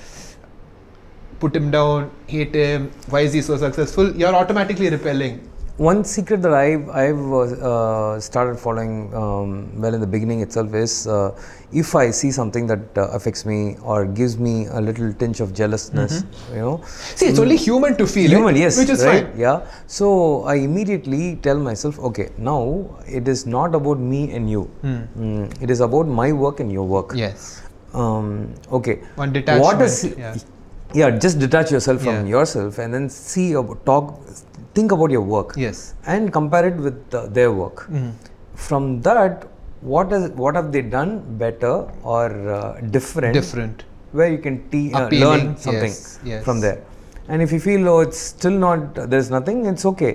put 1.40 1.54
him 1.54 1.70
down, 1.70 2.10
hate 2.26 2.54
him, 2.54 2.90
why 3.10 3.20
is 3.20 3.32
he 3.32 3.42
so 3.42 3.56
successful? 3.56 4.14
You're 4.16 4.34
automatically 4.34 4.88
repelling. 4.90 5.48
One 5.76 6.04
secret 6.04 6.40
that 6.42 6.54
I've, 6.54 6.88
I've 6.88 7.32
uh, 7.32 8.20
started 8.20 8.60
following 8.60 9.12
um, 9.12 9.80
well 9.80 9.92
in 9.92 10.00
the 10.00 10.06
beginning 10.06 10.40
itself 10.40 10.72
is 10.72 11.08
uh, 11.08 11.36
if 11.72 11.96
I 11.96 12.12
see 12.12 12.30
something 12.30 12.68
that 12.68 12.96
uh, 12.96 13.08
affects 13.08 13.44
me 13.44 13.76
or 13.82 14.06
gives 14.06 14.38
me 14.38 14.66
a 14.66 14.80
little 14.80 15.12
tinge 15.12 15.40
of 15.40 15.52
jealousness, 15.52 16.22
you 16.52 16.60
know. 16.60 16.80
See, 16.86 17.26
it's 17.26 17.40
only 17.40 17.56
human 17.56 17.96
to 17.96 18.06
feel 18.06 18.30
Mm. 18.30 18.36
Human, 18.36 18.54
it, 18.54 18.60
yes, 18.60 18.78
which 18.78 18.88
is 18.88 19.04
right, 19.04 19.26
fine. 19.26 19.36
Yeah. 19.36 19.66
So 19.88 20.44
I 20.44 20.54
immediately 20.54 21.36
tell 21.42 21.58
myself, 21.58 21.98
okay, 21.98 22.30
now 22.38 22.96
it 23.08 23.26
is 23.26 23.44
not 23.44 23.74
about 23.74 23.98
me 23.98 24.30
and 24.30 24.48
you. 24.48 24.70
Mm, 24.84 25.60
it 25.60 25.70
is 25.70 25.80
about 25.80 26.06
my 26.06 26.30
work 26.30 26.60
and 26.60 26.70
your 26.70 26.86
work. 26.86 27.12
Yes. 27.16 27.62
Um, 27.92 28.54
okay. 28.70 29.00
One 29.16 29.32
What 29.60 29.82
is? 29.82 30.02
detachment, 30.02 30.44
Yeah. 30.94 31.10
Just 31.18 31.40
detach 31.40 31.72
yourself 31.72 32.02
from 32.02 32.14
Yeah. 32.26 32.36
yourself 32.38 32.78
and 32.78 32.94
then 32.94 33.10
see 33.10 33.54
talk, 33.84 34.20
think 34.74 34.92
about 34.96 35.10
your 35.16 35.22
work 35.34 35.54
Yes. 35.56 35.94
and 36.06 36.32
compare 36.32 36.66
it 36.70 36.76
with 36.86 37.14
uh, 37.14 37.26
their 37.38 37.50
work. 37.52 37.86
Mhm. 37.90 38.10
From 38.68 39.00
that, 39.08 39.46
what 39.92 40.12
is 40.16 40.30
what 40.42 40.54
have 40.60 40.68
they 40.74 40.82
done 40.98 41.10
better 41.44 41.74
or 42.16 42.26
uh, 42.58 42.80
different? 42.96 43.34
Different. 43.40 43.84
Where 44.12 44.30
you 44.34 44.38
can 44.46 44.56
te- 44.70 44.92
uh, 44.92 45.08
learn 45.24 45.56
something 45.66 45.94
yes, 45.94 46.18
yes. 46.32 46.44
from 46.44 46.60
there. 46.66 46.78
And 47.28 47.42
if 47.46 47.52
you 47.56 47.60
feel 47.66 47.88
oh 47.94 48.00
it's 48.06 48.18
still 48.34 48.56
not 48.66 48.94
there's 49.14 49.30
nothing, 49.36 49.66
it's 49.72 49.84
okay. 49.92 50.12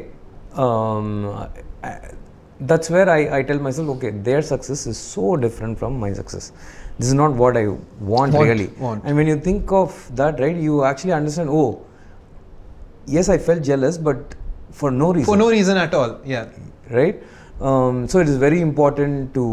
Um, 0.66 1.48
that's 2.72 2.90
where 2.90 3.10
I, 3.10 3.38
I 3.38 3.44
tell 3.44 3.60
myself 3.60 3.90
okay 3.96 4.10
their 4.30 4.42
success 4.42 4.86
is 4.92 4.98
so 4.98 5.36
different 5.46 5.78
from 5.80 6.00
my 6.00 6.12
success. 6.14 6.52
This 6.98 7.08
is 7.08 7.14
not 7.14 7.34
what 7.34 7.56
I 7.58 7.68
want, 7.68 8.34
Want, 8.34 8.36
really. 8.50 8.68
want. 8.86 9.04
And 9.06 9.16
when 9.16 9.28
you 9.28 9.38
think 9.40 9.72
of 9.72 9.94
that, 10.16 10.40
right, 10.40 10.56
you 10.56 10.84
actually 10.84 11.14
understand. 11.14 11.50
Oh, 11.50 11.82
yes, 13.06 13.30
I 13.30 13.38
felt 13.38 13.64
jealous, 13.64 13.98
but 13.98 14.36
for 14.72 14.92
no 14.92 15.12
reason 15.14 15.26
For 15.26 15.38
no 15.38 15.50
reason 15.50 15.78
at 15.78 15.94
all. 15.94 16.20
Yeah. 16.26 16.46
right 16.90 17.22
um, 17.62 18.08
so 18.08 18.20
it 18.20 18.28
is 18.30 18.38
very 18.38 18.62
important 18.62 19.34
to 19.34 19.44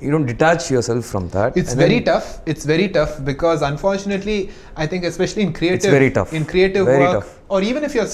you 0.00 0.10
know 0.10 0.18
detach 0.24 0.70
yourself 0.70 1.04
from 1.04 1.28
that 1.30 1.56
It's 1.56 1.74
very 1.74 1.96
then- 2.00 2.04
tough. 2.04 2.40
It's 2.46 2.64
very 2.64 2.88
tough 2.88 3.22
because 3.24 3.60
unfortunately, 3.62 4.50
I 4.76 4.86
think 4.86 5.04
especially 5.04 5.42
in 5.42 5.52
creative, 5.52 5.90
very 5.90 6.10
tough. 6.10 6.32
in 6.32 6.44
creative 6.52 6.86
Very 6.86 7.04
work, 7.04 7.12
tough. 7.20 7.38
or 7.48 7.62
even 7.62 7.84
if 7.88 7.94
you're 7.94 8.08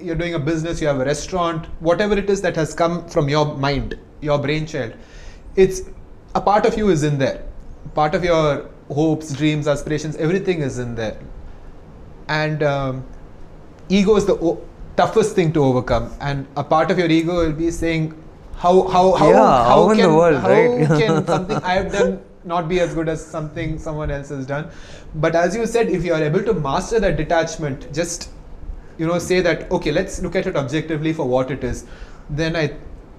you're 0.00 0.14
doing 0.20 0.34
a 0.34 0.38
business, 0.38 0.80
you 0.80 0.86
have 0.86 1.00
a 1.00 1.04
restaurant, 1.04 1.66
whatever 1.80 2.16
it 2.16 2.30
is 2.30 2.40
that 2.42 2.54
has 2.56 2.74
come 2.82 2.94
from 3.08 3.28
your 3.28 3.44
mind, 3.66 3.96
your 4.20 4.38
brainchild, 4.38 4.92
it's 5.56 5.82
a 6.36 6.40
part 6.40 6.64
of 6.66 6.76
you 6.82 6.90
is 6.90 7.02
in 7.02 7.18
there. 7.18 7.42
Part 7.94 8.14
of 8.14 8.22
your 8.24 8.68
hopes, 9.00 9.32
dreams, 9.40 9.66
aspirations, 9.66 10.16
everything 10.16 10.60
is 10.62 10.78
in 10.78 10.94
there. 10.94 11.16
And 12.28 12.62
um, 12.62 13.04
ego 13.88 14.14
is 14.16 14.26
the 14.26 14.34
o- 14.50 14.60
toughest 14.96 15.34
thing 15.34 15.52
to 15.52 15.64
overcome. 15.64 16.12
And 16.20 16.46
a 16.56 16.64
part 16.64 16.90
of 16.90 16.98
your 16.98 17.08
ego 17.08 17.34
will 17.44 17.52
be 17.52 17.70
saying, 17.70 18.14
how 18.56 18.86
how 18.88 19.12
how, 19.14 19.30
Yeah, 19.30 19.64
how 19.64 19.88
the 19.88 19.94
can, 19.96 20.14
world, 20.14 20.36
how 20.40 20.48
right? 20.48 20.86
can 20.86 21.26
something 21.34 21.56
I 21.56 21.74
have 21.74 21.92
done 21.92 22.20
not 22.44 22.68
be 22.68 22.80
as 22.80 22.94
good 22.94 23.08
as 23.08 23.24
something 23.24 23.78
someone 23.78 24.10
else 24.10 24.28
has 24.28 24.46
done? 24.46 24.70
But 25.14 25.34
as 25.34 25.56
you 25.56 25.66
said, 25.66 25.88
if 25.88 26.04
you 26.04 26.14
are 26.14 26.22
able 26.22 26.42
to 26.44 26.54
master 26.54 27.00
that 27.00 27.16
detachment, 27.16 27.92
just 27.92 28.30
you 28.98 29.06
know 29.06 29.18
say 29.18 29.40
that 29.40 29.70
okay, 29.70 29.92
let's 29.92 30.20
look 30.22 30.36
at 30.36 30.46
it 30.46 30.56
objectively 30.56 31.12
for 31.12 31.26
what 31.26 31.50
it 31.50 31.64
is. 31.64 31.84
Then 32.30 32.56
I. 32.56 32.72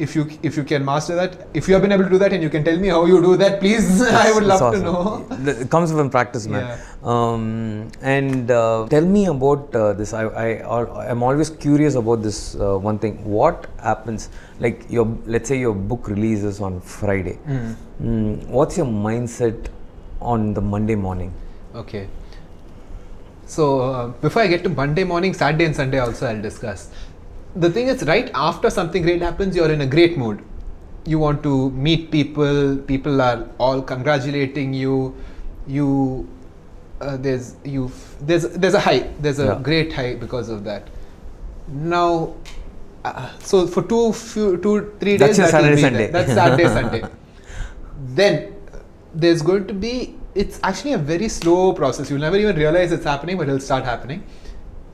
If 0.05 0.15
you 0.17 0.23
if 0.49 0.57
you 0.57 0.63
can 0.71 0.83
master 0.85 1.15
that, 1.15 1.35
if 1.53 1.67
you 1.67 1.73
have 1.75 1.83
been 1.83 1.93
able 1.95 2.05
to 2.05 2.09
do 2.13 2.17
that, 2.23 2.33
and 2.37 2.43
you 2.45 2.49
can 2.55 2.63
tell 2.67 2.77
me 2.85 2.89
how 2.93 3.01
you 3.11 3.21
do 3.25 3.35
that, 3.41 3.59
please, 3.59 4.01
I 4.23 4.31
would 4.35 4.47
love 4.51 4.63
to 4.75 4.79
know. 4.79 5.25
It 5.53 5.69
comes 5.75 5.91
from 5.91 6.09
practice, 6.15 6.47
man. 6.47 6.79
Um, 7.03 7.91
and 8.01 8.51
uh, 8.51 8.87
tell 8.95 9.05
me 9.17 9.25
about 9.35 9.75
uh, 9.75 9.93
this. 9.93 10.13
i 10.13 10.23
i 10.45 10.47
i'm 11.11 11.23
always 11.29 11.51
curious 11.65 11.95
about 12.01 12.25
this 12.27 12.41
uh, 12.55 12.77
one 12.89 12.99
thing. 13.05 13.23
What 13.37 13.69
happens, 13.91 14.29
like 14.65 14.83
your, 14.89 15.05
let's 15.37 15.49
say 15.53 15.59
your 15.59 15.75
book 15.93 16.09
releases 16.15 16.59
on 16.59 16.81
Friday. 16.81 17.37
Mm, 18.01 18.47
what's 18.47 18.77
your 18.77 18.87
mindset 18.87 19.71
on 20.33 20.53
the 20.53 20.61
Monday 20.75 20.95
morning? 20.95 21.33
Okay. 21.75 22.07
So 23.45 23.81
uh, 23.81 24.07
before 24.27 24.41
I 24.41 24.47
get 24.47 24.63
to 24.63 24.69
Monday 24.69 25.03
morning, 25.03 25.33
Saturday 25.33 25.65
and 25.65 25.75
Sunday 25.75 25.99
also 25.99 26.27
I'll 26.27 26.41
discuss. 26.41 26.89
The 27.55 27.69
thing 27.69 27.87
is, 27.87 28.03
right 28.03 28.31
after 28.33 28.69
something 28.69 29.03
great 29.03 29.21
happens, 29.21 29.55
you're 29.55 29.71
in 29.71 29.81
a 29.81 29.85
great 29.85 30.17
mood. 30.17 30.43
You 31.05 31.19
want 31.19 31.43
to 31.43 31.69
meet 31.71 32.09
people. 32.11 32.77
People 32.77 33.21
are 33.21 33.47
all 33.59 33.81
congratulating 33.81 34.73
you. 34.73 35.15
You 35.67 36.27
uh, 37.01 37.17
there's 37.17 37.55
you 37.63 37.91
there's 38.21 38.47
there's 38.49 38.73
a 38.73 38.79
high. 38.79 38.99
There's 39.19 39.39
a 39.39 39.45
Yeah. 39.45 39.59
great 39.61 39.93
high 39.93 40.15
because 40.15 40.49
of 40.49 40.63
that. 40.63 40.87
Now, 41.67 42.35
uh, 43.05 43.29
so 43.39 43.67
for 43.67 43.83
two 43.83 44.13
few 44.13 44.57
two 44.57 44.93
three 44.99 45.17
That's 45.17 45.37
days 45.37 45.37
your 45.37 45.45
that 45.47 45.51
Saturday, 45.51 45.81
Sunday. 45.81 46.07
there. 46.07 46.11
That's 46.11 46.33
Saturday 46.33 46.67
Sunday 46.79 47.03
then 48.15 48.53
there's 49.13 49.41
going 49.41 49.67
to 49.67 49.73
be 49.73 50.15
it's 50.35 50.59
actually 50.63 50.93
a 50.93 50.97
very 50.97 51.27
slow 51.29 51.73
process 51.73 52.09
you'll 52.09 52.19
never 52.19 52.37
even 52.37 52.55
realize 52.55 52.91
it's 52.91 53.03
happening 53.05 53.37
but 53.37 53.47
it'll 53.47 53.59
start 53.59 53.83
happening 53.83 54.23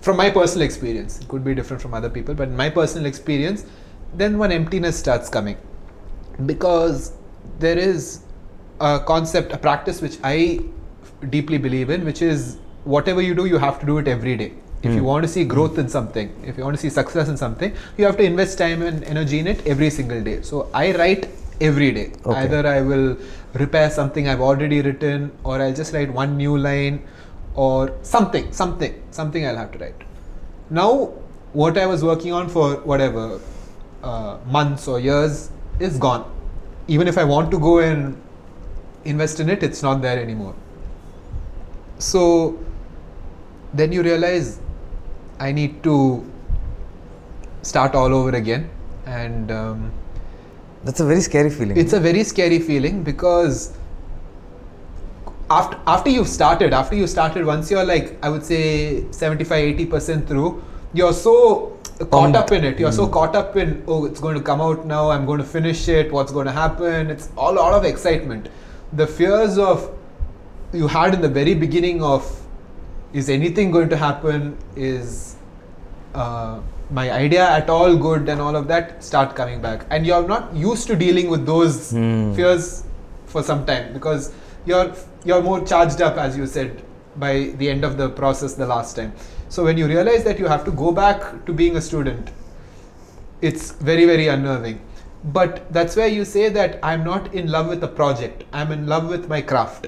from 0.01 0.17
my 0.17 0.29
personal 0.29 0.65
experience 0.65 1.19
it 1.19 1.27
could 1.27 1.43
be 1.43 1.53
different 1.53 1.81
from 1.81 1.93
other 1.93 2.09
people 2.09 2.33
but 2.33 2.47
in 2.47 2.55
my 2.55 2.69
personal 2.69 3.05
experience 3.05 3.65
then 4.13 4.37
one 4.37 4.51
emptiness 4.51 4.97
starts 4.97 5.29
coming. 5.29 5.57
Because 6.45 7.13
there 7.59 7.77
is 7.77 8.21
a 8.79 8.99
concept 8.99 9.51
a 9.51 9.57
practice 9.57 10.01
which 10.01 10.17
i 10.23 10.57
deeply 11.29 11.57
believe 11.57 11.89
in 11.89 12.05
which 12.05 12.21
is 12.21 12.57
whatever 12.85 13.21
you 13.21 13.35
do 13.35 13.45
you 13.45 13.57
have 13.57 13.77
to 13.79 13.85
do 13.85 13.97
it 13.97 14.07
every 14.07 14.37
day. 14.37 14.53
If 14.81 14.93
you 14.93 14.99
hmm. 14.99 15.05
want 15.05 15.23
to 15.23 15.27
see 15.27 15.43
growth 15.43 15.77
in 15.77 15.89
something 15.89 16.33
if 16.45 16.57
you 16.57 16.63
want 16.63 16.77
to 16.77 16.81
see 16.81 16.89
success 16.89 17.27
in 17.27 17.35
something 17.35 17.75
you 17.97 18.05
have 18.05 18.15
to 18.17 18.23
invest 18.23 18.57
time 18.57 18.81
and 18.81 19.03
energy 19.03 19.39
in 19.39 19.47
it 19.47 19.65
every 19.67 19.89
single 19.89 20.21
day. 20.21 20.41
So 20.41 20.69
i 20.73 20.95
write 20.95 21.27
every 21.59 21.91
day. 21.91 22.13
Okay. 22.25 22.39
either 22.39 22.65
i 22.65 22.79
will 22.81 23.17
repair 23.53 23.89
something 23.89 24.29
i've 24.29 24.39
already 24.39 24.81
written 24.81 25.31
or 25.43 25.61
i'll 25.61 25.73
just 25.73 25.93
write 25.93 26.13
one 26.13 26.37
new 26.37 26.57
line 26.57 27.01
or 27.65 27.91
something 28.13 28.51
something 28.59 28.93
something 29.19 29.45
i'll 29.47 29.61
have 29.63 29.71
to 29.75 29.79
write. 29.83 30.01
Now 30.79 30.89
what 31.61 31.77
i 31.83 31.85
was 31.91 32.03
working 32.09 32.33
on 32.39 32.49
for 32.55 32.65
whatever 32.93 33.23
uh, 34.03 34.37
months 34.57 34.87
or 34.87 34.99
years 34.99 35.49
is 35.79 35.97
gone. 36.07 36.25
Even 36.87 37.07
if 37.13 37.17
i 37.17 37.23
want 37.35 37.51
to 37.51 37.59
go 37.67 37.79
and 37.79 38.15
invest 39.13 39.39
in 39.39 39.49
it 39.49 39.63
it's 39.69 39.81
not 39.89 40.01
there 40.01 40.19
anymore. 40.21 40.55
So 41.99 42.23
then 43.73 43.91
you 43.91 44.03
realize 44.03 44.59
i 45.47 45.51
need 45.51 45.81
to 45.83 45.95
start 47.71 47.95
all 47.95 48.13
over 48.13 48.31
again 48.37 48.69
and 49.05 49.51
um, 49.51 49.91
That's 50.83 50.99
a 50.99 51.05
very 51.05 51.21
scary 51.21 51.49
feeling. 51.49 51.77
it's 51.77 51.93
a 51.93 51.99
very 51.99 52.23
scary 52.23 52.59
feeling 52.59 53.03
because 53.03 53.77
after 55.49 55.77
after 55.87 56.09
you've 56.09 56.27
started 56.27 56.73
after 56.73 56.95
you 56.95 57.07
started 57.07 57.45
once 57.45 57.71
you're 57.71 57.85
like 57.85 58.17
i 58.23 58.29
would 58.29 58.43
say 58.43 59.03
75 59.11 59.77
80% 59.77 60.27
through 60.27 60.63
you're 60.93 61.13
so 61.13 61.75
caught 62.11 62.35
up 62.35 62.51
in 62.53 62.63
it. 62.63 62.79
You're 62.79 62.91
so 62.93 63.07
caught 63.07 63.35
up 63.35 63.57
in 63.57 63.83
oh 63.87 64.05
it's 64.05 64.21
going 64.21 64.35
to 64.35 64.41
come 64.41 64.61
out 64.61 64.85
now 64.85 65.09
i'm 65.11 65.25
going 65.25 65.39
to 65.39 65.45
finish 65.45 65.87
it 65.89 66.11
what's 66.11 66.31
going 66.31 66.45
to 66.45 66.51
happen? 66.51 67.09
It's 67.09 67.29
all 67.37 67.53
a 67.53 67.59
lot 67.59 67.73
of 67.73 67.83
excitement. 67.83 68.47
The 68.93 69.05
fears 69.05 69.57
of 69.57 69.91
you 70.71 70.87
had 70.87 71.13
in 71.13 71.21
the 71.21 71.27
very 71.29 71.53
beginning 71.53 72.01
of 72.01 72.29
is 73.11 73.29
anything 73.29 73.71
going 73.71 73.89
to 73.89 73.97
happen? 73.97 74.57
Is 74.75 75.35
uh, 76.15 76.59
my 76.89 77.11
idea 77.11 77.49
at 77.49 77.69
all 77.69 77.97
good 77.97 78.29
and 78.29 78.39
all 78.39 78.55
of 78.55 78.67
that? 78.69 79.03
Start 79.03 79.35
coming 79.35 79.61
back. 79.61 79.85
And 79.89 80.05
you're 80.05 80.27
not 80.27 80.55
used 80.55 80.87
to 80.87 80.95
dealing 80.95 81.29
with 81.29 81.45
those 81.45 81.91
Hmm. 81.91 82.33
fears 82.33 82.83
for 83.25 83.43
some 83.43 83.65
time 83.65 83.91
because 83.93 84.31
you're 84.65 84.93
you're 85.25 85.41
more 85.41 85.65
charged 85.65 86.01
up 86.01 86.17
as 86.17 86.37
you 86.37 86.47
said 86.47 86.83
by 87.15 87.53
the 87.57 87.69
end 87.69 87.83
of 87.83 87.97
the 87.97 88.09
process 88.09 88.53
the 88.53 88.65
last 88.65 88.95
time. 88.95 89.13
So 89.49 89.63
when 89.63 89.77
you 89.77 89.87
realize 89.87 90.23
that 90.23 90.39
you 90.39 90.47
have 90.47 90.63
to 90.65 90.71
go 90.71 90.91
back 90.91 91.45
to 91.45 91.53
being 91.53 91.75
a 91.75 91.81
student 91.81 92.31
it's 93.41 93.71
very 93.71 94.05
very 94.05 94.27
unnerving. 94.27 94.81
But 95.23 95.71
that's 95.73 95.95
where 95.95 96.07
you 96.07 96.23
say 96.25 96.49
that 96.49 96.79
i'm 96.83 97.03
not 97.03 97.33
in 97.33 97.47
love 97.51 97.67
with 97.67 97.81
the 97.81 97.87
project. 97.87 98.43
I'm 98.53 98.71
in 98.71 98.87
love 98.87 99.09
with 99.09 99.27
my 99.29 99.41
craft. 99.41 99.87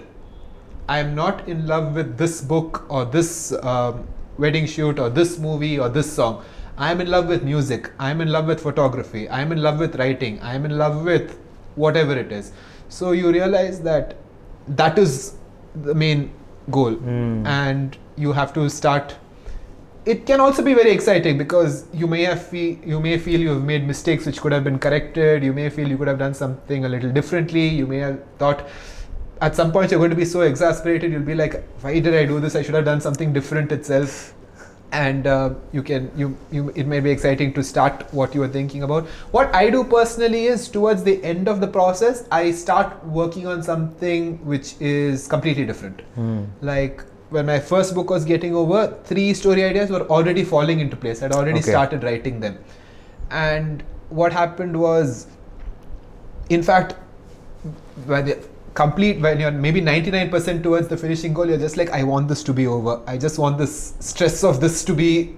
I'm 0.87 1.15
not 1.15 1.47
in 1.47 1.67
love 1.67 1.95
with 1.95 2.17
this 2.17 2.41
book 2.41 2.85
or 2.89 3.05
this 3.05 3.53
um, 3.63 4.07
wedding 4.37 4.65
shoot 4.65 4.99
or 4.99 5.09
this 5.09 5.37
movie 5.39 5.79
or 5.79 5.89
this 5.89 6.11
song. 6.11 6.43
I'm 6.77 6.99
in 6.99 7.09
love 7.09 7.27
with 7.27 7.43
music. 7.43 7.91
I'm 7.99 8.21
in 8.21 8.29
love 8.31 8.45
with 8.47 8.61
photography. 8.61 9.29
I'm 9.29 9.51
in 9.51 9.61
love 9.61 9.79
with 9.79 9.95
writing. 9.95 10.39
I'm 10.41 10.65
in 10.65 10.77
love 10.77 11.03
with 11.03 11.37
whatever 11.75 12.17
it 12.17 12.31
is. 12.31 12.51
So 12.89 13.11
you 13.11 13.31
realize 13.31 13.81
that 13.81 14.15
that 14.75 14.97
is 14.97 15.35
the 15.75 15.95
main 15.95 16.31
goal. 16.69 16.95
Mm. 16.95 17.45
and 17.47 17.97
you 18.17 18.31
have 18.31 18.53
to 18.53 18.69
start. 18.69 19.15
It 20.05 20.25
can 20.25 20.39
also 20.39 20.63
be 20.63 20.73
very 20.73 20.91
exciting 20.91 21.37
because 21.37 21.85
you 21.93 22.07
may 22.07 22.23
have 22.23 22.45
feel, 22.45 22.77
you 22.83 22.99
may 22.99 23.17
feel 23.19 23.39
you 23.39 23.49
have 23.49 23.63
made 23.63 23.85
mistakes 23.85 24.25
which 24.25 24.41
could 24.41 24.51
have 24.51 24.63
been 24.63 24.79
corrected. 24.79 25.43
You 25.43 25.53
may 25.53 25.69
feel 25.69 25.87
you 25.87 25.97
could 25.97 26.07
have 26.07 26.17
done 26.17 26.33
something 26.33 26.85
a 26.85 26.89
little 26.89 27.11
differently. 27.11 27.67
You 27.67 27.85
may 27.85 27.99
have 27.99 28.19
thought 28.39 28.67
at 29.41 29.55
some 29.55 29.71
point 29.71 29.91
you're 29.91 29.99
going 29.99 30.11
to 30.11 30.15
be 30.15 30.25
so 30.25 30.41
exasperated 30.41 31.11
you'll 31.11 31.21
be 31.21 31.33
like 31.33 31.63
why 31.81 31.99
did 31.99 32.13
i 32.13 32.25
do 32.25 32.39
this? 32.39 32.55
I 32.55 32.61
should 32.61 32.75
have 32.75 32.85
done 32.85 33.01
something 33.01 33.33
different 33.33 33.71
itself 33.71 34.35
and 34.91 35.27
uh, 35.27 35.53
you 35.71 35.81
can 35.81 36.11
you 36.21 36.37
you 36.51 36.69
it 36.75 36.85
may 36.85 36.99
be 36.99 37.09
exciting 37.11 37.53
to 37.53 37.63
start 37.63 38.01
what 38.13 38.33
you 38.35 38.43
are 38.43 38.47
thinking 38.55 38.83
about 38.83 39.05
what 39.37 39.53
i 39.59 39.69
do 39.69 39.83
personally 39.93 40.41
is 40.53 40.67
towards 40.67 41.03
the 41.03 41.13
end 41.23 41.47
of 41.47 41.61
the 41.61 41.67
process 41.77 42.23
i 42.31 42.51
start 42.51 43.05
working 43.05 43.47
on 43.47 43.63
something 43.63 44.27
which 44.45 44.73
is 44.81 45.27
completely 45.35 45.65
different 45.65 46.01
Hmm. 46.15 46.43
like 46.71 47.03
when 47.29 47.45
my 47.45 47.59
first 47.71 47.95
book 47.95 48.09
was 48.09 48.25
getting 48.25 48.53
over 48.61 48.81
three 49.05 49.33
story 49.33 49.63
ideas 49.63 49.89
were 49.89 50.01
already 50.17 50.43
falling 50.43 50.81
into 50.81 50.97
place 50.97 51.23
i'd 51.23 51.31
already 51.41 51.59
Okay. 51.59 51.71
started 51.71 52.03
writing 52.03 52.41
them 52.41 52.57
and 53.29 53.83
what 54.09 54.33
happened 54.33 54.77
was 54.77 55.27
in 56.49 56.61
fact 56.61 56.95
by 58.07 58.21
the 58.21 58.37
complete 58.73 59.19
when 59.19 59.39
you're 59.39 59.51
maybe 59.51 59.81
99% 59.81 60.63
towards 60.63 60.87
the 60.87 60.97
finishing 60.97 61.33
goal 61.33 61.47
you're 61.47 61.57
just 61.57 61.77
like 61.77 61.89
i 61.89 62.03
want 62.03 62.27
this 62.27 62.43
to 62.43 62.53
be 62.53 62.67
over. 62.67 63.01
I 63.05 63.17
just 63.17 63.37
want 63.37 63.57
this 63.57 63.93
stress 63.99 64.43
of 64.43 64.61
this 64.61 64.83
to 64.85 64.93
be 64.93 65.35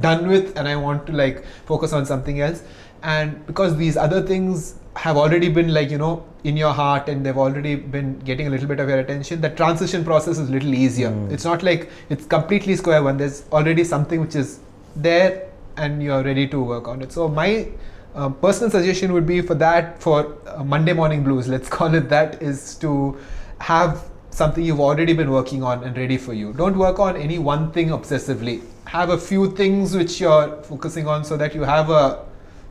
done 0.00 0.28
with 0.28 0.56
and 0.56 0.68
i 0.68 0.76
want 0.76 1.06
to 1.06 1.12
like 1.12 1.44
focus 1.66 1.92
on 1.92 2.06
something 2.06 2.40
else. 2.40 2.62
And 3.02 3.44
because 3.46 3.76
these 3.76 3.96
other 3.96 4.22
things 4.22 4.76
have 4.96 5.16
already 5.16 5.48
been 5.48 5.72
like 5.72 5.90
you 5.90 5.98
know 5.98 6.26
in 6.44 6.56
your 6.56 6.72
heart 6.72 7.08
and 7.08 7.24
they've 7.24 7.36
already 7.36 7.74
been 7.74 8.18
getting 8.20 8.46
a 8.46 8.50
little 8.50 8.66
bit 8.66 8.80
of 8.80 8.88
your 8.88 8.98
attention 8.98 9.40
the 9.40 9.50
transition 9.50 10.04
process 10.04 10.38
is 10.38 10.48
a 10.48 10.52
little 10.52 10.74
easier. 10.74 11.10
Mm. 11.10 11.30
it's 11.32 11.44
not 11.44 11.62
like 11.62 11.90
it's 12.08 12.26
completely 12.26 12.76
square 12.76 13.02
one. 13.02 13.16
There's 13.16 13.44
already 13.52 13.84
something 13.84 14.20
which 14.20 14.36
is 14.36 14.60
there 14.96 15.48
and 15.76 16.02
you're 16.02 16.22
ready 16.22 16.46
to 16.48 16.60
work 16.62 16.88
on 16.88 17.02
it. 17.02 17.12
So 17.12 17.28
my 17.28 17.68
uh, 18.14 18.28
personal 18.28 18.70
suggestion 18.70 19.12
would 19.12 19.26
be 19.26 19.40
for 19.40 19.54
that 19.54 20.00
for 20.02 20.36
uh, 20.46 20.64
monday 20.64 20.92
morning 20.92 21.22
blues 21.24 21.48
let's 21.48 21.68
call 21.78 21.94
it 21.94 22.08
that 22.08 22.40
is 22.42 22.74
to 22.76 23.16
have 23.58 24.02
something 24.30 24.64
you've 24.64 24.80
already 24.80 25.12
been 25.12 25.30
working 25.30 25.62
on 25.62 25.84
and 25.84 25.96
ready 25.96 26.16
for 26.16 26.32
you 26.32 26.52
don't 26.54 26.76
work 26.78 26.98
on 26.98 27.16
any 27.16 27.38
one 27.38 27.70
thing 27.72 27.88
obsessively 27.90 28.60
have 28.86 29.10
a 29.10 29.18
few 29.18 29.50
things 29.62 29.94
which 29.96 30.20
you're 30.20 30.62
focusing 30.62 31.06
on 31.06 31.24
so 31.24 31.36
that 31.36 31.54
you 31.54 31.62
have 31.62 31.90
a 31.90 32.02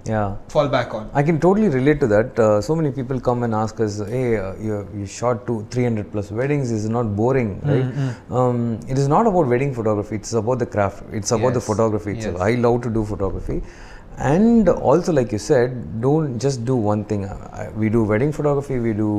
Yeah. 0.06 0.36
fall 0.54 0.68
back 0.74 0.94
on 0.98 1.10
I 1.20 1.22
can 1.28 1.40
totally 1.46 1.70
relate 1.72 2.00
to 2.04 2.08
that. 2.12 2.40
Uh, 2.44 2.62
so 2.68 2.76
many 2.80 2.92
people 2.98 3.20
come 3.26 3.44
and 3.48 3.54
ask 3.62 3.82
us, 3.86 3.98
"Hey, 4.14 4.38
uh, 4.44 4.54
you, 4.68 4.78
you 5.00 5.06
shot 5.16 5.42
two, 5.48 5.58
300 5.74 6.06
plus 6.14 6.32
weddings. 6.40 6.72
Is 6.78 6.86
not 6.96 7.10
boring, 7.18 7.50
right?" 7.72 7.90
Um, 8.40 8.62
it 8.94 9.02
is 9.04 9.10
not 9.14 9.28
about 9.32 9.52
wedding 9.54 9.74
photography. 9.80 10.16
It's 10.22 10.34
about 10.42 10.60
the 10.64 10.70
craft. 10.76 11.04
It's 11.20 11.34
about 11.38 11.54
the 11.60 11.64
photography 11.68 12.14
itself. 12.16 12.38
Yes. 12.40 12.48
I 12.50 12.56
love 12.68 12.78
to 12.88 12.94
do 12.98 13.04
photography, 13.12 13.58
and 14.20 14.68
also 14.70 15.12
like 15.14 15.32
you 15.32 15.38
said 15.40 16.02
don't 16.02 16.40
just 16.40 16.66
do 16.66 16.76
one 16.76 17.04
thing 17.10 17.22
we 17.82 17.88
do 17.90 18.04
wedding 18.04 18.32
photography 18.38 18.78
we 18.80 18.94
do 18.94 19.12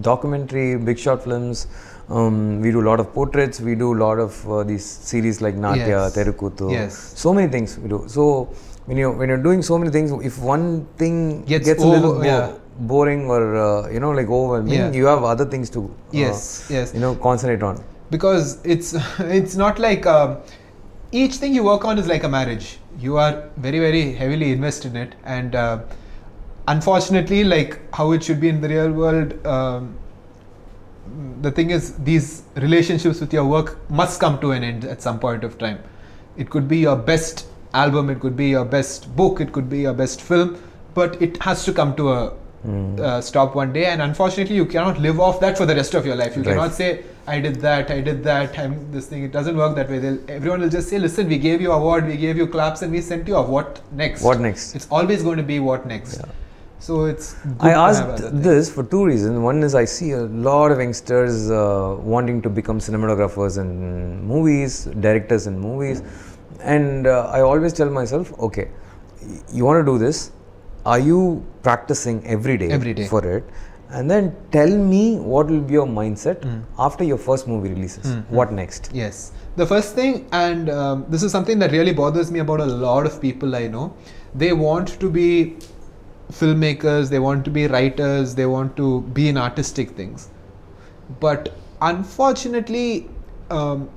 documentary 0.00 0.76
big 0.76 0.98
short 0.98 1.22
films 1.22 1.66
um, 2.08 2.60
we 2.62 2.70
do 2.70 2.80
a 2.80 2.86
lot 2.90 2.98
of 3.00 3.12
portraits 3.12 3.60
we 3.60 3.74
do 3.74 3.92
a 3.94 3.98
lot 4.06 4.18
of 4.18 4.32
uh, 4.50 4.62
these 4.70 4.84
series 4.84 5.40
like 5.46 5.54
natya 5.66 5.86
Yes. 5.88 6.14
terukutu 6.16 6.68
Yes. 6.78 6.94
so 7.24 7.32
many 7.38 7.48
things 7.56 7.72
we 7.82 7.88
do 7.94 8.00
so 8.16 8.24
when 8.86 8.96
you 9.02 9.10
when 9.20 9.28
you're 9.30 9.44
doing 9.48 9.62
so 9.70 9.76
many 9.80 9.90
things 9.96 10.10
if 10.30 10.36
one 10.54 10.66
thing 11.02 11.16
Gets 11.52 11.66
gets, 11.70 11.82
a 11.82 11.86
little 11.94 12.12
over- 12.12 12.22
bo- 12.24 12.30
yeah. 12.32 12.46
boring 12.92 13.22
or 13.34 13.42
uh, 13.66 13.82
you 13.94 14.00
know 14.04 14.12
like 14.20 14.30
overwhelming 14.38 14.80
Yeah. 14.80 14.98
you 15.00 15.06
have 15.12 15.22
other 15.32 15.44
things 15.54 15.68
to 15.76 15.80
uh, 15.84 16.22
Yes, 16.24 16.40
yes. 16.76 16.94
you 16.94 17.00
know 17.04 17.12
concentrate 17.28 17.62
on 17.70 17.76
because 18.16 18.46
it's 18.74 18.90
it's 19.38 19.56
not 19.64 19.78
like 19.88 20.06
um, 20.16 20.30
each 21.12 21.36
thing 21.36 21.54
you 21.54 21.62
work 21.64 21.84
on 21.84 21.98
is 21.98 22.06
like 22.06 22.24
a 22.24 22.28
marriage. 22.28 22.78
You 22.98 23.16
are 23.16 23.48
very 23.56 23.78
very 23.78 24.12
heavily 24.12 24.52
invested 24.52 24.94
in 24.94 25.08
it. 25.08 25.14
And 25.24 25.54
uh, 25.54 25.80
unfortunately 26.66 27.44
like 27.44 27.80
how 27.94 28.12
it 28.12 28.22
should 28.22 28.40
be 28.40 28.48
in 28.48 28.60
the 28.60 28.68
real 28.68 28.92
world 28.92 29.46
um, 29.46 29.96
the 31.40 31.50
thing 31.50 31.70
is 31.70 31.94
these 31.98 32.42
relationships 32.56 33.20
with 33.20 33.32
your 33.32 33.44
work 33.44 33.78
must 33.90 34.20
come 34.20 34.38
to 34.40 34.50
an 34.52 34.62
end 34.62 34.84
at 34.84 35.00
some 35.00 35.18
point 35.18 35.44
of 35.44 35.56
time. 35.58 35.78
It 36.36 36.50
could 36.50 36.68
be 36.68 36.78
your 36.78 36.96
best 36.96 37.46
album 37.74 38.10
it 38.10 38.20
could 38.20 38.36
be 38.36 38.48
your 38.48 38.64
best 38.64 39.14
book 39.16 39.40
it 39.40 39.52
could 39.52 39.68
be 39.70 39.80
your 39.80 39.92
best 39.92 40.20
film 40.22 40.60
but 40.94 41.20
it 41.22 41.40
has 41.42 41.64
to 41.64 41.72
come 41.72 41.94
to 41.96 42.12
a 42.12 42.32
uh, 43.00 43.20
stop 43.20 43.54
one 43.54 43.72
day. 43.72 43.86
And 43.86 44.02
unfortunately 44.02 44.56
you 44.56 44.66
cannot 44.66 44.98
live 45.00 45.20
off 45.20 45.40
that 45.40 45.56
for 45.56 45.64
the 45.64 45.74
rest 45.74 45.94
of 45.94 46.04
your 46.04 46.16
life. 46.16 46.36
You 46.36 46.42
Right. 46.42 46.52
cannot 46.52 46.74
say 46.74 47.04
i 47.34 47.38
did 47.44 47.56
that 47.66 47.90
i 47.94 48.00
did 48.08 48.18
that 48.24 48.58
i'm 48.62 48.74
this 48.96 49.06
thing 49.12 49.22
it 49.28 49.32
doesn't 49.36 49.56
work 49.62 49.74
that 49.78 49.88
way 49.92 49.98
They'll, 50.04 50.18
everyone 50.36 50.60
will 50.64 50.74
just 50.78 50.88
say 50.92 50.98
listen 51.06 51.28
we 51.34 51.38
gave 51.46 51.60
you 51.66 51.72
award 51.78 52.06
we 52.12 52.16
gave 52.26 52.36
you 52.42 52.46
claps 52.56 52.82
and 52.82 52.92
we 52.98 53.00
sent 53.08 53.28
you 53.32 53.36
a 53.36 53.42
what 53.54 53.80
next 54.02 54.22
what 54.28 54.40
next 54.46 54.74
it's 54.80 54.88
always 54.90 55.22
going 55.28 55.36
to 55.44 55.48
be 55.54 55.58
what 55.70 55.86
next 55.94 56.18
Yeah. 56.20 56.30
so 56.86 56.96
it's 57.12 57.28
good 57.44 57.68
I 57.70 57.72
asked 57.84 58.20
this 58.48 58.70
for 58.74 58.82
two 58.90 59.00
reasons. 59.06 59.38
One 59.44 59.58
is 59.68 59.72
I 59.80 59.84
see 59.92 60.08
a 60.18 60.20
lot 60.48 60.74
of 60.74 60.78
youngsters 60.82 61.38
uh, 61.50 61.62
wanting 62.14 62.36
to 62.44 62.50
become 62.58 62.78
cinematographers 62.86 63.56
in 63.62 63.70
movies, 64.32 64.76
directors 65.06 65.46
in 65.50 65.56
movies, 65.64 66.02
and 66.74 67.08
uh, 67.14 67.36
I 67.38 67.40
always 67.48 67.72
tell 67.80 67.90
myself, 67.96 68.30
okay, 68.48 68.66
you 69.52 69.64
want 69.70 69.80
to 69.84 69.86
do 69.92 69.96
this. 70.04 70.20
Are 70.92 71.00
you 71.10 71.18
practicing 71.68 72.22
every 72.36 72.56
day, 72.62 72.70
Every 72.78 72.94
day. 73.00 73.08
for 73.14 73.22
it? 73.36 73.44
And 73.90 74.10
then 74.10 74.36
tell 74.52 74.68
me 74.68 75.16
what 75.16 75.46
will 75.48 75.60
be 75.60 75.72
your 75.74 75.86
mindset 75.86 76.40
Mm. 76.42 76.62
after 76.78 77.04
your 77.04 77.16
first 77.18 77.48
movie 77.48 77.70
releases. 77.70 78.06
Mm, 78.06 78.24
What 78.38 78.52
next? 78.52 78.90
Yes. 78.92 79.32
The 79.56 79.66
first 79.66 79.94
thing, 79.94 80.26
and 80.32 80.68
um, 80.70 81.06
this 81.08 81.22
is 81.22 81.32
something 81.32 81.58
that 81.60 81.72
really 81.72 81.92
bothers 81.92 82.30
me 82.30 82.40
about 82.40 82.60
a 82.60 82.66
lot 82.66 83.06
of 83.06 83.20
people 83.20 83.56
I 83.56 83.66
know, 83.66 83.92
they 84.34 84.52
want 84.52 84.88
to 85.00 85.10
be 85.10 85.56
filmmakers, 86.32 87.08
they 87.08 87.18
want 87.18 87.44
to 87.46 87.50
be 87.50 87.66
writers, 87.66 88.34
they 88.34 88.46
want 88.46 88.76
to 88.76 89.00
be 89.18 89.28
in 89.28 89.38
artistic 89.38 89.90
things. 89.92 90.28
But 91.20 91.54
unfortunately, 91.80 93.08
um, 93.50 93.88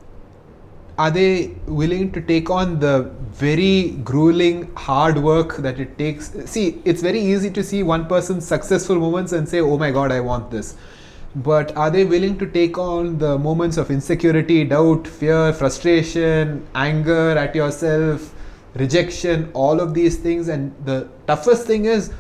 are 0.98 1.12
they 1.12 1.56
willing 1.68 2.12
to 2.12 2.22
take 2.22 2.50
on 2.50 2.80
the 2.80 3.12
very 3.32 3.92
grueling 4.04 4.74
hard 4.76 5.18
work 5.18 5.58
that 5.58 5.80
it 5.80 5.98
takes? 5.98 6.32
See 6.46 6.82
it's 6.86 7.02
very 7.02 7.20
easy 7.20 7.50
to 7.52 7.64
see 7.64 7.84
one 7.84 8.08
person's 8.08 8.48
successful 8.48 8.98
moments 8.98 9.32
and 9.32 9.48
say 9.48 9.62
oh 9.62 9.78
my 9.78 9.92
god 9.92 10.12
i 10.12 10.20
want 10.20 10.52
this. 10.52 10.76
But 11.34 11.76
are 11.78 11.90
they 11.90 12.04
willing 12.04 12.38
to 12.40 12.46
take 12.46 12.78
on 12.78 13.18
the 13.18 13.38
moments 13.38 13.78
of 13.78 13.90
insecurity 13.90 14.66
doubt 14.66 15.08
fear 15.08 15.54
frustration 15.54 16.68
anger 16.76 17.38
at 17.38 17.56
yourself 17.56 18.34
rejection 18.76 19.50
all 19.54 19.80
of 19.80 19.94
these 19.94 20.18
things? 20.18 20.50
And 20.50 20.76
the 20.86 21.08
toughest 21.28 21.66
thing 21.66 21.86
is 21.86 22.12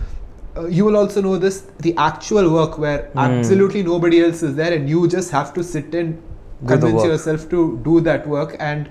uh, 0.56 0.68
you 0.68 0.86
will 0.86 0.98
also 0.98 1.22
know 1.22 1.38
this 1.38 1.62
the 1.80 1.96
actual 1.98 2.52
work 2.54 2.78
where 2.78 3.10
Hmm. 3.14 3.20
absolutely 3.20 3.84
nobody 3.84 4.24
else 4.24 4.44
is 4.44 4.56
there 4.56 4.74
and 4.74 4.90
you 4.90 5.08
just 5.08 5.32
have 5.32 5.54
to 5.56 5.64
sit 5.64 5.94
and 5.94 6.22
convince 6.68 7.04
yourself 7.04 7.50
to 7.50 7.80
do 7.84 8.00
that 8.02 8.28
work 8.28 8.56
and 8.60 8.90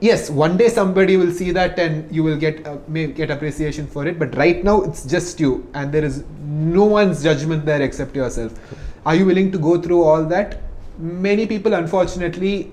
yes 0.00 0.28
one 0.30 0.56
day 0.56 0.68
somebody 0.68 1.16
will 1.16 1.32
see 1.32 1.50
that 1.50 1.78
and 1.78 2.14
you 2.14 2.22
will 2.22 2.36
get 2.36 2.66
uh, 2.66 2.76
may 2.86 3.06
get 3.06 3.30
appreciation 3.30 3.86
for 3.86 4.06
it 4.06 4.18
but 4.18 4.36
right 4.36 4.62
now 4.62 4.82
it's 4.82 5.04
just 5.04 5.40
you 5.40 5.68
and 5.74 5.92
there 5.92 6.04
is 6.04 6.22
no 6.38 6.84
one's 6.84 7.22
judgment 7.22 7.64
there 7.64 7.82
except 7.82 8.14
yourself. 8.14 8.52
Are 9.04 9.14
you 9.14 9.24
willing 9.24 9.52
to 9.52 9.58
go 9.58 9.80
through 9.80 10.02
all 10.02 10.24
that? 10.24 10.62
Many 10.98 11.46
people 11.46 11.74
unfortunately 11.74 12.72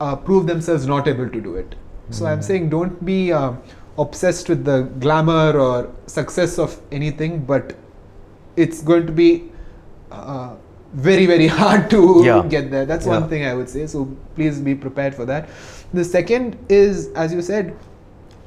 uh, 0.00 0.16
prove 0.16 0.46
themselves 0.46 0.86
not 0.86 1.08
able 1.08 1.28
to 1.28 1.40
do 1.40 1.56
it. 1.56 1.74
So 2.10 2.26
i'm 2.26 2.42
saying 2.42 2.70
don't 2.70 3.04
be 3.04 3.32
uh, 3.32 3.52
obsessed 3.98 4.48
with 4.48 4.64
the 4.64 4.82
glamour 4.98 5.58
or 5.58 5.94
success 6.06 6.58
of 6.58 6.80
anything 6.90 7.44
but 7.44 7.76
it's 8.56 8.82
going 8.82 9.06
to 9.06 9.12
be 9.12 9.50
uh, 10.10 10.56
very 10.92 11.26
very 11.26 11.46
hard 11.60 11.88
to 11.90 12.22
Yeah. 12.24 12.42
get 12.48 12.70
there. 12.70 12.84
That's 12.84 13.06
Yeah. 13.06 13.18
one 13.18 13.28
thing 13.28 13.44
i 13.44 13.54
would 13.54 13.68
say. 13.68 13.86
So 13.86 14.08
please 14.34 14.60
be 14.60 14.74
prepared 14.74 15.14
for 15.14 15.24
that. 15.26 15.48
The 15.94 16.04
second 16.04 16.56
is 16.68 17.08
as 17.14 17.32
you 17.32 17.42
said 17.42 17.74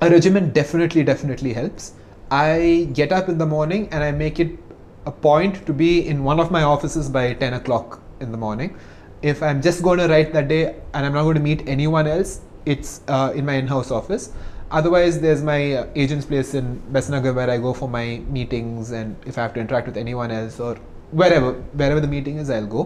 a 0.02 0.10
regimen 0.10 0.52
definitely 0.52 1.04
definitely 1.04 1.54
helps. 1.54 1.94
I 2.32 2.88
get 2.94 3.12
up 3.12 3.30
in 3.30 3.38
the 3.38 3.46
morning 3.46 3.88
and 3.92 4.04
i 4.04 4.12
make 4.12 4.40
it 4.40 4.58
a 5.06 5.12
point 5.12 5.66
to 5.68 5.74
be 5.74 6.08
in 6.08 6.24
one 6.24 6.40
of 6.40 6.52
my 6.52 6.64
offices 6.64 7.10
by 7.10 7.34
10 7.34 7.54
o'clock 7.54 8.02
in 8.20 8.32
the 8.32 8.38
morning. 8.38 8.76
If 9.22 9.42
i'm 9.42 9.62
just 9.62 9.84
going 9.84 10.00
to 10.00 10.08
write 10.08 10.34
that 10.34 10.48
day 10.48 10.76
and 10.94 11.06
i'm 11.06 11.14
not 11.14 11.24
going 11.24 11.36
to 11.36 11.42
meet 11.42 11.68
anyone 11.68 12.08
else 12.08 12.42
it's 12.66 13.02
uh, 13.10 13.32
in 13.36 13.46
my 13.46 13.54
in-house 13.56 13.92
office. 13.92 14.32
Otherwise 14.72 15.20
there's 15.22 15.44
my 15.44 15.74
uh, 15.74 15.86
agent's 15.96 16.26
place 16.26 16.54
in 16.56 16.82
Besnagar 16.92 17.34
where 17.36 17.50
i 17.50 17.58
go 17.58 17.74
for 17.74 17.88
my 17.90 18.06
meetings 18.38 18.92
and 18.92 19.16
if 19.26 19.38
i 19.38 19.42
have 19.44 19.54
to 19.54 19.60
interact 19.60 19.88
with 19.88 19.98
anyone 19.98 20.32
else 20.32 20.60
or 20.60 20.78
wherever 21.22 21.52
wherever 21.82 22.02
the 22.06 22.12
meeting 22.16 22.38
is 22.44 22.50
i'll 22.50 22.72
go 22.78 22.84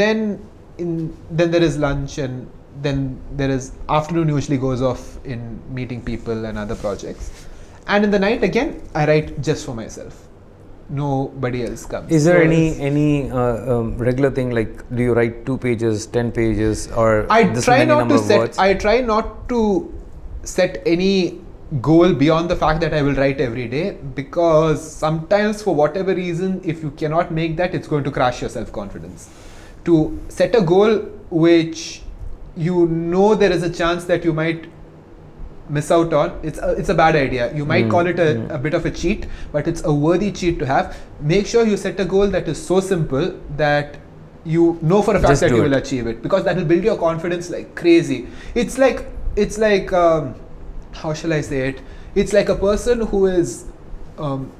then 0.00 0.24
in 0.78 0.90
then 1.30 1.50
there 1.50 1.62
is 1.62 1.76
lunch 1.78 2.18
and 2.18 2.50
then 2.86 2.98
there 3.40 3.50
is 3.50 3.72
afternoon 3.88 4.28
usually 4.28 4.58
goes 4.58 4.82
off 4.90 5.04
in 5.24 5.40
meeting 5.78 6.02
people 6.10 6.44
and 6.46 6.58
other 6.58 6.74
projects 6.74 7.30
and 7.86 8.04
in 8.04 8.10
the 8.10 8.18
night 8.18 8.42
again 8.50 8.80
i 8.94 9.06
write 9.10 9.40
just 9.48 9.64
for 9.66 9.74
myself 9.74 10.26
nobody 10.90 11.64
else 11.64 11.86
comes 11.86 12.10
Is 12.10 12.24
there 12.24 12.38
So 12.38 12.44
any 12.44 12.78
any 12.80 13.30
uh, 13.30 13.74
um, 13.74 13.96
regular 13.98 14.30
thing 14.30 14.50
like 14.50 14.82
do 14.94 15.02
you 15.02 15.14
write 15.14 15.46
two 15.46 15.56
pages, 15.58 16.06
ten 16.06 16.32
pages, 16.32 16.88
or 16.92 17.26
I 17.30 17.44
try 17.60 17.84
not 17.84 18.08
to 18.08 18.18
set. 18.18 18.38
words? 18.38 18.58
I 18.58 18.74
try 18.74 19.00
not 19.00 19.48
to 19.50 19.60
set 20.42 20.82
any 20.84 21.39
goal 21.80 22.12
beyond 22.12 22.50
the 22.50 22.56
fact 22.56 22.80
that 22.80 22.92
I 22.92 23.02
will 23.02 23.14
write 23.14 23.40
every 23.40 23.68
day 23.68 23.92
because 24.14 24.82
sometimes, 24.90 25.62
for 25.62 25.74
whatever 25.74 26.14
reason, 26.14 26.60
if 26.64 26.82
you 26.82 26.90
cannot 26.92 27.30
make 27.32 27.56
that, 27.58 27.74
it's 27.74 27.86
going 27.86 28.04
to 28.04 28.10
crash 28.10 28.40
your 28.40 28.50
self 28.50 28.72
confidence. 28.72 29.28
To 29.84 30.20
set 30.28 30.54
a 30.54 30.60
goal 30.60 30.98
which 31.30 32.02
you 32.56 32.86
know 32.88 33.34
there 33.34 33.52
is 33.52 33.62
a 33.62 33.70
chance 33.72 34.04
that 34.04 34.24
you 34.24 34.32
might 34.32 34.66
miss 35.68 35.90
out 35.92 36.12
on 36.12 36.38
it's 36.42 36.58
a, 36.58 36.72
it's 36.72 36.88
a 36.88 36.94
bad 36.94 37.14
idea 37.14 37.54
you 37.54 37.64
might 37.64 37.84
Mm, 37.84 37.90
call 37.90 38.06
it 38.08 38.18
a, 38.18 38.34
mm. 38.34 38.50
a 38.50 38.58
bit 38.58 38.74
of 38.74 38.84
a 38.86 38.90
cheat 38.90 39.26
but 39.52 39.68
it's 39.68 39.84
a 39.84 39.92
worthy 39.94 40.32
cheat 40.32 40.58
to 40.58 40.66
have 40.66 40.96
make 41.20 41.46
sure 41.46 41.64
you 41.64 41.76
set 41.76 42.00
a 42.00 42.04
goal 42.04 42.26
that 42.26 42.48
is 42.48 42.60
so 42.60 42.80
simple 42.80 43.38
that 43.56 43.96
you 44.44 44.76
know 44.82 45.00
for 45.00 45.14
a 45.14 45.20
fact 45.20 45.28
Just 45.28 45.40
that 45.42 45.50
you 45.50 45.58
it. 45.58 45.62
will 45.68 45.74
achieve 45.74 46.08
it 46.08 46.22
because 46.22 46.42
that 46.44 46.56
will 46.56 46.64
build 46.64 46.82
your 46.82 46.98
confidence 46.98 47.50
like 47.50 47.76
crazy 47.76 48.26
it's 48.56 48.78
like 48.78 49.06
it's 49.36 49.58
like 49.58 49.92
um, 49.92 50.34
how 50.92 51.12
shall 51.12 51.32
i 51.32 51.40
say 51.40 51.68
it 51.68 51.80
it's 52.14 52.32
like 52.32 52.48
a 52.48 52.54
person 52.54 53.06
who 53.06 53.26
is 53.26 53.66
um, 54.18 54.50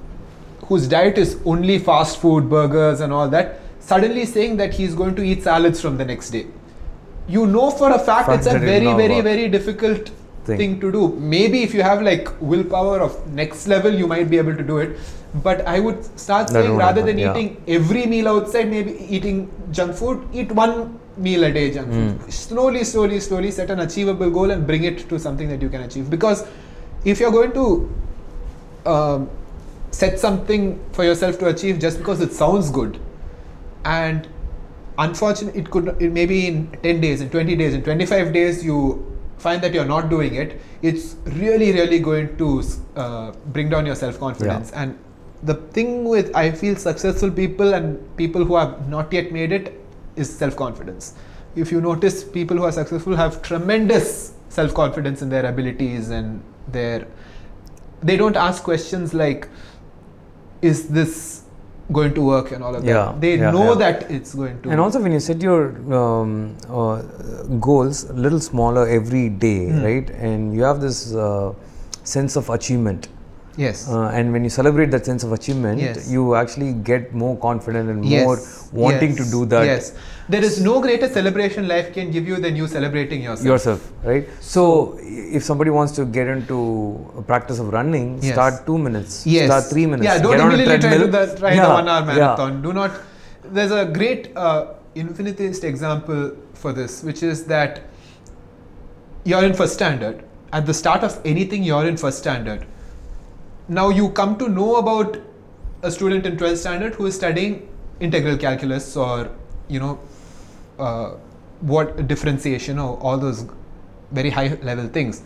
whose 0.67 0.87
diet 0.89 1.19
is 1.19 1.39
only 1.45 1.79
fast 1.79 2.21
food 2.21 2.49
burgers 2.49 3.01
and 3.01 3.13
all 3.13 3.29
that 3.29 3.61
suddenly 3.81 4.25
saying 4.25 4.57
that 4.57 4.73
he's 4.73 4.95
going 4.95 5.15
to 5.15 5.23
eat 5.23 5.43
salads 5.43 5.81
from 5.81 5.97
the 5.97 6.05
next 6.05 6.31
day 6.31 6.47
you 7.29 7.47
know 7.47 7.71
for 7.71 7.91
a 7.91 7.99
fact 7.99 8.27
Fact 8.27 8.39
it's 8.39 8.47
a 8.47 8.59
very 8.59 8.93
very 9.03 9.21
very 9.21 9.49
difficult 9.49 10.11
Thing. 10.45 10.59
thing. 10.59 10.81
to 10.81 10.91
do 10.91 11.09
maybe 11.33 11.63
if 11.63 11.75
you 11.75 11.83
have 11.83 12.03
like 12.03 12.29
willpower 12.41 13.01
of 13.01 13.27
next 13.33 13.67
level 13.67 13.93
you 13.93 14.07
might 14.07 14.31
be 14.31 14.39
able 14.39 14.57
to 14.57 14.63
do 14.63 14.79
it 14.79 14.97
but 15.45 15.61
i 15.67 15.79
would 15.79 16.03
start 16.19 16.49
saying 16.49 16.77
rather 16.77 17.03
happen, 17.03 17.07
than 17.07 17.19
yeah. 17.19 17.31
eating 17.33 17.63
every 17.69 18.07
meal 18.07 18.29
outside 18.29 18.71
maybe 18.71 18.93
eating 19.17 19.51
junk 19.71 19.95
food 19.95 20.27
eat 20.33 20.51
one 20.53 20.99
meal 21.27 21.45
a 21.45 21.53
day 21.53 21.71
junk 21.77 21.89
Mm. 21.89 22.09
food 22.21 22.33
slowly 22.33 22.85
slowly 22.91 23.21
slowly 23.27 23.51
set 23.59 23.71
an 23.75 23.81
achievable 23.87 24.31
goal 24.39 24.51
and 24.57 24.67
bring 24.67 24.85
it 24.91 25.09
to 25.11 25.19
something 25.19 25.49
that 25.53 25.63
you 25.63 25.69
can 25.69 25.83
achieve. 25.83 26.11
Because 26.17 26.45
if 27.05 27.21
you're 27.21 27.33
going 27.37 27.53
to 27.53 27.67
um, 28.87 29.29
set 29.91 30.19
something 30.19 30.79
for 30.93 31.05
yourself 31.05 31.39
to 31.39 31.49
achieve 31.49 31.79
just 31.79 31.99
because 31.99 32.21
it 32.21 32.33
sounds 32.33 32.71
good 32.71 32.99
and 33.85 34.29
unfortunately 34.99 35.61
it 35.61 35.71
could 35.71 35.89
it 36.01 36.13
maybe 36.13 36.47
in 36.47 36.71
10 36.83 37.01
days 37.01 37.21
in 37.21 37.31
20 37.31 37.57
days 37.57 37.75
in 37.75 37.83
25 37.83 38.33
days 38.33 38.65
you 38.65 38.79
find 39.39 39.63
that 39.63 39.73
you're 39.75 39.87
not 39.93 40.11
doing 40.11 40.35
it 40.35 40.61
it's 40.83 41.17
really 41.43 41.73
really 41.73 41.99
going 41.99 42.37
to 42.37 42.63
uh, 42.97 43.33
bring 43.47 43.69
down 43.71 43.87
your 43.87 43.95
self 43.95 44.19
confidence 44.19 44.71
and 44.73 44.99
the 45.43 45.55
thing 45.79 46.05
with 46.05 46.35
i 46.37 46.51
feel 46.51 46.77
successful 46.77 47.31
people 47.31 47.73
and 47.75 48.17
people 48.17 48.45
who 48.45 48.57
have 48.57 48.89
not 48.89 49.13
yet 49.13 49.33
made 49.33 49.53
it 49.53 49.80
is 50.17 50.35
self 50.37 50.57
confidence 50.57 51.15
if 51.57 51.73
you 51.73 51.81
notice 51.81 52.23
people 52.25 52.57
who 52.57 52.65
are 52.65 52.73
successful 52.73 53.17
have 53.17 53.43
tremendous 53.43 54.33
self 54.49 54.73
confidence 54.75 55.23
in 55.23 55.29
their 55.29 55.47
abilities 55.47 56.11
and 56.11 56.43
their 56.69 57.07
they 58.03 58.17
don't 58.17 58.37
ask 58.37 58.63
questions 58.63 59.13
like, 59.13 59.47
"Is 60.63 60.89
this 60.89 61.43
going 61.93 62.15
to 62.15 62.23
work?" 62.23 62.51
and 62.53 62.65
all 62.65 62.75
of 62.75 62.85
Yeah, 62.85 62.95
that. 62.95 63.21
They 63.21 63.37
yeah, 63.39 63.51
know 63.51 63.73
yeah. 63.73 63.75
that 63.75 64.11
it's 64.11 64.35
going 64.35 64.61
to. 64.63 64.71
And 64.71 64.81
also, 64.81 65.01
when 65.03 65.13
you 65.13 65.21
set 65.21 65.43
your 65.43 65.75
um, 65.95 66.57
uh, 66.69 67.03
goals 67.61 68.05
a 68.05 68.15
little 68.15 68.41
smaller 68.41 68.87
every 68.89 69.29
day, 69.29 69.69
Hmm. 69.69 69.83
right, 69.83 70.11
and 70.11 70.55
you 70.55 70.63
have 70.63 70.81
this 70.81 71.15
uh, 71.15 71.53
sense 72.05 72.37
of 72.37 72.49
achievement, 72.49 73.09
yes. 73.57 73.89
uh, 73.89 74.09
and 74.15 74.33
when 74.33 74.45
you 74.45 74.51
celebrate 74.51 74.91
that 74.91 75.05
sense 75.07 75.23
of 75.25 75.33
achievement, 75.33 75.81
Yes. 75.81 76.11
you 76.11 76.35
actually 76.35 76.73
get 76.73 77.13
more 77.15 77.37
confident 77.39 77.89
and 77.91 78.05
Yes, 78.05 78.25
more 78.25 78.39
wanting 78.73 79.17
to 79.17 79.25
do 79.25 79.45
that 79.47 79.65
Yes, 79.65 79.93
there 80.29 80.43
is 80.43 80.61
no 80.61 80.81
greater 80.81 81.09
celebration 81.09 81.69
life 81.69 81.93
can 81.93 82.11
give 82.11 82.27
you 82.29 82.37
than 82.37 82.57
you 82.57 82.67
celebrating 82.69 83.23
yourself. 83.23 83.47
yourself, 83.47 83.93
right? 84.05 84.29
So, 84.41 84.99
if 85.03 85.43
somebody 85.45 85.71
wants 85.71 85.93
to 85.93 86.05
get 86.05 86.29
into 86.29 86.59
a 87.19 87.23
practice 87.23 87.59
of 87.59 87.73
running, 87.73 88.19
Yes. 88.23 88.33
start 88.35 88.67
two 88.67 88.79
minutes, 88.79 89.27
Yes. 89.27 89.47
start 89.47 89.65
three 89.65 89.87
minutes, 89.87 90.05
Yeah, 90.05 90.19
don't 90.19 90.37
get 90.37 90.41
immediately 90.41 90.79
try 90.79 90.99
to 90.99 91.07
the, 91.07 91.37
try 91.39 91.55
Yeah, 91.55 91.67
the 91.67 91.73
one-hour 91.75 92.07
yeah. 92.07 92.15
marathon. 92.15 92.63
Do 92.63 92.73
not. 92.73 92.93
There's 93.53 93.73
a 93.73 93.85
great 93.85 94.31
uh, 94.37 94.67
infinitist 94.95 95.65
example 95.65 96.33
for 96.55 96.73
this, 96.73 97.03
which 97.03 97.23
is 97.23 97.45
that 97.45 97.81
you're 99.25 99.45
in 99.45 99.55
first 99.55 99.75
standard. 99.75 100.25
At 100.53 100.67
the 100.67 100.75
start 100.75 101.03
of 101.05 101.21
anything, 101.25 101.63
you're 101.63 101.87
in 101.87 101.97
first 101.97 102.19
standard. 102.19 102.67
Now 103.71 103.89
you 103.89 104.11
come 104.11 104.37
to 104.39 104.49
know 104.49 104.77
about 104.77 105.17
a 105.85 105.91
student 105.93 106.27
in 106.27 106.37
12th 106.37 106.57
standard 106.57 106.95
who 106.97 107.07
is 107.07 107.15
studying 107.15 107.69
integral 108.01 108.37
calculus 108.37 108.97
or 108.97 109.31
you 109.69 109.79
know 109.79 110.01
uh, 110.81 111.11
what 111.61 112.09
differentiation 112.09 112.81
or 112.81 112.99
all 112.99 113.17
those 113.17 113.47
very 114.11 114.29
high 114.29 114.49
level 114.71 114.89
things. 114.89 115.23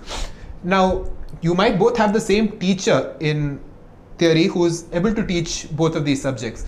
Now 0.62 1.06
you 1.40 1.54
might 1.54 1.78
both 1.78 1.96
have 1.96 2.12
the 2.12 2.20
same 2.20 2.58
teacher 2.58 3.16
in 3.20 3.60
theory 4.18 4.44
who 4.44 4.66
is 4.66 4.84
able 4.92 5.14
to 5.14 5.26
teach 5.26 5.68
both 5.70 5.96
of 5.96 6.04
these 6.04 6.20
subjects, 6.20 6.66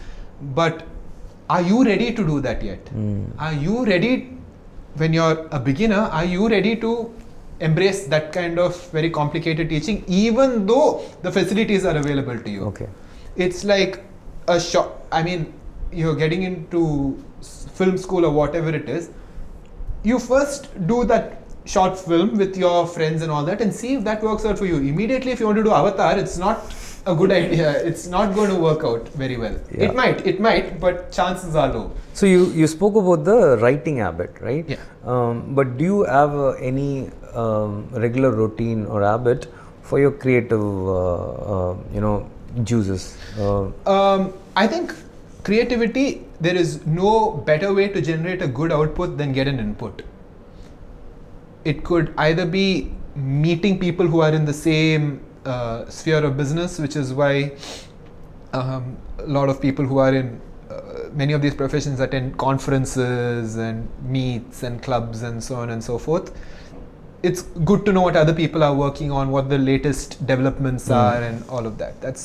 but 0.54 0.82
are 1.50 1.60
you 1.60 1.84
ready 1.84 2.10
to 2.14 2.26
do 2.26 2.40
that 2.40 2.62
yet? 2.62 2.88
Are 3.38 3.52
you 3.52 3.84
ready 3.84 4.32
when 4.94 5.12
you're 5.12 5.46
a 5.50 5.60
beginner? 5.60 6.00
Are 6.20 6.24
you 6.24 6.48
ready 6.48 6.74
to 6.76 7.12
embrace 7.60 8.06
that 8.06 8.32
kind 8.32 8.58
of 8.58 8.90
very 8.90 9.10
complicated 9.10 9.68
teaching, 9.70 10.04
even 10.06 10.66
though 10.66 11.04
the 11.22 11.32
facilities 11.32 11.84
are 11.84 11.96
available 11.96 12.38
to 12.38 12.50
you? 12.50 12.64
Okay. 12.64 12.88
it's 13.44 13.64
like 13.68 13.94
a 14.52 14.58
shot 14.66 14.92
i 15.16 15.22
mean 15.22 15.40
you're 15.92 16.14
getting 16.20 16.42
into 16.44 16.82
film 17.80 17.98
school 18.04 18.24
or 18.28 18.30
whatever 18.36 18.70
it 18.78 18.88
is 18.88 19.10
you 20.10 20.18
first 20.18 20.68
do 20.92 21.04
that 21.04 21.42
short 21.74 21.98
film 21.98 22.36
with 22.38 22.56
your 22.56 22.86
friends 22.86 23.22
and 23.22 23.30
all 23.30 23.44
that 23.44 23.60
and 23.60 23.74
see 23.80 23.94
if 23.98 24.04
that 24.04 24.22
works 24.22 24.44
out 24.44 24.56
for 24.62 24.66
you 24.70 24.76
immediately 24.92 25.32
if 25.32 25.40
you 25.40 25.46
want 25.50 25.58
to 25.62 25.64
do 25.68 25.72
avatar 25.80 26.16
it's 26.24 26.38
not 26.38 26.74
a 27.12 27.14
good 27.20 27.32
idea 27.40 27.72
it's 27.90 28.06
not 28.06 28.34
going 28.38 28.48
to 28.54 28.56
work 28.68 28.84
out 28.84 29.08
very 29.24 29.36
well 29.44 29.56
Yeah. 29.70 29.84
it 29.88 29.94
might 30.00 30.26
it 30.32 30.40
might 30.48 30.80
but 30.86 31.12
chances 31.20 31.54
are 31.64 31.68
low 31.76 31.86
So 32.18 32.24
you, 32.26 32.44
you 32.60 32.66
spoke 32.72 32.94
about 32.98 33.24
the 33.24 33.38
writing 33.62 33.98
habit, 34.02 34.38
right? 34.40 34.66
Yeah. 34.74 34.84
Um, 35.14 35.40
but 35.56 35.76
do 35.76 35.84
you 35.84 35.98
have 36.04 36.34
uh, 36.44 36.52
any 36.68 37.10
um, 37.36 37.88
regular 37.92 38.30
routine 38.30 38.86
or 38.86 39.02
habit 39.02 39.46
for 39.82 40.00
your 40.00 40.10
creative, 40.10 40.62
uh, 40.62 41.70
uh, 41.70 41.76
you 41.94 42.00
know, 42.00 42.28
juices? 42.64 43.16
Uh, 43.38 43.66
Um, 43.86 44.32
I 44.56 44.66
think 44.66 44.94
creativity, 45.44 46.24
there 46.40 46.56
is 46.56 46.84
no 46.86 47.30
better 47.30 47.72
way 47.72 47.88
to 47.88 48.00
generate 48.00 48.42
a 48.42 48.48
good 48.48 48.72
output 48.72 49.16
than 49.18 49.32
get 49.32 49.46
an 49.46 49.60
input. 49.60 50.02
It 51.64 51.84
could 51.84 52.12
either 52.18 52.46
be 52.46 52.92
meeting 53.14 53.78
people 53.78 54.06
who 54.06 54.20
are 54.20 54.32
in 54.32 54.44
the 54.44 54.52
same 54.52 55.20
uh, 55.44 55.88
sphere 55.88 56.24
of 56.24 56.36
business, 56.36 56.78
which 56.78 56.96
is 56.96 57.14
why 57.14 57.52
um, 58.52 58.96
a 59.18 59.26
lot 59.26 59.48
of 59.48 59.60
people 59.60 59.84
who 59.84 59.98
are 59.98 60.14
in 60.14 60.40
uh, 60.70 61.08
many 61.12 61.32
of 61.32 61.42
these 61.42 61.54
professions 61.54 62.00
attend 62.00 62.36
conferences 62.38 63.56
and 63.56 63.88
meets 64.02 64.62
and 64.62 64.82
clubs 64.82 65.22
and 65.22 65.42
so 65.42 65.56
on 65.56 65.70
and 65.70 65.82
so 65.82 65.98
forth. 65.98 66.32
It's 67.28 67.42
good 67.70 67.84
to 67.86 67.92
know 67.92 68.02
what 68.06 68.16
other 68.22 68.34
people 68.40 68.62
are 68.62 68.74
working 68.80 69.10
on, 69.10 69.30
what 69.36 69.48
the 69.52 69.58
latest 69.58 70.16
developments 70.32 70.88
Mm. 70.88 70.96
are, 70.96 71.22
and 71.28 71.44
all 71.48 71.66
of 71.70 71.78
that. 71.82 72.00
That's 72.00 72.24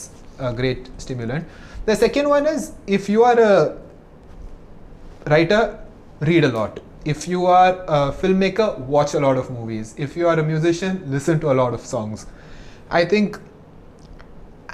a 0.49 0.53
great 0.61 0.89
stimulant. 1.05 1.45
The 1.85 1.95
second 1.95 2.29
one 2.29 2.45
is 2.55 2.71
if 2.97 3.09
you 3.13 3.23
are 3.29 3.39
a 3.39 3.53
writer, 5.33 5.61
read 6.31 6.43
a 6.43 6.51
lot. 6.57 6.79
If 7.13 7.27
you 7.27 7.45
are 7.47 7.71
a 7.99 8.01
filmmaker, 8.21 8.67
watch 8.95 9.13
a 9.15 9.19
lot 9.19 9.37
of 9.37 9.49
movies. 9.49 9.93
If 9.97 10.15
you 10.15 10.27
are 10.27 10.37
a 10.39 10.43
musician, 10.43 11.01
listen 11.15 11.39
to 11.45 11.51
a 11.51 11.55
lot 11.61 11.73
of 11.73 11.85
songs. 11.93 12.25
I 12.91 13.05
think, 13.05 13.39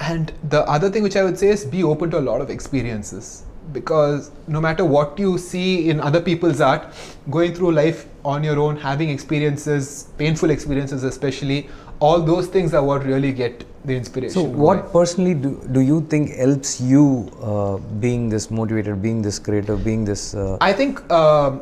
and 0.09 0.33
the 0.55 0.61
other 0.77 0.89
thing 0.89 1.03
which 1.03 1.15
I 1.15 1.23
would 1.23 1.39
say 1.39 1.49
is 1.49 1.63
be 1.77 1.83
open 1.83 2.11
to 2.11 2.19
a 2.19 2.25
lot 2.31 2.41
of 2.41 2.49
experiences 2.49 3.43
because 3.73 4.31
no 4.47 4.61
matter 4.61 4.85
what 4.85 5.19
you 5.19 5.37
see 5.37 5.89
in 5.89 5.99
other 5.99 6.21
people's 6.21 6.61
art, 6.61 6.87
going 7.29 7.53
through 7.53 7.71
life 7.71 8.07
on 8.23 8.43
your 8.43 8.59
own, 8.59 8.77
having 8.77 9.09
experiences, 9.09 10.09
painful 10.17 10.49
experiences 10.49 11.03
especially, 11.03 11.69
all 11.99 12.21
those 12.21 12.47
things 12.47 12.73
are 12.73 12.83
what 12.83 13.03
really 13.03 13.31
get 13.31 13.65
the 13.85 13.95
inspiration. 13.95 14.33
so, 14.33 14.43
what 14.43 14.91
personally 14.91 15.33
do, 15.33 15.59
do 15.71 15.79
you 15.79 16.01
think 16.09 16.31
helps 16.31 16.79
you 16.79 17.31
uh, 17.41 17.77
being 17.99 18.29
this 18.29 18.51
motivated, 18.51 19.01
being 19.01 19.21
this 19.21 19.39
creative, 19.39 19.83
being 19.83 20.05
this? 20.05 20.35
Uh, 20.35 20.57
I 20.61 20.73
think 20.73 21.09
um, 21.11 21.61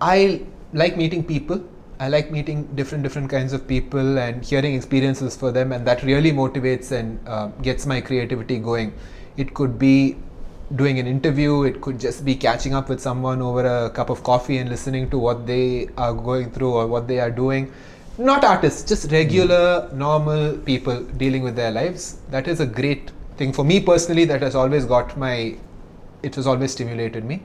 I 0.00 0.42
like 0.72 0.96
meeting 0.96 1.24
people. 1.24 1.62
I 1.98 2.08
like 2.08 2.30
meeting 2.30 2.64
different 2.74 3.04
different 3.04 3.28
kinds 3.28 3.52
of 3.52 3.66
people 3.68 4.18
and 4.18 4.44
hearing 4.44 4.74
experiences 4.74 5.36
for 5.36 5.52
them, 5.52 5.72
and 5.72 5.86
that 5.86 6.02
really 6.02 6.32
motivates 6.32 6.92
and 6.92 7.20
uh, 7.28 7.48
gets 7.62 7.86
my 7.86 8.00
creativity 8.00 8.58
going. 8.58 8.92
It 9.36 9.54
could 9.54 9.78
be 9.78 10.16
doing 10.76 10.98
an 10.98 11.06
interview. 11.06 11.64
It 11.64 11.80
could 11.80 11.98
just 11.98 12.24
be 12.24 12.34
catching 12.34 12.74
up 12.74 12.88
with 12.88 13.00
someone 13.00 13.42
over 13.42 13.64
a 13.64 13.90
cup 13.90 14.10
of 14.10 14.22
coffee 14.22 14.58
and 14.58 14.68
listening 14.68 15.10
to 15.10 15.18
what 15.18 15.46
they 15.46 15.88
are 15.96 16.12
going 16.12 16.50
through 16.50 16.72
or 16.72 16.86
what 16.86 17.08
they 17.08 17.20
are 17.20 17.30
doing. 17.30 17.72
Not 18.18 18.44
artists, 18.44 18.82
just 18.88 19.10
regular, 19.10 19.90
normal 19.92 20.58
people 20.58 21.02
dealing 21.02 21.42
with 21.42 21.56
their 21.56 21.70
lives. 21.70 22.18
That 22.30 22.48
is 22.48 22.60
a 22.60 22.66
great 22.66 23.10
thing 23.36 23.52
for 23.52 23.64
me 23.64 23.80
personally. 23.80 24.24
That 24.24 24.42
has 24.42 24.54
always 24.54 24.84
got 24.84 25.16
my 25.16 25.56
it 26.22 26.34
has 26.34 26.46
always 26.46 26.72
stimulated 26.72 27.24
me 27.24 27.42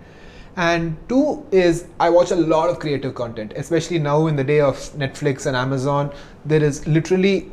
and 0.55 0.95
two 1.09 1.45
is 1.51 1.85
i 1.99 2.09
watch 2.09 2.31
a 2.31 2.35
lot 2.35 2.69
of 2.69 2.79
creative 2.79 3.13
content 3.13 3.51
especially 3.55 3.99
now 3.99 4.27
in 4.27 4.35
the 4.35 4.43
day 4.43 4.59
of 4.59 4.77
netflix 5.03 5.45
and 5.45 5.55
amazon 5.55 6.11
there 6.45 6.63
is 6.63 6.85
literally 6.87 7.51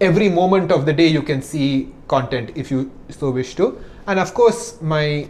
every 0.00 0.28
moment 0.28 0.72
of 0.72 0.86
the 0.86 0.92
day 0.92 1.06
you 1.06 1.22
can 1.22 1.40
see 1.40 1.92
content 2.08 2.50
if 2.56 2.70
you 2.70 2.90
so 3.10 3.30
wish 3.30 3.54
to 3.54 3.80
and 4.06 4.18
of 4.18 4.34
course 4.34 4.80
my 4.80 5.28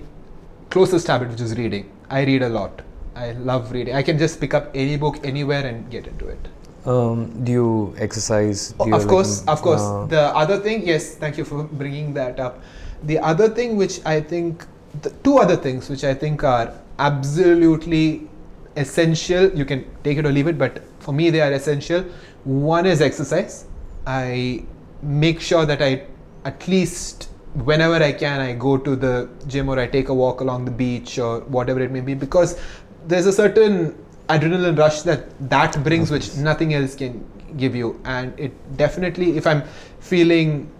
closest 0.70 1.06
habit 1.06 1.28
which 1.28 1.40
is 1.40 1.56
reading 1.56 1.90
i 2.10 2.24
read 2.24 2.42
a 2.42 2.48
lot 2.48 2.82
i 3.14 3.32
love 3.32 3.72
reading 3.72 3.94
i 3.94 4.02
can 4.02 4.18
just 4.18 4.40
pick 4.40 4.54
up 4.54 4.70
any 4.74 4.96
book 4.96 5.18
anywhere 5.24 5.66
and 5.66 5.90
get 5.90 6.06
into 6.06 6.28
it 6.28 6.48
um, 6.86 7.44
do 7.44 7.50
you 7.50 7.94
exercise? 7.98 8.72
Do 8.78 8.88
you 8.88 8.94
of 8.94 9.00
like, 9.00 9.08
course, 9.08 9.44
of 9.46 9.60
course. 9.60 9.80
uh, 9.80 10.06
the 10.06 10.22
other 10.36 10.58
thing, 10.60 10.86
yes, 10.86 11.16
thank 11.16 11.36
you 11.36 11.44
for 11.44 11.64
bringing 11.64 12.14
that 12.14 12.38
up. 12.38 12.62
The 13.02 13.18
other 13.18 13.48
thing, 13.48 13.76
which 13.76 14.04
I 14.06 14.20
think, 14.20 14.64
the 15.02 15.10
two 15.24 15.38
other 15.38 15.56
things 15.56 15.90
which 15.90 16.04
I 16.04 16.14
think 16.14 16.44
are 16.44 16.72
absolutely 17.00 18.28
essential. 18.76 19.50
You 19.52 19.64
can 19.64 19.84
take 20.04 20.18
it 20.18 20.24
or 20.26 20.30
leave 20.30 20.46
it, 20.46 20.58
but 20.58 20.80
for 21.00 21.12
me, 21.12 21.30
they 21.30 21.40
are 21.40 21.52
essential. 21.52 22.02
One 22.44 22.86
is 22.86 23.00
exercise. 23.00 23.66
I 24.06 24.64
make 25.02 25.40
sure 25.40 25.66
that 25.66 25.82
I, 25.82 26.06
at 26.44 26.68
least 26.68 27.28
whenever 27.64 27.94
I 28.02 28.12
can, 28.12 28.40
I 28.40 28.52
go 28.54 28.76
to 28.76 28.96
the 28.96 29.28
gym 29.46 29.68
or 29.68 29.78
I 29.78 29.86
take 29.86 30.08
a 30.08 30.14
walk 30.14 30.40
along 30.40 30.64
the 30.64 30.70
beach 30.70 31.18
or 31.18 31.40
whatever 31.40 31.80
it 31.80 31.90
may 31.90 32.00
be, 32.00 32.14
because 32.14 32.60
there's 33.06 33.26
a 33.26 33.32
certain 33.32 33.96
adrenaline 34.28 34.76
rush 34.76 35.02
that 35.02 35.26
that 35.48 35.82
brings 35.84 36.10
which 36.10 36.36
nothing 36.36 36.74
else 36.74 36.94
can 36.94 37.24
give 37.56 37.74
you. 37.74 38.00
And 38.04 38.38
it 38.38 38.52
definitely 38.76 39.36
if 39.36 39.46
i'm 39.46 39.62
feeling 40.00 40.70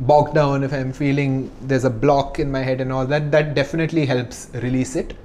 bogged 0.00 0.34
down 0.34 0.62
if 0.62 0.72
i'm 0.72 0.92
feeling 0.92 1.50
there's 1.62 1.84
a 1.84 1.90
block 1.90 2.38
in 2.38 2.50
my 2.50 2.60
head 2.60 2.80
and 2.80 2.92
all 2.92 3.06
that 3.06 3.30
that 3.30 3.54
definitely 3.54 4.04
helps 4.04 4.50
release 4.54 4.96
it 4.96 5.16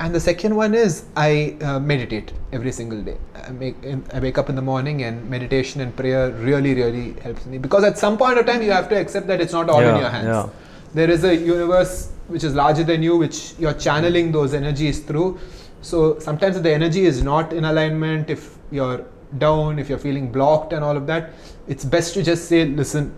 and 0.00 0.14
the 0.14 0.20
second 0.20 0.56
one 0.56 0.74
is 0.74 1.04
i 1.16 1.56
uh, 1.62 1.78
meditate 1.78 2.32
every 2.52 2.72
single 2.72 3.00
day. 3.02 3.16
I, 3.34 3.50
make, 3.50 3.76
I 4.12 4.18
wake 4.18 4.38
up 4.38 4.48
in 4.48 4.56
the 4.56 4.62
morning 4.62 5.02
and 5.02 5.28
meditation 5.28 5.80
and 5.82 5.94
prayer 5.94 6.30
really 6.30 6.74
really 6.74 7.12
helps 7.20 7.46
me. 7.46 7.58
Because 7.58 7.84
at 7.84 7.98
some 7.98 8.16
point 8.18 8.38
of 8.38 8.46
time 8.46 8.62
you 8.62 8.72
have 8.72 8.88
to 8.88 8.96
accept 8.96 9.26
that 9.28 9.40
it's 9.40 9.52
not 9.52 9.68
all 9.68 9.80
in 9.80 9.96
your 9.96 10.08
hands. 10.08 10.26
yeah. 10.26 10.48
there 10.94 11.10
is 11.10 11.24
a 11.24 11.34
universe 11.36 12.10
which 12.28 12.44
is 12.44 12.54
larger 12.54 12.84
than 12.84 13.02
you 13.02 13.16
which 13.16 13.54
you're 13.58 13.74
channeling 13.74 14.32
those 14.32 14.54
energies 14.54 15.00
through. 15.00 15.38
So 15.82 16.18
sometimes 16.18 16.56
if 16.56 16.62
the 16.62 16.72
energy 16.72 17.04
is 17.04 17.22
not 17.22 17.52
in 17.52 17.64
alignment 17.64 18.30
if 18.30 18.56
you're 18.70 19.04
down 19.38 19.78
if 19.78 19.88
you're 19.88 19.98
feeling 19.98 20.30
blocked 20.32 20.72
and 20.72 20.84
all 20.84 20.96
of 20.96 21.06
that 21.06 21.30
it's 21.68 21.84
best 21.84 22.14
to 22.14 22.22
just 22.22 22.48
say 22.48 22.64
listen 22.64 23.14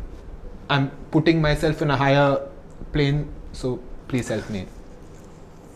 i'm 0.68 0.90
putting 1.10 1.40
myself 1.40 1.80
in 1.80 1.90
a 1.90 1.96
higher 1.96 2.48
plane 2.92 3.32
so 3.52 3.80
please 4.08 4.28
help 4.28 4.48
me 4.50 4.66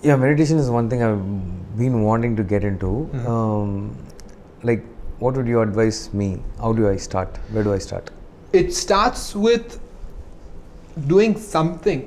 Yeah, 0.02 0.16
meditation 0.16 0.58
is 0.58 0.68
one 0.70 0.88
thing 0.90 1.02
I've 1.02 1.78
been 1.78 2.02
wanting 2.02 2.36
to 2.36 2.42
get 2.44 2.64
into. 2.64 3.08
Mhm. 3.12 3.26
Um, 3.28 3.96
like, 4.62 4.84
what 5.18 5.36
would 5.36 5.46
you 5.46 5.60
advise 5.60 6.12
me? 6.12 6.28
How 6.60 6.72
do 6.72 6.88
I 6.88 6.96
start? 6.96 7.38
Where 7.52 7.64
do 7.64 7.72
I 7.72 7.78
start? 7.78 8.10
it 8.58 8.72
starts 8.72 9.34
with 9.44 9.78
doing 11.08 11.32
something 11.36 12.04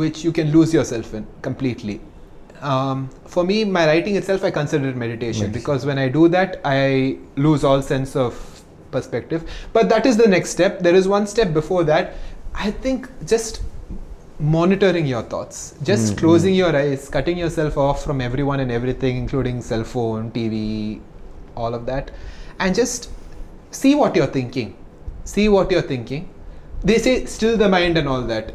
which 0.00 0.22
you 0.24 0.30
can 0.30 0.52
lose 0.56 0.72
yourself 0.72 1.12
in 1.14 1.24
completely. 1.46 1.94
Um, 2.60 3.08
for 3.26 3.42
me, 3.42 3.64
my 3.64 3.86
writing 3.86 4.14
itself, 4.20 4.44
I 4.44 4.50
consider 4.52 4.88
it 4.90 4.96
meditation, 4.96 5.46
Meditation. 5.46 5.52
because 5.52 5.86
when 5.86 5.98
I 5.98 6.06
do 6.08 6.28
that, 6.28 6.60
I 6.64 7.16
lose 7.36 7.64
all 7.64 7.82
sense 7.82 8.14
of 8.14 8.38
perspective. 8.92 9.44
But 9.72 9.88
that 9.88 10.06
is 10.06 10.16
the 10.18 10.28
next 10.28 10.50
step. 10.50 10.78
There 10.80 10.94
is 10.94 11.08
one 11.08 11.26
step 11.26 11.52
before 11.52 11.82
that. 11.84 12.14
I 12.54 12.70
think 12.70 13.08
just 13.26 13.60
monitoring 14.40 15.06
your 15.06 15.22
thoughts, 15.22 15.74
just 15.82 16.12
Mm, 16.14 16.18
closing 16.18 16.54
your 16.54 16.74
eyes, 16.76 17.08
cutting 17.08 17.38
yourself 17.38 17.76
off 17.76 18.04
from 18.04 18.20
everyone 18.20 18.60
and 18.60 18.70
everything, 18.70 19.16
including 19.16 19.60
cell 19.62 19.84
phone, 19.84 20.30
TV, 20.30 21.00
all 21.56 21.74
of 21.74 21.86
that, 21.86 22.10
and 22.60 22.74
just 22.74 23.10
see 23.70 23.94
what 23.94 24.14
you're 24.14 24.26
thinking. 24.38 24.76
See 25.24 25.48
what 25.48 25.70
you're 25.70 25.82
thinking. 25.82 26.28
They 26.84 26.98
say 26.98 27.24
still 27.26 27.56
the 27.56 27.68
mind 27.68 27.98
and 27.98 28.08
all 28.08 28.22
that. 28.22 28.54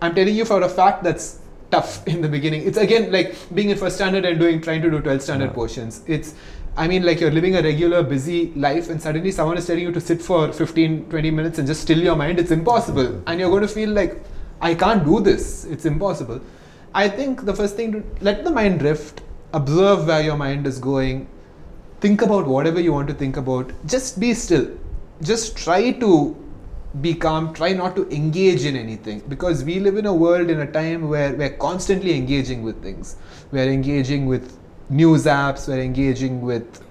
I'm 0.00 0.14
telling 0.14 0.34
you 0.34 0.44
for 0.46 0.62
a 0.62 0.68
fact 0.68 1.04
that's 1.04 1.38
tough 1.70 2.06
in 2.14 2.22
the 2.22 2.28
beginning. 2.28 2.62
It's 2.66 2.78
again 2.78 3.12
like 3.12 3.36
being 3.54 3.68
in 3.68 3.76
first 3.76 3.96
standard 3.96 4.24
and 4.24 4.38
doing 4.40 4.60
trying 4.62 4.80
to 4.82 4.90
do 4.90 5.00
12 5.00 5.22
standard 5.22 5.50
Yeah. 5.50 5.52
portions. 5.60 6.02
It's 6.06 6.34
I 6.78 6.88
mean 6.88 7.04
like 7.04 7.20
you're 7.20 7.30
living 7.30 7.56
a 7.56 7.62
regular 7.62 8.02
busy 8.02 8.52
life 8.56 8.88
and 8.88 9.02
suddenly 9.02 9.30
someone 9.32 9.58
is 9.58 9.66
telling 9.66 9.82
you 9.82 9.92
to 9.92 10.00
sit 10.00 10.22
for 10.22 10.50
15 10.52 11.10
20 11.10 11.30
minutes 11.30 11.58
and 11.58 11.68
just 11.68 11.82
still 11.82 11.98
your 11.98 12.16
mind. 12.16 12.38
It's 12.40 12.50
impossible. 12.50 13.22
And 13.26 13.38
you're 13.38 13.50
going 13.50 13.62
to 13.62 13.68
feel 13.68 13.90
like 13.90 14.22
I 14.60 14.74
can't 14.74 15.04
do 15.04 15.20
this. 15.20 15.64
It's 15.64 15.84
impossible. 15.84 16.40
I 16.94 17.08
think 17.08 17.44
the 17.44 17.54
first 17.54 17.76
thing 17.76 17.92
to 17.92 18.04
let 18.20 18.44
the 18.44 18.50
mind 18.50 18.80
drift, 18.80 19.22
observe 19.52 20.06
where 20.06 20.20
your 20.22 20.36
mind 20.36 20.66
is 20.66 20.78
going, 20.78 21.28
think 22.00 22.22
about 22.22 22.46
whatever 22.46 22.80
you 22.80 22.92
want 22.92 23.08
to 23.08 23.14
think 23.14 23.36
about. 23.36 23.72
Just 23.86 24.20
be 24.20 24.34
still. 24.34 24.68
Just 25.22 25.56
try 25.56 25.92
to 25.92 26.36
be 27.00 27.14
calm. 27.14 27.54
Try 27.54 27.72
not 27.72 27.94
to 27.96 28.08
engage 28.10 28.64
in 28.64 28.76
anything 28.76 29.20
because 29.28 29.62
we 29.64 29.78
live 29.78 29.96
in 29.96 30.06
a 30.06 30.12
world 30.14 30.50
in 30.50 30.60
a 30.60 30.70
time 30.70 31.08
where 31.08 31.34
we're 31.34 31.56
constantly 31.56 32.16
engaging 32.16 32.62
with 32.62 32.82
things. 32.82 33.16
We're 33.52 33.70
engaging 33.70 34.26
with 34.26 34.58
news 34.88 35.24
apps. 35.24 35.68
We're 35.68 35.82
engaging 35.82 36.40
with 36.40 36.84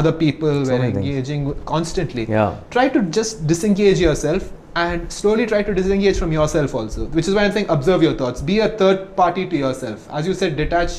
other 0.00 0.12
people. 0.12 0.64
So 0.64 0.72
we're 0.72 0.78
many 0.78 0.92
things. 0.92 1.06
engaging 1.06 1.54
constantly 1.70 2.26
Yeah. 2.34 2.56
try 2.76 2.84
to 2.98 3.02
just 3.18 3.46
disengage 3.54 4.00
yourself 4.04 4.52
and 4.84 5.10
slowly 5.16 5.44
try 5.50 5.62
to 5.66 5.72
disengage 5.74 6.16
from 6.20 6.32
yourself 6.36 6.72
also 6.78 7.04
which 7.16 7.28
is 7.32 7.34
why 7.38 7.42
i'm 7.48 7.52
saying 7.56 7.68
observe 7.74 8.02
your 8.06 8.14
thoughts 8.22 8.40
be 8.48 8.56
a 8.64 8.66
third 8.80 9.04
party 9.20 9.44
to 9.52 9.60
yourself 9.60 10.08
as 10.20 10.26
you 10.30 10.34
said 10.40 10.56
detach 10.62 10.96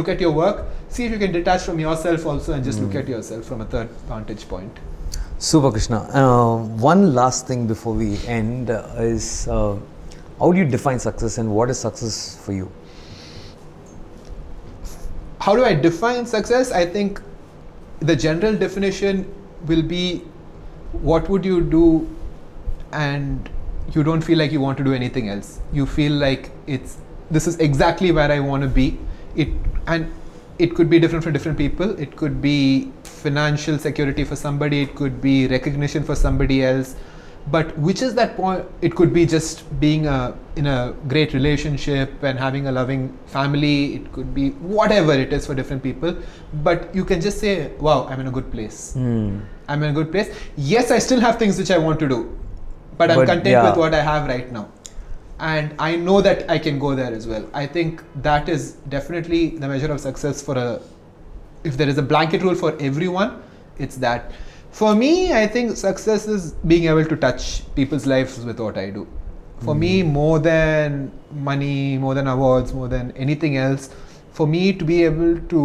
look 0.00 0.10
at 0.14 0.20
your 0.24 0.32
work 0.40 0.58
see 0.96 1.06
if 1.06 1.14
you 1.16 1.20
can 1.22 1.32
detach 1.36 1.62
from 1.68 1.80
yourself 1.84 2.26
also 2.32 2.52
and 2.56 2.66
just 2.68 2.82
look 2.84 2.90
Mm. 2.92 3.00
at 3.02 3.08
yourself 3.14 3.46
from 3.52 3.62
a 3.66 3.68
third 3.76 3.88
vantage 4.12 4.44
point 4.52 4.82
Super 5.46 5.70
Krishna. 5.76 6.00
Uh, 6.22 6.58
one 6.90 7.02
last 7.14 7.46
thing 7.52 7.66
before 7.72 7.94
we 8.02 8.10
end 8.34 8.70
uh, 8.70 8.82
is 9.06 9.48
uh, 9.48 9.74
how 10.42 10.52
do 10.52 10.58
you 10.64 10.68
define 10.76 10.98
success 11.08 11.38
and 11.44 11.56
what 11.60 11.70
is 11.76 11.78
success 11.88 12.20
for 12.44 12.52
you? 12.60 12.68
how 15.46 15.54
do 15.56 15.64
i 15.70 15.74
define 15.86 16.26
success 16.26 16.70
i 16.72 16.84
think 16.96 17.20
the 18.00 18.16
general 18.16 18.54
definition 18.56 19.32
will 19.66 19.82
be 19.82 20.22
what 20.92 21.28
would 21.28 21.44
you 21.44 21.60
do 21.60 22.08
and 22.92 23.48
you 23.92 24.02
don't 24.02 24.22
feel 24.22 24.38
like 24.38 24.52
you 24.52 24.60
want 24.60 24.78
to 24.78 24.84
do 24.84 24.92
anything 24.92 25.28
else. 25.28 25.60
You 25.72 25.86
feel 25.86 26.12
like 26.12 26.50
it's 26.66 26.98
this 27.30 27.46
is 27.46 27.58
exactly 27.58 28.12
where 28.12 28.30
i 28.30 28.40
want 28.40 28.62
to 28.62 28.68
be. 28.68 28.98
It 29.36 29.48
and 29.86 30.12
it 30.58 30.74
could 30.74 30.88
be 30.88 31.00
different 31.00 31.24
for 31.24 31.30
different 31.30 31.58
people. 31.58 31.98
It 31.98 32.16
could 32.16 32.40
be 32.40 32.92
financial 33.02 33.78
security 33.78 34.24
for 34.24 34.36
somebody. 34.36 34.82
It 34.82 34.94
could 34.94 35.20
be 35.20 35.48
recognition 35.48 36.04
for 36.04 36.14
somebody 36.14 36.64
else 36.64 36.94
but 37.50 37.76
which 37.78 38.00
is 38.00 38.14
that 38.14 38.36
point 38.36 38.64
it 38.80 38.94
could 38.94 39.12
be 39.12 39.26
just 39.26 39.64
being 39.78 40.06
a 40.06 40.34
in 40.56 40.66
a 40.66 40.94
great 41.08 41.34
relationship 41.34 42.22
and 42.22 42.38
having 42.38 42.68
a 42.68 42.72
loving 42.72 43.16
family 43.26 43.96
it 43.96 44.12
could 44.12 44.34
be 44.34 44.50
whatever 44.76 45.12
it 45.12 45.32
is 45.32 45.46
for 45.46 45.54
different 45.54 45.82
people. 45.82 46.16
But 46.62 46.94
you 46.94 47.04
can 47.04 47.20
just 47.20 47.38
say 47.38 47.72
wow 47.78 48.06
i'm 48.08 48.20
in 48.20 48.28
a 48.28 48.30
good 48.30 48.50
place. 48.50 48.94
Hmm. 48.94 49.40
i'm 49.68 49.82
in 49.82 49.90
a 49.90 49.92
good 49.92 50.10
place. 50.10 50.34
Yes 50.56 50.90
i 50.90 50.98
still 50.98 51.20
have 51.20 51.38
things 51.38 51.58
which 51.58 51.70
i 51.70 51.78
want 51.78 52.00
to 52.00 52.08
do 52.08 52.38
but 52.96 53.10
i'm 53.10 53.26
content 53.26 53.46
yeah. 53.46 53.68
with 53.68 53.76
what 53.76 53.94
i 53.94 54.00
have 54.00 54.26
right 54.26 54.50
now. 54.50 54.68
And 55.38 55.74
i 55.78 55.96
know 55.96 56.20
that 56.22 56.50
i 56.50 56.58
can 56.58 56.78
go 56.78 56.94
there 56.94 57.12
as 57.12 57.26
well. 57.26 57.48
I 57.52 57.66
think 57.66 58.02
that 58.22 58.48
is 58.48 58.72
definitely 58.88 59.48
the 59.58 59.68
measure 59.68 59.92
of 59.92 60.00
success 60.00 60.40
for 60.40 60.56
a 60.56 60.80
if 61.64 61.76
there 61.76 61.88
is 61.88 61.98
a 61.98 62.02
blanket 62.02 62.42
rule 62.42 62.54
for 62.54 62.76
everyone 62.80 63.42
it's 63.78 63.96
that 63.96 64.32
for 64.78 64.92
me 65.00 65.32
i 65.32 65.46
think 65.54 65.76
success 65.80 66.26
is 66.36 66.46
being 66.70 66.86
able 66.92 67.04
to 67.10 67.16
touch 67.24 67.44
people's 67.76 68.06
lives 68.06 68.38
with 68.44 68.58
what 68.58 68.76
i 68.76 68.90
do. 68.90 69.06
For 69.66 69.74
me 69.74 70.02
more 70.02 70.38
than 70.40 71.12
money 71.32 71.96
more 71.96 72.14
than 72.16 72.26
awards 72.26 72.74
more 72.78 72.88
than 72.88 73.12
anything 73.12 73.56
else 73.56 73.88
for 74.38 74.46
me 74.46 74.72
to 74.80 74.84
be 74.84 75.04
able 75.04 75.38
to 75.52 75.60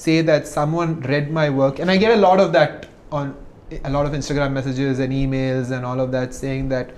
say 0.00 0.16
that 0.30 0.48
someone 0.48 1.00
read 1.12 1.30
my 1.30 1.48
work 1.48 1.78
and 1.78 1.90
i 1.90 1.96
get 1.96 2.12
a 2.16 2.20
lot 2.24 2.40
of 2.40 2.52
that 2.56 2.88
on 3.12 3.34
a 3.84 3.90
lot 3.96 4.04
of 4.04 4.12
instagram 4.18 4.52
messages 4.58 4.98
and 4.98 5.12
emails 5.20 5.70
and 5.70 5.86
all 5.86 6.00
of 6.00 6.12
that 6.16 6.34
saying 6.34 6.68
that 6.74 6.90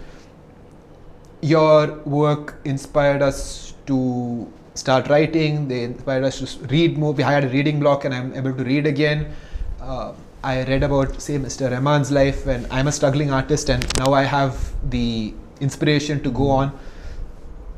your 1.43 1.99
work 2.19 2.55
inspired 2.65 3.23
us 3.23 3.75
to 3.87 4.51
start 4.75 5.09
writing 5.09 5.69
they 5.69 5.83
inspired 5.85 6.25
us 6.25 6.41
to 6.41 6.67
read 6.77 6.99
more 6.99 7.13
we 7.13 7.23
had 7.23 7.45
a 7.45 7.49
reading 7.51 7.79
block 7.79 8.05
and 8.07 8.15
i'm 8.15 8.35
able 8.35 8.55
to 8.55 8.65
read 8.65 8.87
again. 8.87 9.33
Uh, 9.81 10.13
i 10.53 10.63
read 10.71 10.83
about 10.89 11.21
say 11.27 11.39
mr 11.47 11.71
rahman's 11.75 12.11
life 12.21 12.47
and 12.55 12.67
i'm 12.71 12.89
a 12.93 12.93
struggling 13.01 13.33
artist 13.41 13.75
and 13.77 13.99
now 14.03 14.13
i 14.21 14.23
have 14.37 14.61
the 14.91 15.35
inspiration 15.61 16.23
to 16.23 16.31
go 16.31 16.51
on. 16.51 16.79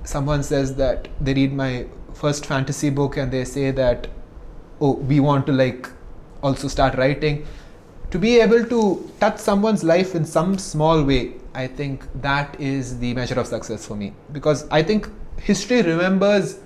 Someone 0.04 0.42
says 0.42 0.74
that 0.76 1.08
they 1.20 1.34
read 1.34 1.52
my 1.52 1.86
first 2.14 2.46
fantasy 2.46 2.90
book 2.90 3.16
and 3.16 3.30
they 3.30 3.44
say 3.44 3.70
that 3.70 4.08
oh 4.80 4.92
we 4.92 5.20
want 5.20 5.46
to 5.46 5.52
like 5.52 5.88
also 6.42 6.68
start 6.68 6.96
writing. 6.96 7.46
To 8.10 8.18
be 8.18 8.40
able 8.40 8.64
to 8.64 9.10
touch 9.20 9.38
someone's 9.38 9.84
life 9.84 10.14
in 10.14 10.24
some 10.24 10.58
small 10.58 11.04
way 11.04 11.34
i 11.54 11.66
think 11.66 12.06
that 12.22 12.58
is 12.60 12.98
the 12.98 13.12
measure 13.14 13.38
of 13.38 13.46
success 13.46 13.86
for 13.86 13.96
me. 13.96 14.14
Because 14.32 14.66
i 14.70 14.82
think 14.82 15.08
history 15.40 15.82
remembers 15.82 16.58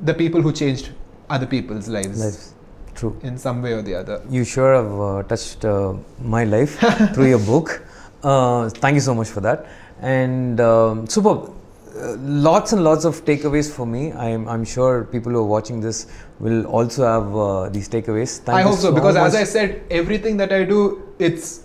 the 0.00 0.14
people 0.14 0.42
who 0.42 0.52
changed 0.52 0.90
other 1.30 1.46
people's 1.46 1.88
lives. 1.88 2.20
Lives. 2.20 2.54
True. 2.94 3.16
in 3.22 3.36
some 3.38 3.62
way 3.62 3.72
or 3.72 3.82
the 3.82 3.94
other 3.94 4.22
You 4.30 4.44
sure 4.44 4.74
have 4.74 5.00
uh, 5.00 5.22
touched 5.24 5.64
uh, 5.64 5.94
my 6.20 6.44
life 6.44 6.78
through 7.14 7.28
your 7.28 7.38
book. 7.40 7.82
Uh, 8.22 8.68
thank 8.70 8.94
you 8.94 9.00
so 9.00 9.14
much 9.14 9.28
for 9.28 9.40
that. 9.40 9.66
And 10.00 10.60
um, 10.60 11.06
super. 11.06 11.50
Uh, 11.96 12.16
lots 12.18 12.72
and 12.72 12.82
lots 12.82 13.04
of 13.04 13.24
takeaways 13.24 13.70
for 13.72 13.86
me. 13.86 14.12
I'm, 14.12 14.48
I'm 14.48 14.64
sure 14.64 15.04
people 15.04 15.30
who 15.32 15.38
are 15.38 15.44
watching 15.56 15.80
this 15.80 16.06
will 16.40 16.64
also 16.66 17.04
have 17.04 17.36
uh, 17.36 17.68
these 17.68 17.88
takeaways. 17.88 18.38
Thank 18.38 18.58
i 18.58 18.62
hope 18.62 18.78
so 18.78 18.92
because 18.92 19.14
as 19.14 19.36
i 19.36 19.44
said 19.44 19.82
everything 19.90 20.36
that 20.38 20.52
i 20.52 20.64
do 20.64 20.80
it's 21.20 21.60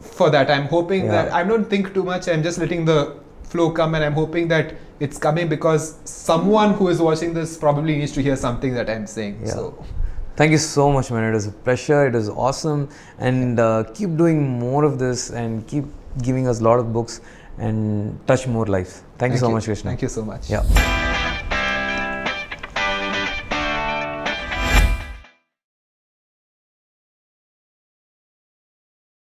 for 0.00 0.30
that 0.30 0.48
i'm 0.50 0.66
hoping 0.66 1.06
Yeah. 1.06 1.10
that 1.16 1.32
i 1.32 1.42
don't 1.42 1.68
think 1.68 1.92
too 1.92 2.04
much 2.04 2.28
i'm 2.28 2.42
just 2.44 2.58
letting 2.58 2.84
the 2.84 3.16
flow 3.42 3.70
come 3.72 3.96
and 3.96 4.04
i'm 4.04 4.12
hoping 4.12 4.46
that 4.48 4.74
it's 5.00 5.18
coming 5.18 5.48
because 5.48 5.96
someone 6.04 6.74
who 6.74 6.88
is 6.88 7.00
watching 7.00 7.34
this 7.34 7.56
probably 7.56 7.96
needs 7.96 8.12
to 8.12 8.22
hear 8.22 8.36
something 8.36 8.74
that 8.74 8.88
i'm 8.88 9.06
saying 9.08 9.40
Yeah. 9.44 9.50
so 9.54 9.84
Thank 10.36 10.50
you 10.50 10.58
so 10.58 10.90
much, 10.90 11.10
man. 11.10 11.24
It 11.24 11.32
was 11.32 11.46
a 11.46 11.52
pleasure. 11.52 12.06
It 12.06 12.14
was 12.14 12.28
awesome. 12.28 12.88
And 13.18 13.60
uh, 13.60 13.84
keep 13.94 14.16
doing 14.16 14.58
more 14.58 14.82
of 14.84 14.98
this 14.98 15.30
and 15.30 15.66
keep 15.66 15.84
giving 16.22 16.48
us 16.48 16.60
a 16.60 16.64
lot 16.64 16.80
of 16.80 16.92
books 16.92 17.20
and 17.58 18.18
touch 18.26 18.46
more 18.46 18.66
lives. 18.66 19.02
Thank, 19.18 19.34
you 19.34 19.38
so 19.38 19.50
much, 19.50 19.64
Krishna. 19.64 19.90
thank 19.90 20.02
you 20.02 20.08
so 20.08 20.24
much 20.24 20.50
Yeah. 20.50 21.13